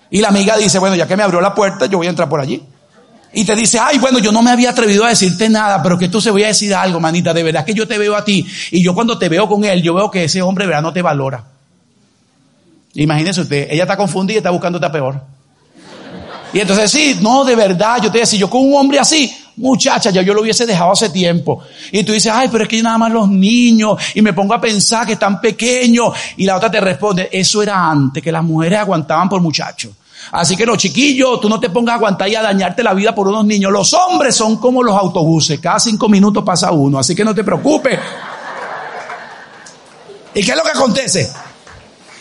Y 0.09 0.21
la 0.21 0.29
amiga 0.29 0.55
dice, 0.55 0.79
bueno, 0.79 0.95
ya 0.95 1.05
que 1.05 1.17
me 1.17 1.23
abrió 1.23 1.41
la 1.41 1.53
puerta, 1.53 1.85
yo 1.87 1.97
voy 1.97 2.07
a 2.07 2.09
entrar 2.09 2.29
por 2.29 2.39
allí. 2.39 2.63
Y 3.33 3.43
te 3.43 3.55
dice, 3.55 3.77
ay, 3.79 3.97
bueno, 3.97 4.19
yo 4.19 4.31
no 4.31 4.41
me 4.41 4.51
había 4.51 4.69
atrevido 4.69 5.03
a 5.03 5.09
decirte 5.09 5.49
nada, 5.49 5.83
pero 5.83 5.97
que 5.97 6.05
esto 6.05 6.21
se 6.21 6.31
voy 6.31 6.43
a 6.43 6.47
decir 6.47 6.73
algo, 6.73 7.01
manita, 7.01 7.33
de 7.33 7.43
verdad 7.43 7.65
que 7.65 7.73
yo 7.73 7.85
te 7.87 7.97
veo 7.97 8.15
a 8.15 8.23
ti 8.23 8.47
y 8.71 8.81
yo 8.81 8.95
cuando 8.95 9.17
te 9.17 9.27
veo 9.27 9.49
con 9.49 9.65
él, 9.65 9.83
yo 9.83 9.93
veo 9.93 10.09
que 10.09 10.23
ese 10.23 10.41
hombre, 10.41 10.65
verdad, 10.65 10.81
no 10.81 10.93
te 10.93 11.01
valora. 11.01 11.43
Imagínese 12.93 13.41
usted, 13.41 13.67
ella 13.69 13.83
está 13.83 13.97
confundida 13.97 14.35
y 14.35 14.37
está 14.37 14.49
buscándote 14.49 14.85
a 14.85 14.91
peor. 14.91 15.21
Y 16.57 16.61
entonces 16.61 16.89
sí, 16.89 17.15
no, 17.21 17.43
de 17.45 17.55
verdad, 17.55 18.01
yo 18.01 18.11
te 18.11 18.17
decía, 18.17 18.39
yo 18.39 18.49
con 18.49 18.65
un 18.65 18.73
hombre 18.73 18.97
así, 18.97 19.31
muchacha, 19.57 20.09
ya 20.09 20.23
yo 20.23 20.33
lo 20.33 20.41
hubiese 20.41 20.65
dejado 20.65 20.91
hace 20.91 21.11
tiempo. 21.11 21.61
Y 21.91 22.03
tú 22.03 22.13
dices, 22.13 22.31
ay, 22.33 22.49
pero 22.51 22.63
es 22.63 22.67
que 22.67 22.81
nada 22.81 22.97
más 22.97 23.11
los 23.11 23.29
niños, 23.29 24.01
y 24.15 24.23
me 24.23 24.33
pongo 24.33 24.55
a 24.55 24.59
pensar 24.59 25.05
que 25.05 25.13
están 25.13 25.39
pequeños, 25.39 26.13
y 26.35 26.45
la 26.45 26.57
otra 26.57 26.71
te 26.71 26.81
responde, 26.81 27.29
eso 27.31 27.61
era 27.61 27.91
antes, 27.91 28.23
que 28.23 28.31
las 28.31 28.43
mujeres 28.43 28.79
aguantaban 28.79 29.29
por 29.29 29.39
muchachos. 29.39 29.91
Así 30.31 30.57
que 30.57 30.65
los 30.65 30.79
chiquillos, 30.79 31.39
tú 31.39 31.47
no 31.47 31.59
te 31.59 31.69
pongas 31.69 31.93
a 31.93 31.97
aguantar 31.97 32.27
y 32.27 32.33
a 32.33 32.41
dañarte 32.41 32.81
la 32.81 32.95
vida 32.95 33.13
por 33.13 33.27
unos 33.27 33.45
niños. 33.45 33.71
Los 33.71 33.93
hombres 33.93 34.35
son 34.35 34.57
como 34.57 34.81
los 34.81 34.97
autobuses, 34.97 35.59
cada 35.59 35.79
cinco 35.79 36.09
minutos 36.09 36.43
pasa 36.43 36.71
uno, 36.71 36.97
así 36.97 37.13
que 37.13 37.23
no 37.23 37.35
te 37.35 37.43
preocupes. 37.43 37.99
¿Y 40.33 40.43
qué 40.43 40.49
es 40.49 40.57
lo 40.57 40.63
que 40.63 40.71
acontece? 40.71 41.31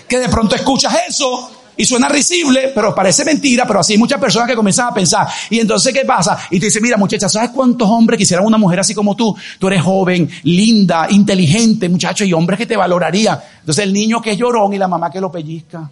Que 0.07 0.19
de 0.19 0.29
pronto 0.29 0.57
escuchas 0.57 0.95
eso 1.09 1.56
y 1.77 1.85
suena 1.85 2.09
risible, 2.09 2.73
pero 2.75 2.95
parece 2.95 3.25
mentira, 3.25 3.67
pero 3.67 3.81
así 3.81 3.95
hay 3.95 3.99
muchas 3.99 4.21
personas 4.21 4.49
que 4.49 4.57
comienzan 4.57 4.89
a 4.89 4.95
pensar. 4.95 5.29
Y 5.51 5.61
entonces, 5.61 5.93
¿qué 5.93 6.05
pasa? 6.05 6.39
Y 6.51 6.59
te 6.59 6.67
dice, 6.67 6.81
mira 6.81 6.97
muchacha, 6.97 7.29
¿sabes 7.29 7.51
cuántos 7.51 7.89
hombres 7.89 8.19
quisieran 8.19 8.47
una 8.47 8.59
mujer 8.59 8.81
así 8.81 8.95
como 8.95 9.15
tú? 9.15 9.37
Tú 9.59 9.67
eres 9.67 9.83
joven, 9.83 10.29
linda, 10.45 11.07
inteligente, 11.11 11.89
muchacho, 11.89 12.25
y 12.25 12.33
hombres 12.33 12.59
que 12.59 12.67
te 12.67 12.77
valorarían. 12.77 13.39
Entonces 13.61 13.85
el 13.85 13.93
niño 13.93 14.21
que 14.21 14.33
es 14.33 14.39
llorón 14.39 14.73
y 14.73 14.79
la 14.79 14.89
mamá 14.89 15.11
que 15.11 15.21
lo 15.21 15.31
pellizca. 15.31 15.91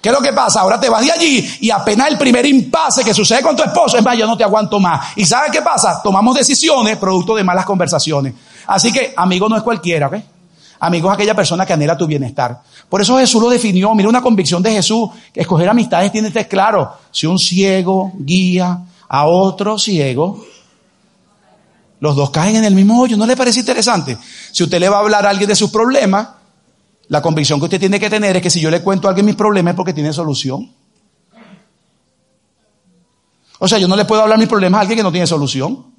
¿Qué 0.00 0.08
es 0.08 0.14
lo 0.14 0.22
que 0.22 0.32
pasa? 0.32 0.60
Ahora 0.60 0.80
te 0.80 0.88
vas 0.88 1.04
de 1.04 1.12
allí 1.12 1.58
y 1.60 1.70
apenas 1.70 2.08
el 2.08 2.16
primer 2.16 2.46
impasse 2.46 3.04
que 3.04 3.12
sucede 3.12 3.42
con 3.42 3.54
tu 3.54 3.62
esposo, 3.62 3.98
es 3.98 4.04
más, 4.04 4.16
yo 4.16 4.26
no 4.26 4.36
te 4.36 4.44
aguanto 4.44 4.80
más. 4.80 5.08
¿Y 5.16 5.26
sabes 5.26 5.50
qué 5.52 5.60
pasa? 5.60 6.00
Tomamos 6.02 6.34
decisiones 6.36 6.96
producto 6.96 7.34
de 7.34 7.44
malas 7.44 7.66
conversaciones. 7.66 8.32
Así 8.66 8.92
que, 8.92 9.12
amigo 9.14 9.48
no 9.48 9.56
es 9.56 9.62
cualquiera, 9.62 10.06
¿ok? 10.06 10.14
Amigo 10.80 11.10
es 11.10 11.14
aquella 11.14 11.34
persona 11.34 11.66
que 11.66 11.74
anhela 11.74 11.96
tu 11.96 12.06
bienestar. 12.06 12.62
Por 12.88 13.02
eso 13.02 13.18
Jesús 13.18 13.42
lo 13.42 13.50
definió. 13.50 13.94
Mira 13.94 14.08
una 14.08 14.22
convicción 14.22 14.62
de 14.62 14.72
Jesús. 14.72 15.10
Escoger 15.34 15.68
amistades 15.68 16.10
tiene 16.10 16.32
que 16.32 16.48
claro. 16.48 16.90
Si 17.10 17.26
un 17.26 17.38
ciego 17.38 18.12
guía 18.18 18.80
a 19.06 19.26
otro 19.26 19.78
ciego, 19.78 20.42
los 22.00 22.16
dos 22.16 22.30
caen 22.30 22.56
en 22.56 22.64
el 22.64 22.74
mismo 22.74 22.98
hoyo. 22.98 23.18
¿No 23.18 23.26
le 23.26 23.36
parece 23.36 23.60
interesante? 23.60 24.16
Si 24.52 24.64
usted 24.64 24.80
le 24.80 24.88
va 24.88 24.96
a 24.96 25.00
hablar 25.00 25.26
a 25.26 25.30
alguien 25.30 25.48
de 25.48 25.54
sus 25.54 25.70
problemas, 25.70 26.28
la 27.08 27.20
convicción 27.20 27.58
que 27.58 27.64
usted 27.64 27.78
tiene 27.78 28.00
que 28.00 28.08
tener 28.08 28.36
es 28.36 28.42
que 28.42 28.48
si 28.48 28.60
yo 28.60 28.70
le 28.70 28.80
cuento 28.80 29.06
a 29.06 29.10
alguien 29.10 29.26
mis 29.26 29.36
problemas 29.36 29.72
es 29.72 29.76
porque 29.76 29.92
tiene 29.92 30.14
solución. 30.14 30.72
O 33.58 33.68
sea, 33.68 33.76
yo 33.76 33.86
no 33.86 33.96
le 33.96 34.06
puedo 34.06 34.22
hablar 34.22 34.38
mis 34.38 34.48
problemas 34.48 34.78
a 34.78 34.80
alguien 34.80 34.96
que 34.96 35.02
no 35.02 35.12
tiene 35.12 35.26
solución. 35.26 35.89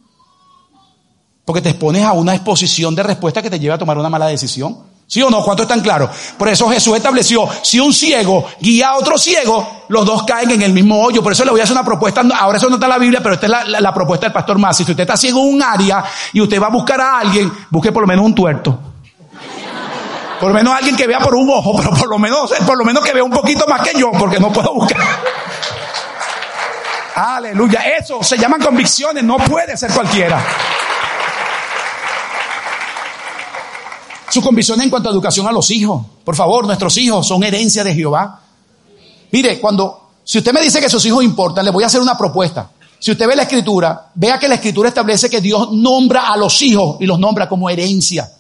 Porque 1.51 1.63
te 1.63 1.71
expones 1.71 2.05
a 2.05 2.13
una 2.13 2.33
exposición 2.33 2.95
de 2.95 3.03
respuesta 3.03 3.41
que 3.41 3.49
te 3.49 3.59
lleva 3.59 3.75
a 3.75 3.77
tomar 3.77 3.97
una 3.97 4.07
mala 4.07 4.27
decisión. 4.27 4.77
¿Sí 5.05 5.21
o 5.21 5.29
no? 5.29 5.43
¿Cuánto 5.43 5.63
están 5.63 5.81
claros? 5.81 6.09
Por 6.37 6.47
eso 6.47 6.69
Jesús 6.69 6.95
estableció, 6.95 7.45
si 7.61 7.77
un 7.77 7.91
ciego 7.91 8.45
guía 8.61 8.91
a 8.91 8.95
otro 8.95 9.17
ciego, 9.17 9.83
los 9.89 10.05
dos 10.05 10.23
caen 10.23 10.51
en 10.51 10.61
el 10.61 10.71
mismo 10.71 11.03
hoyo. 11.03 11.21
Por 11.21 11.33
eso 11.33 11.43
le 11.43 11.51
voy 11.51 11.59
a 11.59 11.65
hacer 11.65 11.75
una 11.75 11.83
propuesta, 11.83 12.23
ahora 12.39 12.57
eso 12.57 12.69
no 12.69 12.75
está 12.75 12.85
en 12.85 12.91
la 12.91 12.97
Biblia, 12.99 13.19
pero 13.21 13.35
esta 13.35 13.47
es 13.47 13.81
la, 13.81 13.93
propuesta 13.93 14.27
del 14.27 14.31
pastor 14.31 14.59
Más. 14.59 14.77
Si 14.77 14.83
usted 14.83 14.97
está 14.97 15.17
ciego 15.17 15.41
en 15.41 15.55
un 15.55 15.61
área 15.61 16.05
y 16.31 16.39
usted 16.39 16.61
va 16.61 16.67
a 16.67 16.69
buscar 16.69 17.01
a 17.01 17.19
alguien, 17.19 17.51
busque 17.69 17.91
por 17.91 18.03
lo 18.03 18.07
menos 18.07 18.23
un 18.23 18.33
tuerto. 18.33 18.79
Por 20.39 20.47
lo 20.47 20.55
menos 20.55 20.73
alguien 20.73 20.95
que 20.95 21.05
vea 21.05 21.19
por 21.19 21.35
un 21.35 21.49
ojo, 21.49 21.75
pero 21.75 21.89
por 21.93 22.07
lo 22.07 22.17
menos, 22.17 22.49
por 22.65 22.77
lo 22.77 22.85
menos 22.85 23.03
que 23.03 23.11
vea 23.11 23.25
un 23.25 23.31
poquito 23.31 23.65
más 23.67 23.81
que 23.81 23.99
yo, 23.99 24.09
porque 24.17 24.39
no 24.39 24.53
puedo 24.53 24.73
buscar. 24.73 25.01
Aleluya. 27.13 27.81
Eso 27.97 28.23
se 28.23 28.37
llaman 28.37 28.61
convicciones, 28.61 29.25
no 29.25 29.35
puede 29.35 29.75
ser 29.75 29.91
cualquiera. 29.91 30.41
Su 34.31 34.41
convicción 34.41 34.79
en 34.81 34.89
cuanto 34.89 35.09
a 35.09 35.11
educación 35.11 35.45
a 35.45 35.51
los 35.51 35.69
hijos. 35.71 36.05
Por 36.23 36.37
favor, 36.37 36.65
nuestros 36.65 36.95
hijos 36.97 37.27
son 37.27 37.43
herencia 37.43 37.83
de 37.83 37.93
Jehová. 37.93 38.39
Mire, 39.29 39.59
cuando, 39.59 40.11
si 40.23 40.37
usted 40.37 40.53
me 40.53 40.61
dice 40.61 40.79
que 40.79 40.89
sus 40.89 41.05
hijos 41.05 41.21
importan, 41.21 41.65
le 41.65 41.71
voy 41.71 41.83
a 41.83 41.87
hacer 41.87 41.99
una 41.99 42.17
propuesta. 42.17 42.71
Si 42.97 43.11
usted 43.11 43.27
ve 43.27 43.35
la 43.35 43.43
escritura, 43.43 44.09
vea 44.15 44.39
que 44.39 44.47
la 44.47 44.55
escritura 44.55 44.87
establece 44.87 45.29
que 45.29 45.41
Dios 45.41 45.73
nombra 45.73 46.31
a 46.31 46.37
los 46.37 46.61
hijos 46.61 46.95
y 47.01 47.05
los 47.07 47.19
nombra 47.19 47.49
como 47.49 47.69
herencia. 47.69 48.31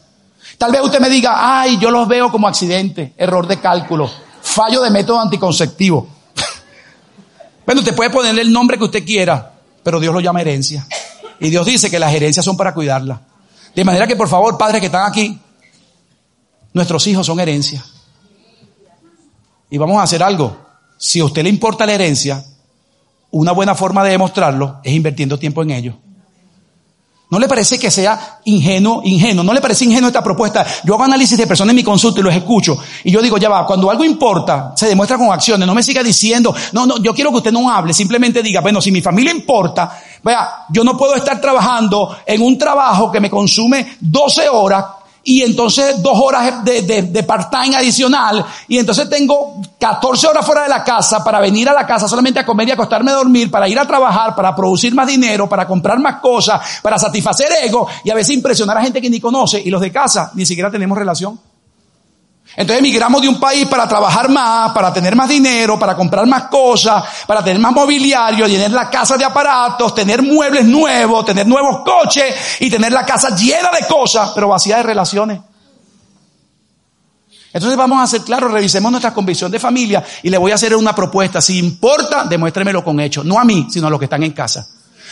Tal 0.57 0.71
vez 0.71 0.81
usted 0.81 1.01
me 1.01 1.09
diga, 1.09 1.59
ay, 1.59 1.77
yo 1.77 1.91
los 1.91 2.07
veo 2.07 2.31
como 2.31 2.47
accidente, 2.47 3.13
error 3.17 3.45
de 3.45 3.59
cálculo, 3.59 4.09
fallo 4.41 4.81
de 4.81 4.91
método 4.91 5.19
anticonceptivo. 5.19 6.07
bueno, 7.65 7.81
usted 7.81 7.93
puede 7.93 8.11
ponerle 8.11 8.43
el 8.43 8.53
nombre 8.53 8.77
que 8.77 8.85
usted 8.85 9.03
quiera, 9.03 9.51
pero 9.83 9.99
Dios 9.99 10.13
lo 10.13 10.21
llama 10.21 10.39
herencia. 10.39 10.87
Y 11.41 11.49
Dios 11.49 11.65
dice 11.65 11.91
que 11.91 11.99
las 11.99 12.13
herencias 12.13 12.45
son 12.45 12.55
para 12.55 12.73
cuidarla. 12.73 13.19
De 13.75 13.83
manera 13.83 14.07
que, 14.07 14.15
por 14.15 14.29
favor, 14.29 14.57
padres 14.57 14.79
que 14.79 14.85
están 14.85 15.09
aquí, 15.09 15.37
nuestros 16.73 17.05
hijos 17.07 17.25
son 17.25 17.39
herencia. 17.39 17.83
Y 19.69 19.77
vamos 19.77 19.97
a 19.97 20.03
hacer 20.03 20.21
algo. 20.21 20.55
Si 20.97 21.19
a 21.19 21.25
usted 21.25 21.43
le 21.43 21.49
importa 21.49 21.85
la 21.85 21.93
herencia, 21.93 22.43
una 23.31 23.51
buena 23.53 23.75
forma 23.75 24.03
de 24.03 24.11
demostrarlo 24.11 24.79
es 24.83 24.93
invirtiendo 24.93 25.39
tiempo 25.39 25.63
en 25.63 25.71
ellos. 25.71 25.95
¿No 27.31 27.39
le 27.39 27.47
parece 27.47 27.79
que 27.79 27.89
sea 27.89 28.41
ingenuo, 28.43 29.01
ingenuo? 29.05 29.41
¿No 29.41 29.53
le 29.53 29.61
parece 29.61 29.85
ingenuo 29.85 30.09
esta 30.09 30.21
propuesta? 30.21 30.65
Yo 30.83 30.95
hago 30.95 31.05
análisis 31.05 31.37
de 31.37 31.47
personas 31.47 31.71
en 31.71 31.77
mi 31.77 31.83
consulta 31.83 32.19
y 32.19 32.23
los 32.23 32.35
escucho. 32.35 32.77
Y 33.05 33.11
yo 33.11 33.21
digo, 33.21 33.37
ya 33.37 33.47
va, 33.47 33.65
cuando 33.65 33.89
algo 33.89 34.03
importa, 34.03 34.73
se 34.75 34.87
demuestra 34.87 35.17
con 35.17 35.31
acciones. 35.31 35.65
No 35.65 35.73
me 35.73 35.81
siga 35.81 36.03
diciendo, 36.03 36.53
no, 36.73 36.85
no, 36.85 36.97
yo 36.97 37.13
quiero 37.13 37.31
que 37.31 37.37
usted 37.37 37.53
no 37.53 37.71
hable. 37.71 37.93
Simplemente 37.93 38.43
diga, 38.43 38.59
bueno, 38.59 38.81
si 38.81 38.91
mi 38.91 38.99
familia 39.01 39.31
importa, 39.31 39.97
vea, 40.21 40.65
yo 40.71 40.83
no 40.83 40.97
puedo 40.97 41.15
estar 41.15 41.39
trabajando 41.39 42.17
en 42.25 42.41
un 42.41 42.57
trabajo 42.57 43.09
que 43.09 43.21
me 43.21 43.29
consume 43.29 43.95
12 44.01 44.49
horas 44.49 44.85
y 45.23 45.43
entonces 45.43 46.01
dos 46.01 46.17
horas 46.19 46.63
de, 46.65 46.81
de, 46.81 47.23
part-time 47.23 47.75
adicional 47.75 48.43
y 48.67 48.79
entonces 48.79 49.09
tengo 49.09 49.61
14 49.79 50.27
horas 50.27 50.45
fuera 50.45 50.63
de 50.63 50.69
la 50.69 50.83
casa 50.83 51.23
para 51.23 51.39
venir 51.39 51.69
a 51.69 51.73
la 51.73 51.85
casa 51.85 52.07
solamente 52.07 52.39
a 52.39 52.45
comer 52.45 52.69
y 52.69 52.71
acostarme 52.71 53.11
a 53.11 53.15
dormir, 53.15 53.51
para 53.51 53.67
ir 53.67 53.77
a 53.77 53.85
trabajar, 53.85 54.35
para 54.35 54.55
producir 54.55 54.95
más 54.95 55.07
dinero, 55.07 55.47
para 55.47 55.67
comprar 55.67 55.99
más 55.99 56.19
cosas, 56.19 56.79
para 56.81 56.97
satisfacer 56.97 57.47
ego 57.63 57.87
y 58.03 58.09
a 58.09 58.15
veces 58.15 58.35
impresionar 58.35 58.77
a 58.77 58.81
gente 58.81 59.01
que 59.01 59.09
ni 59.09 59.19
conoce 59.19 59.61
y 59.63 59.69
los 59.69 59.81
de 59.81 59.91
casa 59.91 60.31
ni 60.33 60.45
siquiera 60.45 60.71
tenemos 60.71 60.97
relación. 60.97 61.50
Entonces 62.55 62.79
emigramos 62.79 63.21
de 63.21 63.29
un 63.29 63.39
país 63.39 63.65
para 63.65 63.87
trabajar 63.87 64.29
más, 64.29 64.71
para 64.71 64.91
tener 64.91 65.15
más 65.15 65.29
dinero, 65.29 65.79
para 65.79 65.95
comprar 65.95 66.27
más 66.27 66.43
cosas, 66.43 67.03
para 67.25 67.41
tener 67.41 67.59
más 67.59 67.71
mobiliario, 67.71 68.45
tener 68.45 68.71
la 68.71 68.89
casa 68.89 69.17
de 69.17 69.23
aparatos, 69.23 69.95
tener 69.95 70.21
muebles 70.21 70.65
nuevos, 70.65 71.25
tener 71.25 71.47
nuevos 71.47 71.81
coches 71.85 72.35
y 72.59 72.69
tener 72.69 72.91
la 72.91 73.05
casa 73.05 73.33
llena 73.35 73.69
de 73.71 73.87
cosas, 73.87 74.31
pero 74.35 74.49
vacía 74.49 74.77
de 74.77 74.83
relaciones. 74.83 75.39
Entonces 77.53 77.77
vamos 77.77 78.01
a 78.01 78.07
ser 78.07 78.21
claros, 78.21 78.51
revisemos 78.51 78.91
nuestra 78.91 79.13
convicción 79.13 79.51
de 79.51 79.59
familia 79.59 80.03
y 80.23 80.29
le 80.29 80.37
voy 80.37 80.51
a 80.51 80.55
hacer 80.55 80.75
una 80.75 80.93
propuesta. 80.93 81.41
Si 81.41 81.57
importa, 81.57 82.25
demuéstremelo 82.25 82.83
con 82.83 82.99
hechos. 82.99 83.25
No 83.25 83.39
a 83.39 83.45
mí, 83.45 83.67
sino 83.69 83.87
a 83.87 83.89
los 83.89 83.99
que 83.99 84.05
están 84.05 84.23
en 84.23 84.31
casa. 84.31 84.67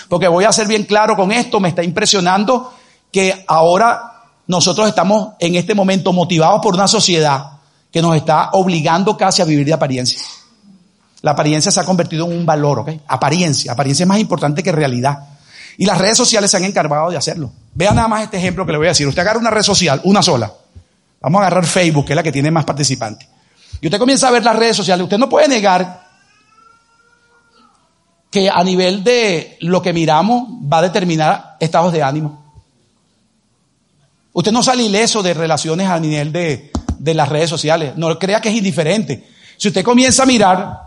Porque 0.08 0.28
voy 0.28 0.46
a 0.46 0.52
ser 0.52 0.68
bien 0.68 0.84
claro 0.84 1.16
con 1.16 1.32
esto, 1.32 1.60
me 1.60 1.70
está 1.70 1.84
impresionando 1.84 2.74
que 3.12 3.44
ahora 3.48 4.19
nosotros 4.50 4.88
estamos 4.88 5.34
en 5.38 5.56
este 5.56 5.76
momento 5.76 6.12
motivados 6.12 6.60
por 6.64 6.74
una 6.74 6.88
sociedad 6.88 7.52
que 7.92 8.02
nos 8.02 8.16
está 8.16 8.50
obligando 8.54 9.16
casi 9.16 9.44
a 9.44 9.46
vivir 9.46 9.64
de 9.64 9.74
apariencia. 9.74 10.20
La 11.22 11.32
apariencia 11.32 11.72
se 11.72 11.80
ha 11.80 11.84
convertido 11.84 12.26
en 12.26 12.36
un 12.36 12.46
valor, 12.48 12.80
¿ok? 12.80 12.90
Apariencia. 13.08 13.74
Apariencia 13.74 14.06
es 14.06 14.08
más 14.08 14.18
importante 14.18 14.64
que 14.64 14.72
realidad. 14.72 15.20
Y 15.78 15.86
las 15.86 16.00
redes 16.00 16.18
sociales 16.18 16.50
se 16.50 16.58
han 16.58 16.64
encargado 16.64 17.12
de 17.12 17.18
hacerlo. 17.18 17.52
Vean 17.76 17.96
nada 17.96 18.08
más 18.08 18.24
este 18.24 18.38
ejemplo 18.38 18.66
que 18.66 18.72
le 18.72 18.80
voy 18.80 18.88
a 18.88 18.90
decir. 18.90 19.08
Usted 19.08 19.22
agarra 19.22 19.38
una 19.38 19.52
red 19.52 19.62
social, 19.62 20.02
una 20.04 20.24
sola. 20.24 20.52
Vamos 21.22 21.40
a 21.42 21.46
agarrar 21.46 21.68
Facebook, 21.68 22.06
que 22.06 22.14
es 22.14 22.18
la 22.18 22.24
que 22.24 22.32
tiene 22.32 22.50
más 22.50 22.66
participantes. 22.66 23.30
Y 23.80 23.86
usted 23.86 24.00
comienza 24.00 24.30
a 24.30 24.32
ver 24.32 24.44
las 24.44 24.56
redes 24.56 24.76
sociales. 24.76 25.04
Usted 25.04 25.20
no 25.20 25.30
puede 25.30 25.48
negar 25.48 26.08
que 28.32 28.50
a 28.50 28.64
nivel 28.64 29.04
de 29.04 29.58
lo 29.62 29.80
que 29.80 29.94
miramos 29.94 30.50
va 30.50 30.80
a 30.80 30.82
determinar 30.82 31.58
estados 31.60 31.94
de 31.94 32.02
ánimo. 32.02 32.49
Usted 34.40 34.54
no 34.54 34.64
sale 34.64 34.84
ileso 34.84 35.22
de 35.22 35.34
relaciones 35.34 35.90
a 35.90 36.00
nivel 36.00 36.32
de, 36.32 36.72
de 36.98 37.14
las 37.14 37.28
redes 37.28 37.50
sociales. 37.50 37.98
No 37.98 38.18
crea 38.18 38.40
que 38.40 38.48
es 38.48 38.56
indiferente. 38.56 39.28
Si 39.58 39.68
usted 39.68 39.84
comienza 39.84 40.24
a 40.24 40.26
mirar, 40.26 40.80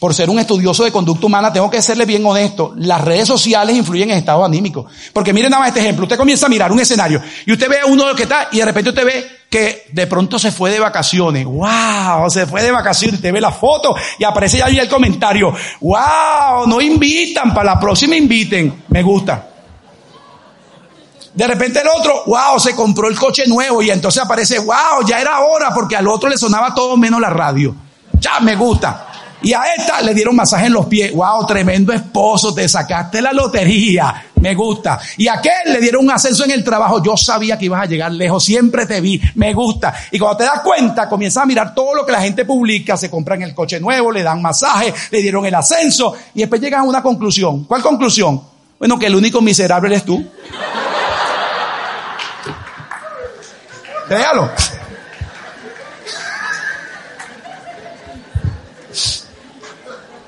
por 0.00 0.14
ser 0.14 0.30
un 0.30 0.38
estudioso 0.38 0.82
de 0.82 0.90
conducta 0.90 1.26
humana, 1.26 1.52
tengo 1.52 1.68
que 1.68 1.82
serle 1.82 2.06
bien 2.06 2.24
honesto. 2.24 2.72
Las 2.78 3.02
redes 3.02 3.28
sociales 3.28 3.76
influyen 3.76 4.10
en 4.10 4.16
estado 4.16 4.42
anímico. 4.42 4.86
Porque 5.12 5.34
miren 5.34 5.50
nada 5.50 5.60
más 5.60 5.68
este 5.68 5.80
ejemplo. 5.80 6.04
Usted 6.04 6.16
comienza 6.16 6.46
a 6.46 6.48
mirar 6.48 6.72
un 6.72 6.80
escenario 6.80 7.20
y 7.44 7.52
usted 7.52 7.68
ve 7.68 7.80
a 7.80 7.86
uno 7.86 8.14
que 8.14 8.22
está 8.22 8.48
y 8.50 8.60
de 8.60 8.64
repente 8.64 8.88
usted 8.88 9.04
ve 9.04 9.26
que 9.50 9.88
de 9.92 10.06
pronto 10.06 10.38
se 10.38 10.50
fue 10.50 10.70
de 10.70 10.80
vacaciones. 10.80 11.44
¡Wow! 11.44 12.30
Se 12.30 12.46
fue 12.46 12.62
de 12.62 12.70
vacaciones. 12.70 13.16
Usted 13.16 13.30
ve 13.30 13.42
la 13.42 13.52
foto 13.52 13.94
y 14.18 14.24
aparece 14.24 14.62
ahí 14.62 14.78
el 14.78 14.88
comentario. 14.88 15.52
¡Wow! 15.82 16.66
No 16.66 16.80
invitan. 16.80 17.52
Para 17.52 17.74
la 17.74 17.78
próxima 17.78 18.16
inviten. 18.16 18.84
Me 18.88 19.02
gusta. 19.02 19.50
De 21.36 21.46
repente 21.46 21.80
el 21.80 21.88
otro, 21.88 22.22
wow, 22.24 22.58
se 22.58 22.74
compró 22.74 23.08
el 23.08 23.18
coche 23.18 23.46
nuevo 23.46 23.82
y 23.82 23.90
entonces 23.90 24.22
aparece, 24.22 24.58
wow, 24.58 25.06
ya 25.06 25.20
era 25.20 25.40
hora 25.40 25.70
porque 25.74 25.94
al 25.94 26.08
otro 26.08 26.30
le 26.30 26.38
sonaba 26.38 26.74
todo 26.74 26.96
menos 26.96 27.20
la 27.20 27.28
radio. 27.28 27.76
Ya 28.18 28.40
me 28.40 28.56
gusta. 28.56 29.06
Y 29.42 29.52
a 29.52 29.60
esta 29.76 30.00
le 30.00 30.14
dieron 30.14 30.34
masaje 30.34 30.66
en 30.66 30.72
los 30.72 30.86
pies. 30.86 31.12
Wow, 31.12 31.46
tremendo 31.46 31.92
esposo, 31.92 32.54
te 32.54 32.66
sacaste 32.66 33.20
la 33.20 33.34
lotería. 33.34 34.28
Me 34.40 34.54
gusta. 34.54 34.98
Y 35.18 35.28
a 35.28 35.34
aquel 35.34 35.74
le 35.74 35.78
dieron 35.78 36.04
un 36.04 36.10
ascenso 36.10 36.42
en 36.44 36.52
el 36.52 36.64
trabajo. 36.64 37.02
Yo 37.02 37.18
sabía 37.18 37.58
que 37.58 37.66
ibas 37.66 37.82
a 37.82 37.86
llegar 37.86 38.12
lejos. 38.12 38.42
Siempre 38.42 38.86
te 38.86 39.02
vi. 39.02 39.20
Me 39.34 39.52
gusta. 39.52 39.94
Y 40.10 40.18
cuando 40.18 40.38
te 40.38 40.44
das 40.44 40.62
cuenta, 40.62 41.06
comienzas 41.06 41.42
a 41.42 41.46
mirar 41.46 41.74
todo 41.74 41.94
lo 41.94 42.06
que 42.06 42.12
la 42.12 42.22
gente 42.22 42.46
publica. 42.46 42.96
Se 42.96 43.10
compran 43.10 43.42
el 43.42 43.54
coche 43.54 43.78
nuevo, 43.78 44.10
le 44.10 44.22
dan 44.22 44.40
masaje, 44.40 44.94
le 45.10 45.20
dieron 45.20 45.44
el 45.44 45.54
ascenso. 45.54 46.14
Y 46.34 46.40
después 46.40 46.62
llegan 46.62 46.80
a 46.80 46.84
una 46.84 47.02
conclusión. 47.02 47.64
¿Cuál 47.64 47.82
conclusión? 47.82 48.40
Bueno, 48.78 48.98
que 48.98 49.06
el 49.06 49.14
único 49.14 49.42
miserable 49.42 49.88
eres 49.88 50.04
tú. 50.04 50.24
Créalo. 54.08 54.50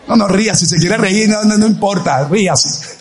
No, 0.08 0.16
no 0.16 0.26
ría, 0.26 0.54
si 0.54 0.66
se 0.66 0.78
quiere 0.78 0.96
reír, 0.96 1.28
no, 1.28 1.44
no, 1.44 1.66
importa, 1.66 2.24
ríase. 2.24 2.96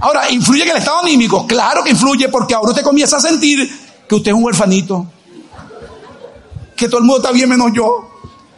Ahora, 0.00 0.30
¿influye 0.30 0.64
en 0.64 0.70
el 0.70 0.76
estado 0.76 0.98
anímico? 0.98 1.46
Claro 1.46 1.84
que 1.84 1.90
influye 1.90 2.28
porque 2.28 2.54
ahora 2.54 2.70
usted 2.70 2.82
comienza 2.82 3.16
a 3.16 3.20
sentir 3.20 3.68
que 4.08 4.14
usted 4.14 4.32
es 4.32 4.36
un 4.36 4.44
huerfanito. 4.44 5.06
Que 6.76 6.88
todo 6.88 6.98
el 6.98 7.04
mundo 7.04 7.18
está 7.18 7.32
bien 7.32 7.48
menos 7.48 7.72
yo. 7.72 8.08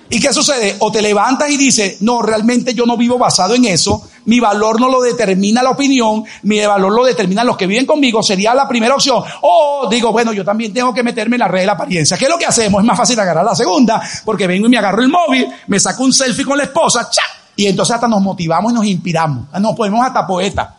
¿Y 0.08 0.18
qué 0.18 0.32
sucede? 0.32 0.76
O 0.80 0.90
te 0.90 1.00
levantas 1.02 1.50
y 1.50 1.56
dices, 1.56 2.00
no, 2.00 2.22
realmente 2.22 2.74
yo 2.74 2.84
no 2.84 2.96
vivo 2.96 3.16
basado 3.18 3.54
en 3.54 3.66
eso, 3.66 4.09
mi 4.26 4.40
valor 4.40 4.80
no 4.80 4.88
lo 4.88 5.00
determina 5.00 5.62
la 5.62 5.70
opinión, 5.70 6.24
mi 6.42 6.64
valor 6.64 6.92
lo 6.92 7.04
determinan 7.04 7.46
los 7.46 7.56
que 7.56 7.66
viven 7.66 7.86
conmigo, 7.86 8.22
sería 8.22 8.54
la 8.54 8.68
primera 8.68 8.94
opción. 8.94 9.22
O 9.42 9.88
digo, 9.90 10.12
bueno, 10.12 10.32
yo 10.32 10.44
también 10.44 10.72
tengo 10.72 10.92
que 10.92 11.02
meterme 11.02 11.36
en 11.36 11.40
la 11.40 11.48
red 11.48 11.60
de 11.60 11.66
la 11.66 11.72
apariencia. 11.72 12.16
¿Qué 12.16 12.24
es 12.24 12.30
lo 12.30 12.38
que 12.38 12.46
hacemos? 12.46 12.80
Es 12.80 12.86
más 12.86 12.96
fácil 12.96 13.18
agarrar 13.18 13.44
la 13.44 13.54
segunda, 13.54 14.02
porque 14.24 14.46
vengo 14.46 14.66
y 14.66 14.70
me 14.70 14.78
agarro 14.78 15.02
el 15.02 15.08
móvil, 15.08 15.48
me 15.66 15.80
saco 15.80 16.04
un 16.04 16.12
selfie 16.12 16.44
con 16.44 16.58
la 16.58 16.64
esposa, 16.64 17.08
y 17.56 17.66
entonces 17.66 17.94
hasta 17.94 18.08
nos 18.08 18.22
motivamos 18.22 18.72
y 18.72 18.74
nos 18.74 18.84
inspiramos. 18.86 19.46
Nos 19.60 19.74
ponemos 19.74 20.06
hasta 20.06 20.26
poeta. 20.26 20.76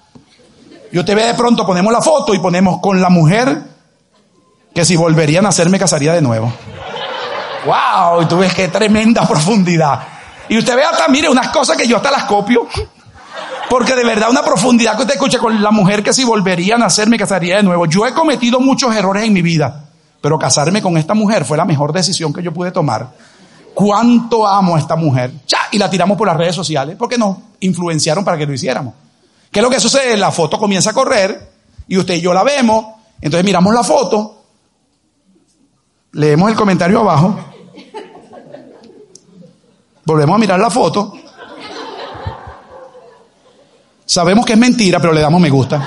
Y 0.92 1.00
usted 1.00 1.16
ve 1.16 1.26
de 1.26 1.34
pronto, 1.34 1.66
ponemos 1.66 1.92
la 1.94 2.02
foto 2.02 2.34
y 2.34 2.40
ponemos 2.40 2.80
con 2.82 3.00
la 3.00 3.10
mujer 3.10 3.62
que 4.74 4.86
si 4.86 4.96
volverían 4.96 5.46
a 5.46 5.50
nacer 5.50 5.70
me 5.70 5.80
casaría 5.80 6.14
de 6.14 6.22
nuevo. 6.22 6.52
¡Wow! 7.66 8.24
Y 8.24 8.26
tú 8.26 8.38
ves 8.38 8.54
qué 8.54 8.68
tremenda 8.68 9.28
profundidad. 9.28 10.00
Y 10.50 10.58
usted 10.58 10.76
ve 10.76 10.84
hasta, 10.84 11.08
mire, 11.08 11.30
unas 11.30 11.50
cosas 11.50 11.78
que 11.78 11.88
yo 11.88 11.98
hasta 11.98 12.12
las 12.12 12.26
copio. 12.26 12.68
Porque 13.72 13.96
de 13.96 14.04
verdad 14.04 14.30
una 14.30 14.44
profundidad 14.44 14.98
que 14.98 15.04
usted 15.04 15.14
escucha 15.14 15.40
con 15.40 15.62
la 15.62 15.72
mujer 15.72 16.04
que 16.04 16.12
si 16.12 16.26
volvería 16.26 16.76
a 16.76 16.78
nacer 16.78 17.08
me 17.08 17.18
casaría 17.18 17.56
de 17.56 17.64
nuevo. 17.64 17.86
Yo 17.86 18.06
he 18.06 18.14
cometido 18.14 18.60
muchos 18.60 18.94
errores 18.94 19.24
en 19.24 19.32
mi 19.32 19.42
vida, 19.42 19.86
pero 20.20 20.38
casarme 20.38 20.82
con 20.82 20.98
esta 20.98 21.14
mujer 21.14 21.46
fue 21.46 21.56
la 21.56 21.64
mejor 21.64 21.94
decisión 21.94 22.34
que 22.34 22.44
yo 22.44 22.52
pude 22.52 22.72
tomar. 22.72 23.14
¿Cuánto 23.74 24.46
amo 24.46 24.76
a 24.76 24.80
esta 24.80 24.98
mujer? 24.98 25.32
Ya, 25.48 25.60
y 25.72 25.78
la 25.78 25.90
tiramos 25.90 26.18
por 26.18 26.28
las 26.28 26.36
redes 26.36 26.54
sociales 26.54 26.98
porque 27.00 27.18
nos 27.18 27.38
influenciaron 27.62 28.26
para 28.26 28.38
que 28.38 28.46
lo 28.46 28.52
hiciéramos. 28.52 28.94
¿Qué 29.50 29.60
es 29.60 29.64
lo 29.64 29.70
que 29.70 29.80
sucede? 29.80 30.18
La 30.18 30.32
foto 30.32 30.60
comienza 30.60 30.90
a 30.90 30.94
correr 30.94 31.54
y 31.88 31.98
usted 31.98 32.16
y 32.16 32.20
yo 32.20 32.34
la 32.34 32.44
vemos, 32.44 32.88
entonces 33.22 33.46
miramos 33.46 33.74
la 33.74 33.86
foto, 33.86 34.44
leemos 36.12 36.50
el 36.50 36.58
comentario 36.58 37.00
abajo 37.00 37.40
Volvemos 40.04 40.36
a 40.36 40.40
mirar 40.40 40.60
la 40.60 40.70
foto. 40.70 41.14
Sabemos 44.12 44.46
que 44.46 44.52
es 44.52 44.60
mentira, 44.60 45.00
pero 45.00 45.14
le 45.14 45.22
damos 45.22 45.40
me 45.40 45.50
gusta. 45.50 45.82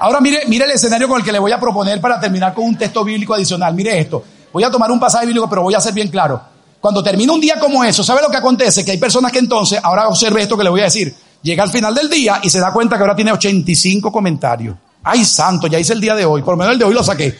Ahora 0.00 0.20
mire, 0.20 0.40
mire 0.48 0.64
el 0.64 0.72
escenario 0.72 1.06
con 1.06 1.20
el 1.20 1.24
que 1.24 1.30
le 1.30 1.38
voy 1.38 1.52
a 1.52 1.60
proponer 1.60 2.00
para 2.00 2.18
terminar 2.18 2.52
con 2.54 2.64
un 2.64 2.76
texto 2.76 3.04
bíblico 3.04 3.32
adicional. 3.32 3.72
Mire 3.72 4.00
esto. 4.00 4.24
Voy 4.52 4.64
a 4.64 4.70
tomar 4.72 4.90
un 4.90 4.98
pasaje 4.98 5.26
bíblico, 5.26 5.48
pero 5.48 5.62
voy 5.62 5.74
a 5.74 5.80
ser 5.80 5.92
bien 5.92 6.08
claro. 6.08 6.42
Cuando 6.80 7.04
termina 7.04 7.32
un 7.32 7.40
día 7.40 7.60
como 7.60 7.84
eso, 7.84 8.02
¿sabe 8.02 8.20
lo 8.20 8.30
que 8.30 8.38
acontece? 8.38 8.84
Que 8.84 8.90
hay 8.90 8.98
personas 8.98 9.30
que 9.30 9.38
entonces, 9.38 9.78
ahora 9.80 10.08
observe 10.08 10.42
esto 10.42 10.58
que 10.58 10.64
le 10.64 10.70
voy 10.70 10.80
a 10.80 10.84
decir. 10.86 11.14
Llega 11.40 11.62
al 11.62 11.70
final 11.70 11.94
del 11.94 12.10
día 12.10 12.40
y 12.42 12.50
se 12.50 12.58
da 12.58 12.72
cuenta 12.72 12.96
que 12.96 13.02
ahora 13.02 13.14
tiene 13.14 13.30
85 13.30 14.10
comentarios. 14.10 14.74
Ay, 15.04 15.24
santo, 15.24 15.66
ya 15.66 15.78
hice 15.78 15.92
el 15.92 16.00
día 16.00 16.14
de 16.14 16.24
hoy. 16.24 16.42
Por 16.42 16.54
lo 16.54 16.58
menos 16.58 16.72
el 16.74 16.78
de 16.78 16.84
hoy 16.84 16.94
lo 16.94 17.02
saqué. 17.02 17.36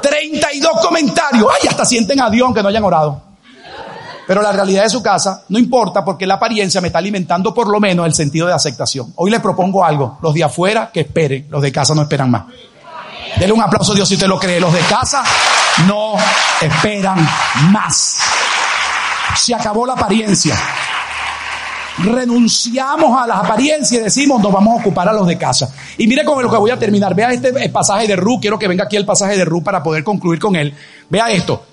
32 0.00 0.80
comentarios. 0.80 1.46
Ay, 1.52 1.68
hasta 1.68 1.84
sienten 1.84 2.20
a 2.20 2.30
Dios 2.30 2.46
aunque 2.46 2.62
no 2.62 2.68
hayan 2.68 2.84
orado. 2.84 3.22
Pero 4.26 4.42
la 4.42 4.50
realidad 4.50 4.82
de 4.82 4.90
su 4.90 5.02
casa 5.02 5.44
no 5.50 5.58
importa 5.58 6.04
porque 6.04 6.26
la 6.26 6.34
apariencia 6.34 6.80
me 6.80 6.88
está 6.88 6.98
alimentando 6.98 7.54
por 7.54 7.68
lo 7.68 7.78
menos 7.78 8.06
el 8.06 8.14
sentido 8.14 8.46
de 8.48 8.54
aceptación. 8.54 9.12
Hoy 9.16 9.30
le 9.30 9.38
propongo 9.40 9.84
algo. 9.84 10.18
Los 10.20 10.34
de 10.34 10.42
afuera 10.42 10.90
que 10.92 11.00
esperen. 11.00 11.46
Los 11.48 11.62
de 11.62 11.70
casa 11.70 11.94
no 11.94 12.02
esperan 12.02 12.30
más. 12.30 12.44
Dele 13.36 13.52
un 13.52 13.60
aplauso 13.60 13.92
a 13.92 13.94
Dios 13.94 14.08
si 14.08 14.14
usted 14.14 14.26
lo 14.26 14.38
cree. 14.38 14.58
Los 14.58 14.72
de 14.72 14.80
casa 14.80 15.22
no 15.86 16.14
esperan 16.60 17.24
más. 17.70 18.18
Se 19.36 19.54
acabó 19.54 19.86
la 19.86 19.92
apariencia 19.92 20.58
renunciamos 21.98 23.20
a 23.20 23.26
las 23.26 23.38
apariencias 23.44 24.00
y 24.00 24.04
decimos 24.04 24.40
nos 24.42 24.52
vamos 24.52 24.78
a 24.78 24.80
ocupar 24.80 25.08
a 25.08 25.12
los 25.12 25.26
de 25.26 25.38
casa. 25.38 25.72
Y 25.98 26.06
mire 26.06 26.24
con 26.24 26.42
lo 26.42 26.50
que 26.50 26.56
voy 26.56 26.70
a 26.70 26.78
terminar. 26.78 27.14
Vea 27.14 27.32
este 27.32 27.68
pasaje 27.70 28.06
de 28.06 28.16
Ru. 28.16 28.40
Quiero 28.40 28.58
que 28.58 28.68
venga 28.68 28.84
aquí 28.84 28.96
el 28.96 29.06
pasaje 29.06 29.36
de 29.36 29.44
Ru 29.44 29.62
para 29.62 29.82
poder 29.82 30.04
concluir 30.04 30.38
con 30.38 30.56
él. 30.56 30.74
Vea 31.08 31.30
esto. 31.30 31.64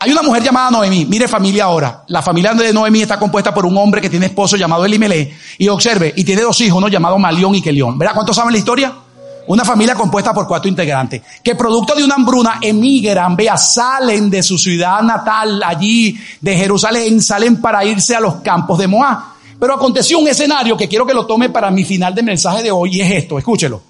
Hay 0.00 0.12
una 0.12 0.22
mujer 0.22 0.42
llamada 0.42 0.70
Noemí. 0.70 1.06
Mire 1.06 1.26
familia 1.26 1.64
ahora. 1.64 2.04
La 2.06 2.22
familia 2.22 2.54
de 2.54 2.72
Noemí 2.72 3.02
está 3.02 3.18
compuesta 3.18 3.52
por 3.52 3.66
un 3.66 3.76
hombre 3.76 4.00
que 4.00 4.08
tiene 4.08 4.26
esposo 4.26 4.56
llamado 4.56 4.84
Elimelech. 4.84 5.34
Y 5.58 5.68
observe, 5.68 6.12
y 6.16 6.22
tiene 6.24 6.42
dos 6.42 6.60
hijos, 6.60 6.78
uno 6.78 6.88
llamado 6.88 7.18
Malión 7.18 7.54
y 7.54 7.62
Kelión. 7.62 7.98
¿Verdad 7.98 8.14
cuántos 8.14 8.36
saben 8.36 8.52
la 8.52 8.58
historia? 8.58 8.94
Una 9.48 9.64
familia 9.64 9.94
compuesta 9.94 10.34
por 10.34 10.46
cuatro 10.46 10.68
integrantes, 10.68 11.22
que 11.42 11.54
producto 11.54 11.94
de 11.94 12.04
una 12.04 12.16
hambruna 12.16 12.58
emigran, 12.60 13.34
vea, 13.34 13.56
salen 13.56 14.28
de 14.28 14.42
su 14.42 14.58
ciudad 14.58 15.00
natal 15.00 15.62
allí 15.64 16.20
de 16.38 16.54
Jerusalén, 16.54 17.22
salen 17.22 17.58
para 17.58 17.82
irse 17.82 18.14
a 18.14 18.20
los 18.20 18.36
campos 18.42 18.78
de 18.78 18.86
Moab. 18.86 19.37
Pero 19.58 19.74
aconteció 19.74 20.18
un 20.18 20.28
escenario 20.28 20.76
que 20.76 20.88
quiero 20.88 21.06
que 21.06 21.14
lo 21.14 21.26
tome 21.26 21.50
para 21.50 21.70
mi 21.70 21.84
final 21.84 22.14
de 22.14 22.22
mensaje 22.22 22.62
de 22.62 22.70
hoy 22.70 22.96
y 22.96 23.00
es 23.00 23.10
esto, 23.10 23.38
escúchelo. 23.38 23.82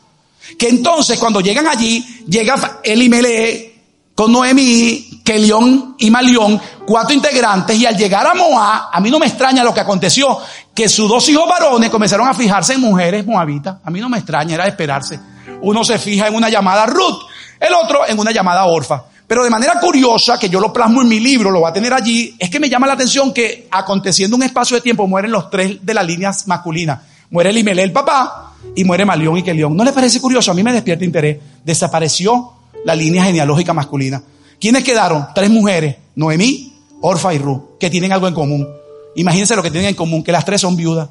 Que 0.58 0.68
entonces 0.68 1.18
cuando 1.18 1.40
llegan 1.40 1.66
allí, 1.66 2.24
llega 2.26 2.80
Elimelech 2.82 3.68
con 4.14 4.32
Noemí, 4.32 5.20
Kelión 5.22 5.94
y 5.96 6.10
Malión, 6.10 6.60
cuatro 6.84 7.14
integrantes, 7.14 7.76
y 7.76 7.86
al 7.86 7.96
llegar 7.96 8.26
a 8.26 8.34
Moab, 8.34 8.88
a 8.92 9.00
mí 9.00 9.12
no 9.12 9.20
me 9.20 9.26
extraña 9.26 9.62
lo 9.62 9.72
que 9.72 9.78
aconteció, 9.78 10.38
que 10.74 10.88
sus 10.88 11.08
dos 11.08 11.28
hijos 11.28 11.48
varones 11.48 11.88
comenzaron 11.88 12.26
a 12.26 12.34
fijarse 12.34 12.72
en 12.72 12.80
mujeres 12.80 13.24
moabitas. 13.24 13.76
A 13.84 13.90
mí 13.90 14.00
no 14.00 14.08
me 14.08 14.18
extraña, 14.18 14.54
era 14.54 14.64
de 14.64 14.70
esperarse. 14.70 15.20
Uno 15.60 15.84
se 15.84 15.98
fija 15.98 16.26
en 16.26 16.34
una 16.34 16.48
llamada 16.48 16.86
Ruth, 16.86 17.28
el 17.60 17.72
otro 17.74 18.08
en 18.08 18.18
una 18.18 18.32
llamada 18.32 18.64
Orfa. 18.64 19.04
Pero 19.28 19.44
de 19.44 19.50
manera 19.50 19.78
curiosa, 19.78 20.38
que 20.38 20.48
yo 20.48 20.58
lo 20.58 20.72
plasmo 20.72 21.02
en 21.02 21.08
mi 21.08 21.20
libro, 21.20 21.50
lo 21.50 21.60
va 21.60 21.68
a 21.68 21.72
tener 21.72 21.92
allí, 21.92 22.34
es 22.38 22.48
que 22.48 22.58
me 22.58 22.70
llama 22.70 22.86
la 22.86 22.94
atención 22.94 23.34
que 23.34 23.68
aconteciendo 23.70 24.34
un 24.34 24.42
espacio 24.42 24.76
de 24.76 24.80
tiempo 24.80 25.06
mueren 25.06 25.30
los 25.30 25.50
tres 25.50 25.84
de 25.84 25.94
las 25.94 26.06
líneas 26.06 26.48
masculinas. 26.48 27.00
Muere 27.30 27.52
Limele, 27.52 27.82
el 27.82 27.92
papá, 27.92 28.54
y 28.74 28.84
muere 28.84 29.04
Malión 29.04 29.36
y 29.36 29.42
Kelión. 29.42 29.76
¿No 29.76 29.84
les 29.84 29.92
parece 29.92 30.18
curioso? 30.18 30.50
A 30.50 30.54
mí 30.54 30.62
me 30.62 30.72
despierta 30.72 31.04
interés. 31.04 31.36
Desapareció 31.62 32.52
la 32.86 32.94
línea 32.94 33.22
genealógica 33.22 33.74
masculina. 33.74 34.22
¿Quiénes 34.58 34.82
quedaron? 34.82 35.26
Tres 35.34 35.50
mujeres, 35.50 35.96
Noemí, 36.16 36.72
Orfa 37.02 37.34
y 37.34 37.38
Ruth, 37.38 37.76
que 37.78 37.90
tienen 37.90 38.12
algo 38.12 38.28
en 38.28 38.34
común. 38.34 38.66
Imagínense 39.14 39.54
lo 39.54 39.62
que 39.62 39.70
tienen 39.70 39.90
en 39.90 39.94
común, 39.94 40.24
que 40.24 40.32
las 40.32 40.46
tres 40.46 40.62
son 40.62 40.74
viudas. 40.74 41.10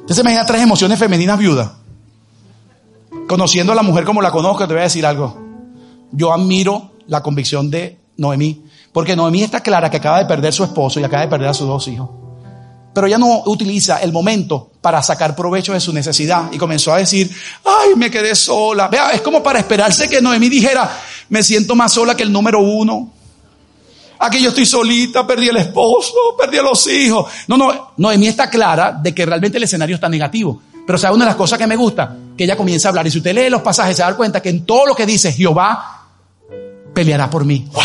¿Usted 0.00 0.14
se 0.16 0.20
imagina 0.20 0.44
tres 0.44 0.62
emociones 0.62 0.98
femeninas 0.98 1.38
viudas? 1.38 1.70
Conociendo 3.28 3.72
a 3.72 3.76
la 3.76 3.82
mujer 3.82 4.04
como 4.04 4.20
la 4.20 4.32
conozco, 4.32 4.66
te 4.66 4.74
voy 4.74 4.80
a 4.80 4.84
decir 4.84 5.06
algo 5.06 5.45
yo 6.12 6.32
admiro 6.32 6.92
la 7.06 7.22
convicción 7.22 7.70
de 7.70 7.98
Noemí, 8.16 8.64
porque 8.92 9.14
Noemí 9.14 9.42
está 9.42 9.60
clara 9.60 9.90
que 9.90 9.98
acaba 9.98 10.18
de 10.18 10.26
perder 10.26 10.52
su 10.52 10.64
esposo 10.64 11.00
y 11.00 11.04
acaba 11.04 11.22
de 11.22 11.28
perder 11.28 11.48
a 11.48 11.54
sus 11.54 11.66
dos 11.66 11.86
hijos. 11.88 12.08
Pero 12.94 13.06
ella 13.06 13.18
no 13.18 13.42
utiliza 13.44 14.00
el 14.00 14.10
momento 14.10 14.70
para 14.80 15.02
sacar 15.02 15.36
provecho 15.36 15.74
de 15.74 15.80
su 15.80 15.92
necesidad 15.92 16.50
y 16.50 16.56
comenzó 16.56 16.94
a 16.94 16.98
decir, 16.98 17.30
ay, 17.62 17.94
me 17.94 18.10
quedé 18.10 18.34
sola. 18.34 18.88
Vea, 18.88 19.10
es 19.10 19.20
como 19.20 19.42
para 19.42 19.58
esperarse 19.58 20.08
que 20.08 20.22
Noemí 20.22 20.48
dijera, 20.48 20.98
me 21.28 21.42
siento 21.42 21.74
más 21.74 21.92
sola 21.92 22.16
que 22.16 22.22
el 22.22 22.32
número 22.32 22.58
uno. 22.60 23.12
Aquí 24.18 24.40
yo 24.40 24.48
estoy 24.48 24.64
solita, 24.64 25.26
perdí 25.26 25.48
el 25.48 25.58
esposo, 25.58 26.14
perdí 26.38 26.56
a 26.56 26.62
los 26.62 26.86
hijos. 26.86 27.30
No, 27.48 27.58
no, 27.58 27.92
Noemí 27.98 28.28
está 28.28 28.48
clara 28.48 28.92
de 28.92 29.14
que 29.14 29.26
realmente 29.26 29.58
el 29.58 29.64
escenario 29.64 29.96
está 29.96 30.08
negativo. 30.08 30.62
Pero 30.86 30.98
sabe 30.98 31.16
una 31.16 31.26
de 31.26 31.30
las 31.30 31.36
cosas 31.36 31.58
que 31.58 31.66
me 31.66 31.76
gusta, 31.76 32.16
que 32.34 32.44
ella 32.44 32.56
comienza 32.56 32.88
a 32.88 32.90
hablar. 32.90 33.06
Y 33.06 33.10
si 33.10 33.18
usted 33.18 33.34
lee 33.34 33.50
los 33.50 33.60
pasajes, 33.60 33.94
se 33.94 34.02
da 34.02 34.16
cuenta 34.16 34.40
que 34.40 34.48
en 34.48 34.64
todo 34.64 34.86
lo 34.86 34.94
que 34.94 35.04
dice 35.04 35.32
Jehová 35.32 35.95
peleará 36.96 37.28
por 37.28 37.44
mí. 37.44 37.68
Wow. 37.74 37.82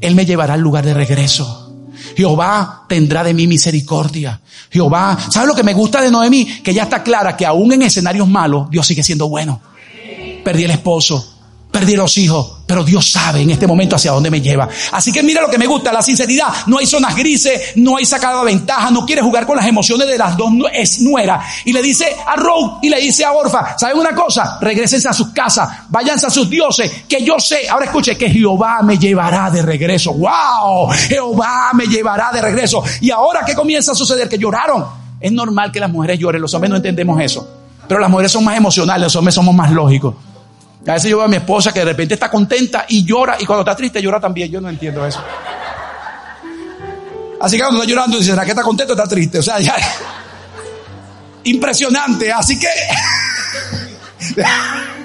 Él 0.00 0.16
me 0.16 0.26
llevará 0.26 0.54
al 0.54 0.60
lugar 0.60 0.84
de 0.84 0.92
regreso. 0.92 1.72
Jehová 2.16 2.82
tendrá 2.88 3.22
de 3.22 3.32
mí 3.32 3.46
misericordia. 3.46 4.40
Jehová, 4.72 5.16
¿sabe 5.30 5.46
lo 5.46 5.54
que 5.54 5.62
me 5.62 5.72
gusta 5.72 6.02
de 6.02 6.10
Noemí? 6.10 6.44
Que 6.64 6.74
ya 6.74 6.82
está 6.82 7.04
clara 7.04 7.36
que 7.36 7.46
aún 7.46 7.72
en 7.72 7.82
escenarios 7.82 8.26
malos, 8.26 8.68
Dios 8.70 8.84
sigue 8.88 9.04
siendo 9.04 9.28
bueno. 9.28 9.60
Perdí 10.44 10.64
el 10.64 10.72
esposo, 10.72 11.24
perdí 11.70 11.94
los 11.94 12.18
hijos, 12.18 12.61
pero 12.72 12.84
Dios 12.84 13.12
sabe 13.12 13.42
en 13.42 13.50
este 13.50 13.66
momento 13.66 13.96
hacia 13.96 14.12
dónde 14.12 14.30
me 14.30 14.40
lleva. 14.40 14.66
Así 14.92 15.12
que 15.12 15.22
mira 15.22 15.42
lo 15.42 15.50
que 15.50 15.58
me 15.58 15.66
gusta, 15.66 15.92
la 15.92 16.00
sinceridad. 16.00 16.46
No 16.68 16.78
hay 16.78 16.86
zonas 16.86 17.14
grises, 17.14 17.72
no 17.76 17.98
hay 17.98 18.06
sacada 18.06 18.42
ventaja, 18.42 18.90
no 18.90 19.04
quiere 19.04 19.20
jugar 19.20 19.44
con 19.44 19.58
las 19.58 19.66
emociones 19.66 20.08
de 20.08 20.16
las 20.16 20.38
dos 20.38 20.50
es 20.72 21.02
nuera. 21.02 21.44
Y 21.66 21.72
le 21.74 21.82
dice 21.82 22.16
a 22.26 22.34
Row 22.34 22.78
y 22.80 22.88
le 22.88 22.98
dice 22.98 23.26
a 23.26 23.32
Orfa, 23.32 23.76
¿saben 23.76 23.98
una 23.98 24.14
cosa? 24.14 24.56
Regresense 24.58 25.06
a 25.06 25.12
sus 25.12 25.34
casas, 25.34 25.68
váyanse 25.90 26.28
a 26.28 26.30
sus 26.30 26.48
dioses, 26.48 26.90
que 27.06 27.22
yo 27.22 27.38
sé, 27.38 27.68
ahora 27.68 27.84
escuche, 27.84 28.16
que 28.16 28.30
Jehová 28.30 28.80
me 28.82 28.96
llevará 28.96 29.50
de 29.50 29.60
regreso. 29.60 30.14
¡Wow! 30.14 30.92
Jehová 30.92 31.72
me 31.74 31.84
llevará 31.84 32.30
de 32.32 32.40
regreso. 32.40 32.82
Y 33.02 33.10
ahora, 33.10 33.42
¿qué 33.44 33.54
comienza 33.54 33.92
a 33.92 33.94
suceder? 33.94 34.30
Que 34.30 34.38
lloraron. 34.38 34.82
Es 35.20 35.30
normal 35.30 35.70
que 35.70 35.78
las 35.78 35.90
mujeres 35.90 36.18
lloren, 36.18 36.40
los 36.40 36.54
hombres 36.54 36.70
no 36.70 36.76
entendemos 36.76 37.20
eso. 37.20 37.46
Pero 37.86 38.00
las 38.00 38.08
mujeres 38.08 38.32
son 38.32 38.44
más 38.44 38.56
emocionales, 38.56 39.02
los 39.02 39.16
hombres 39.16 39.34
somos 39.34 39.54
más 39.54 39.70
lógicos. 39.70 40.14
A 40.86 40.94
veces 40.94 41.10
yo 41.10 41.18
veo 41.18 41.26
a 41.26 41.28
mi 41.28 41.36
esposa 41.36 41.72
que 41.72 41.78
de 41.80 41.84
repente 41.86 42.14
está 42.14 42.28
contenta 42.28 42.86
y 42.88 43.04
llora 43.04 43.36
y 43.38 43.46
cuando 43.46 43.62
está 43.62 43.76
triste 43.76 44.02
llora 44.02 44.18
también. 44.18 44.50
Yo 44.50 44.60
no 44.60 44.68
entiendo 44.68 45.06
eso. 45.06 45.22
Así 47.40 47.56
que 47.56 47.62
cuando 47.62 47.82
está 47.82 47.90
llorando, 47.90 48.18
dice, 48.18 48.30
¿será 48.30 48.44
que 48.44 48.50
está 48.50 48.62
contento 48.62 48.92
o 48.92 48.96
está 48.96 49.08
triste? 49.08 49.38
O 49.38 49.42
sea, 49.42 49.60
ya. 49.60 49.76
Impresionante. 51.44 52.32
Así 52.32 52.58
que. 52.58 52.68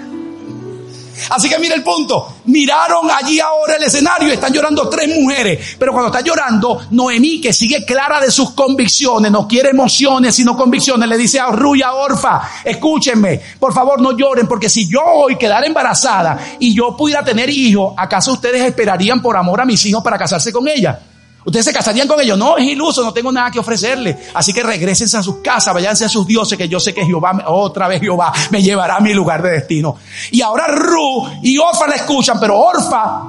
Así 1.30 1.50
que 1.50 1.60
mira 1.60 1.76
el 1.76 1.84
punto. 1.84 2.38
Miraron 2.46 3.10
allí 3.12 3.40
ahora 3.40 3.76
el 3.76 3.84
escenario 3.84 4.32
están 4.32 4.54
llorando 4.54 4.90
tres 4.90 5.08
mujeres. 5.16 5.76
Pero 5.78 5.92
cuando 5.92 6.08
está 6.08 6.22
llorando, 6.22 6.88
Noemí, 6.92 7.42
que 7.42 7.54
sigue 7.54 7.86
clara 7.86 8.20
de 8.20 8.32
sus 8.32 8.52
convicciones, 8.52 9.32
no 9.32 9.48
quiere 9.48 9.70
emociones, 9.70 10.36
sino 10.36 10.56
convicciones, 10.56 11.08
le 11.08 11.18
dice 11.18 11.40
a 11.40 11.48
Ruya 11.48 11.94
Orfa, 11.94 12.42
escúchenme, 12.64 13.42
por 13.60 13.74
favor 13.74 14.02
no 14.02 14.18
lloren, 14.18 14.48
porque 14.48 14.70
si 14.70 14.90
yo 14.90 15.02
hoy 15.04 15.38
quedara 15.38 15.66
embarazada 15.66 16.40
y 16.60 16.74
yo 16.74 16.96
pudiera 16.96 17.24
tener 17.24 17.50
hijos, 17.50 17.94
¿acaso 17.98 18.34
ustedes 18.34 18.62
esperarían 18.64 19.22
por 19.22 19.36
amor 19.38 19.62
a 19.62 19.66
mis 19.66 19.86
hijos 19.86 20.04
para 20.04 20.18
casarse 20.18 20.52
con 20.52 20.68
ella? 20.68 21.00
Ustedes 21.48 21.64
se 21.64 21.72
casarían 21.72 22.10
con 22.10 22.20
ellos. 22.20 22.38
No, 22.38 22.58
es 22.58 22.66
iluso, 22.66 23.02
no 23.02 23.14
tengo 23.14 23.32
nada 23.32 23.50
que 23.50 23.58
ofrecerle. 23.58 24.18
Así 24.34 24.52
que 24.52 24.62
regresen 24.62 25.08
a 25.18 25.24
sus 25.24 25.38
casas, 25.38 25.74
váyanse 25.74 26.04
a 26.04 26.10
sus 26.10 26.28
dioses, 26.28 26.58
que 26.58 26.68
yo 26.68 26.78
sé 26.78 26.94
que 26.94 27.06
Jehová, 27.06 27.42
otra 27.48 27.88
vez 27.88 28.02
Jehová, 28.02 28.34
me 28.52 28.62
llevará 28.62 28.98
a 28.98 29.00
mi 29.00 29.14
lugar 29.14 29.42
de 29.42 29.52
destino. 29.52 29.96
Y 30.32 30.42
ahora 30.42 30.68
Ru 30.68 31.26
y 31.42 31.58
Orfa 31.58 31.88
la 31.88 31.96
escuchan, 31.96 32.38
pero 32.38 32.60
Orfa 32.60 33.24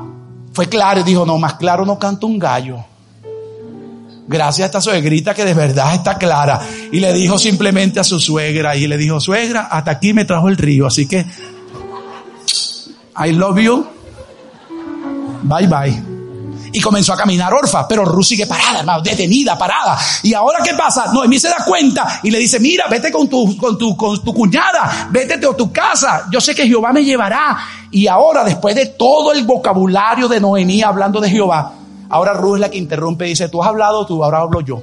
fue 0.53 0.69
claro 0.69 0.99
y 0.99 1.05
dijo, 1.05 1.25
no, 1.25 1.39
más 1.39 1.55
claro 1.55 1.87
no 1.87 1.97
canta 1.97 2.27
un 2.27 2.41
gallo. 2.41 2.85
Gracias 4.27 4.65
a 4.65 4.67
esta 4.67 4.81
suegrita 4.81 5.33
que 5.33 5.45
de 5.45 5.55
verdad 5.55 5.95
está 5.95 6.19
clara. 6.19 6.61
Y 6.91 6.99
le 6.99 7.13
dijo 7.13 7.39
simplemente 7.39 8.01
a 8.01 8.05
su 8.05 8.19
suegra, 8.19 8.75
y 8.75 8.89
le 8.89 8.97
dijo, 8.97 9.21
suegra, 9.21 9.69
hasta 9.71 9.93
aquí 9.93 10.13
me 10.13 10.25
trajo 10.25 10.49
el 10.49 10.57
río, 10.57 10.89
así 10.89 11.07
que, 11.07 11.25
I 13.25 13.31
love 13.31 13.61
you. 13.61 13.87
Bye 15.45 15.69
bye 15.69 16.18
y 16.73 16.81
comenzó 16.81 17.13
a 17.13 17.17
caminar 17.17 17.53
Orfa, 17.53 17.87
pero 17.87 18.05
Ruth 18.05 18.25
sigue 18.25 18.47
parada, 18.47 18.81
hermano, 18.81 19.03
detenida, 19.03 19.57
parada. 19.57 19.99
Y 20.23 20.35
ahora 20.35 20.61
qué 20.63 20.75
pasa? 20.75 21.13
Noemí 21.13 21.39
se 21.39 21.49
da 21.49 21.65
cuenta 21.67 22.21
y 22.23 22.31
le 22.31 22.39
dice, 22.39 22.61
mira, 22.61 22.85
vete 22.91 23.11
con 23.11 23.29
tu, 23.29 23.57
con 23.57 23.79
tu, 23.79 23.97
con 23.97 24.23
tu 24.23 24.35
cuñada, 24.35 25.09
vete 25.11 25.35
a 25.35 25.41
tu 25.41 25.73
casa, 25.73 26.27
yo 26.31 26.41
sé 26.41 26.55
que 26.55 26.67
Jehová 26.67 26.93
me 26.93 27.05
llevará. 27.05 27.59
Y 27.91 28.07
ahora, 28.07 28.45
después 28.45 28.75
de 28.75 28.87
todo 28.87 29.33
el 29.33 29.45
vocabulario 29.45 30.29
de 30.29 30.41
Noemí 30.41 30.83
hablando 30.83 31.21
de 31.21 31.31
Jehová, 31.31 31.73
ahora 32.09 32.35
Ruth 32.35 32.57
es 32.57 32.61
la 32.61 32.71
que 32.71 32.79
interrumpe 32.79 33.27
y 33.27 33.31
dice, 33.31 33.49
tú 33.49 33.63
has 33.63 33.69
hablado, 33.69 34.05
tú, 34.07 34.23
ahora 34.23 34.39
hablo 34.41 34.61
yo. 34.61 34.83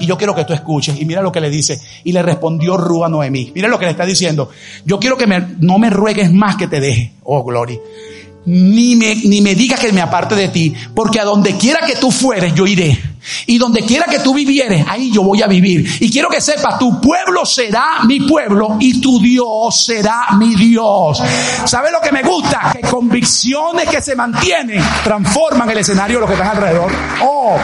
Y 0.00 0.06
yo 0.06 0.18
quiero 0.18 0.34
que 0.34 0.44
tú 0.44 0.52
escuches. 0.52 1.00
Y 1.00 1.04
mira 1.04 1.22
lo 1.22 1.30
que 1.30 1.40
le 1.40 1.48
dice. 1.48 1.80
Y 2.02 2.12
le 2.12 2.20
respondió 2.20 2.76
Ruth 2.76 3.04
a 3.04 3.08
Noemí. 3.08 3.52
Mira 3.54 3.68
lo 3.68 3.78
que 3.78 3.84
le 3.84 3.92
está 3.92 4.04
diciendo. 4.04 4.50
Yo 4.84 4.98
quiero 4.98 5.16
que 5.16 5.26
me, 5.26 5.54
no 5.60 5.78
me 5.78 5.88
ruegues 5.88 6.32
más 6.32 6.56
que 6.56 6.66
te 6.66 6.80
deje. 6.80 7.12
Oh, 7.22 7.44
gloria 7.44 7.78
ni 8.46 8.96
me, 8.96 9.14
ni 9.14 9.40
me 9.40 9.54
digas 9.54 9.80
que 9.80 9.92
me 9.92 10.00
aparte 10.00 10.34
de 10.34 10.48
ti, 10.48 10.74
porque 10.94 11.20
a 11.20 11.24
donde 11.24 11.56
quiera 11.56 11.80
que 11.86 11.96
tú 11.96 12.10
fueres, 12.10 12.54
yo 12.54 12.66
iré. 12.66 13.00
Y 13.46 13.56
donde 13.58 13.80
quiera 13.80 14.04
que 14.04 14.18
tú 14.18 14.34
vivieres, 14.34 14.84
ahí 14.88 15.10
yo 15.10 15.22
voy 15.22 15.40
a 15.42 15.46
vivir. 15.46 15.88
Y 16.00 16.10
quiero 16.10 16.28
que 16.28 16.40
sepas, 16.40 16.78
tu 16.78 17.00
pueblo 17.00 17.46
será 17.46 18.00
mi 18.06 18.20
pueblo 18.20 18.76
y 18.78 19.00
tu 19.00 19.18
Dios 19.18 19.84
será 19.84 20.26
mi 20.38 20.54
Dios. 20.54 21.22
¿Sabes 21.64 21.90
lo 21.90 22.00
que 22.00 22.12
me 22.12 22.22
gusta? 22.22 22.72
Que 22.72 22.86
convicciones 22.86 23.88
que 23.88 24.02
se 24.02 24.14
mantienen 24.14 24.82
transforman 25.02 25.70
el 25.70 25.78
escenario 25.78 26.16
de 26.16 26.20
lo 26.20 26.26
que 26.26 26.34
están 26.34 26.48
alrededor. 26.48 26.92
Oh, 27.22 27.56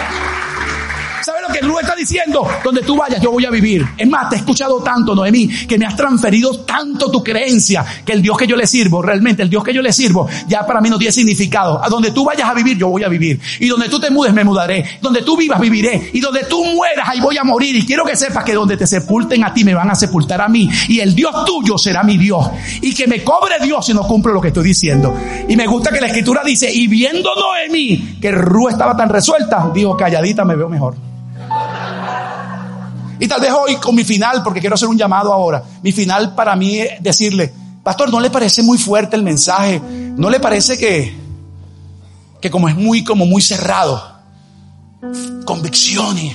¿Sabes 1.51 1.63
lo 1.63 1.69
que 1.69 1.73
Lu 1.73 1.79
está 1.81 1.95
diciendo? 1.97 2.47
Donde 2.63 2.83
tú 2.83 2.97
vayas, 2.97 3.21
yo 3.21 3.31
voy 3.33 3.45
a 3.45 3.51
vivir. 3.51 3.85
Es 3.97 4.09
más, 4.09 4.29
te 4.29 4.37
he 4.37 4.39
escuchado 4.39 4.83
tanto, 4.83 5.15
Noemí, 5.15 5.49
que 5.67 5.79
me 5.79 5.87
has 5.87 5.97
transferido 5.97 6.61
tanto 6.61 7.11
tu 7.11 7.23
creencia 7.23 7.85
que 8.05 8.13
el 8.13 8.23
Dios 8.23 8.37
que 8.37 8.47
yo 8.47 8.57
le 8.57 8.67
sirvo, 8.67 9.03
realmente 9.03 9.43
el 9.43 9.51
Dios 9.51 9.65
que 9.65 9.75
yo 9.75 9.83
le 9.83 9.93
sirvo, 9.93 10.29
ya 10.49 10.65
para 10.67 10.81
mí 10.81 10.89
no 10.89 10.99
tiene 10.99 11.13
significado. 11.13 11.83
A 11.83 11.89
donde 11.89 12.13
tú 12.13 12.25
vayas 12.25 12.49
a 12.49 12.55
vivir, 12.55 12.79
yo 12.79 12.89
voy 12.89 13.03
a 13.03 13.09
vivir. 13.09 13.41
Y 13.59 13.69
donde 13.69 13.89
tú 13.89 13.99
te 13.99 14.11
mudes, 14.11 14.33
me 14.33 14.45
mudaré. 14.45 14.85
Donde 15.01 15.23
tú 15.23 15.37
vivas, 15.37 15.61
viviré. 15.61 16.11
Y 16.13 16.21
donde 16.21 16.45
tú 16.45 16.65
mueras, 16.65 17.09
ahí 17.09 17.21
voy 17.21 17.37
a 17.37 17.45
morir. 17.45 17.75
Y 17.77 17.87
quiero 17.87 18.05
que 18.05 18.17
sepas 18.17 18.45
que 18.45 18.55
donde 18.55 18.77
te 18.77 18.87
sepulten 18.87 19.45
a 19.45 19.53
ti, 19.53 19.65
me 19.65 19.75
van 19.75 19.91
a 19.91 19.95
sepultar 19.95 20.41
a 20.41 20.49
mí. 20.49 20.69
Y 20.89 21.01
el 21.01 21.15
Dios 21.15 21.45
tuyo 21.45 21.79
será 21.79 22.03
mi 22.03 22.17
Dios. 22.17 22.47
Y 22.81 22.95
que 22.95 23.07
me 23.07 23.25
cobre 23.25 23.57
Dios 23.63 23.87
si 23.87 23.95
no 23.95 24.03
cumplo 24.03 24.33
lo 24.33 24.41
que 24.41 24.49
estoy 24.49 24.65
diciendo. 24.65 25.15
Y 25.49 25.57
me 25.57 25.67
gusta 25.67 25.91
que 25.91 26.01
la 26.01 26.07
escritura 26.07 26.43
dice, 26.45 26.73
y 26.73 26.87
viendo 26.87 27.31
Noemí 27.35 28.19
que 28.21 28.31
Ru 28.31 28.69
estaba 28.69 28.97
tan 28.97 29.09
resuelta, 29.09 29.71
dijo, 29.75 29.97
calladita 29.97 30.45
me 30.45 30.57
veo 30.57 30.69
mejor. 30.69 31.10
Y 33.21 33.29
tal 33.29 33.41
vez 33.41 33.53
hoy 33.53 33.77
con 33.77 33.95
mi 33.95 34.03
final, 34.03 34.43
porque 34.43 34.61
quiero 34.61 34.75
hacer 34.75 34.89
un 34.89 34.97
llamado 34.97 35.33
ahora, 35.33 35.63
mi 35.83 35.93
final 35.93 36.35
para 36.35 36.57
mí 36.57 36.79
es 36.79 37.03
decirle, 37.03 37.53
pastor, 37.83 38.11
¿no 38.11 38.19
le 38.19 38.31
parece 38.31 38.63
muy 38.63 38.79
fuerte 38.79 39.15
el 39.15 39.23
mensaje? 39.23 39.81
¿No 39.81 40.31
le 40.31 40.41
parece 40.41 40.79
que, 40.79 41.15
que 42.41 42.51
como 42.51 42.69
es 42.69 42.75
muy, 42.75 43.05
como 43.05 43.27
muy 43.27 43.43
cerrado? 43.43 44.03
Convicciones. 45.45 46.35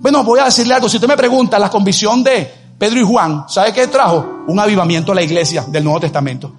Bueno, 0.00 0.22
voy 0.22 0.38
a 0.38 0.44
decirle 0.44 0.74
algo. 0.74 0.88
Si 0.88 0.96
usted 0.96 1.08
me 1.08 1.16
pregunta, 1.16 1.58
la 1.58 1.68
convicción 1.68 2.22
de 2.22 2.48
Pedro 2.78 3.00
y 3.00 3.04
Juan, 3.04 3.44
¿sabe 3.48 3.72
qué 3.72 3.88
trajo? 3.88 4.44
Un 4.46 4.60
avivamiento 4.60 5.10
a 5.12 5.14
la 5.16 5.22
iglesia 5.22 5.64
del 5.68 5.82
Nuevo 5.82 5.98
Testamento. 5.98 6.52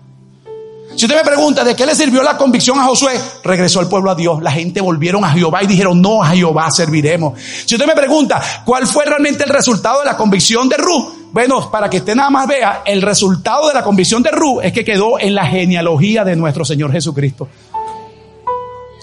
Si 0.95 1.05
usted 1.05 1.17
me 1.17 1.23
pregunta 1.23 1.63
de 1.63 1.75
qué 1.75 1.85
le 1.85 1.95
sirvió 1.95 2.21
la 2.21 2.37
convicción 2.37 2.79
a 2.79 2.83
Josué, 2.83 3.19
regresó 3.43 3.81
el 3.81 3.87
pueblo 3.87 4.11
a 4.11 4.15
Dios. 4.15 4.41
La 4.43 4.51
gente 4.51 4.79
volvieron 4.79 5.23
a 5.25 5.29
Jehová 5.29 5.63
y 5.63 5.67
dijeron, 5.67 6.01
no, 6.01 6.23
a 6.23 6.27
Jehová 6.27 6.69
serviremos. 6.71 7.39
Si 7.65 7.75
usted 7.75 7.87
me 7.87 7.95
pregunta 7.95 8.41
cuál 8.63 8.85
fue 8.85 9.05
realmente 9.05 9.43
el 9.43 9.49
resultado 9.49 9.99
de 9.99 10.05
la 10.05 10.15
convicción 10.15 10.69
de 10.69 10.77
Ruth, 10.77 11.31
bueno, 11.31 11.71
para 11.71 11.89
que 11.89 11.97
usted 11.97 12.15
nada 12.15 12.29
más 12.29 12.47
vea, 12.47 12.83
el 12.85 13.01
resultado 13.01 13.67
de 13.67 13.73
la 13.73 13.83
convicción 13.83 14.21
de 14.21 14.29
Ruth 14.29 14.59
es 14.63 14.71
que 14.71 14.85
quedó 14.85 15.19
en 15.19 15.33
la 15.33 15.47
genealogía 15.47 16.23
de 16.23 16.35
nuestro 16.35 16.63
Señor 16.63 16.91
Jesucristo. 16.91 17.47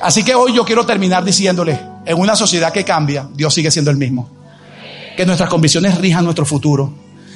Así 0.01 0.23
que 0.23 0.35
hoy 0.35 0.55
yo 0.55 0.65
quiero 0.65 0.87
terminar 0.87 1.25
diciéndole, 1.25 1.79
en 2.07 2.19
una 2.19 2.37
sociedad 2.37 2.73
que 2.73 2.85
cambia, 2.85 3.29
Dios 3.35 3.53
sigue 3.53 3.71
siendo 3.71 3.91
el 3.91 3.97
mismo. 3.97 4.31
Que 5.17 5.27
nuestras 5.27 5.51
convicciones 5.51 5.99
rijan 5.99 6.25
nuestro 6.25 6.47
futuro 6.47 6.93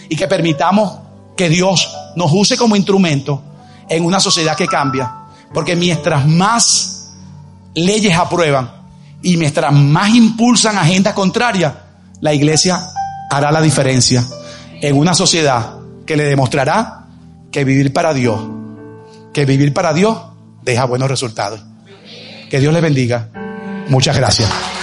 y 0.08 0.16
que 0.16 0.28
permitamos 0.28 0.98
que 1.36 1.48
Dios 1.48 1.92
nos 2.14 2.32
use 2.32 2.56
como 2.56 2.76
instrumento 2.76 3.42
en 3.88 4.04
una 4.04 4.20
sociedad 4.20 4.56
que 4.56 4.66
cambia. 4.66 5.12
Porque 5.52 5.76
mientras 5.76 6.26
más 6.26 7.12
leyes 7.74 8.16
aprueban 8.16 8.70
y 9.22 9.36
mientras 9.36 9.72
más 9.72 10.10
impulsan 10.14 10.76
agendas 10.76 11.14
contrarias, 11.14 11.72
la 12.20 12.32
iglesia 12.32 12.80
hará 13.30 13.50
la 13.50 13.60
diferencia 13.60 14.24
en 14.80 14.96
una 14.96 15.14
sociedad 15.14 15.76
que 16.06 16.16
le 16.16 16.24
demostrará 16.24 17.06
que 17.50 17.64
vivir 17.64 17.92
para 17.92 18.12
Dios, 18.12 18.40
que 19.32 19.44
vivir 19.44 19.72
para 19.72 19.94
Dios 19.94 20.18
deja 20.62 20.84
buenos 20.84 21.08
resultados. 21.08 21.62
Que 22.50 22.60
Dios 22.60 22.72
le 22.72 22.80
bendiga. 22.80 23.30
Muchas 23.88 24.16
gracias. 24.16 24.73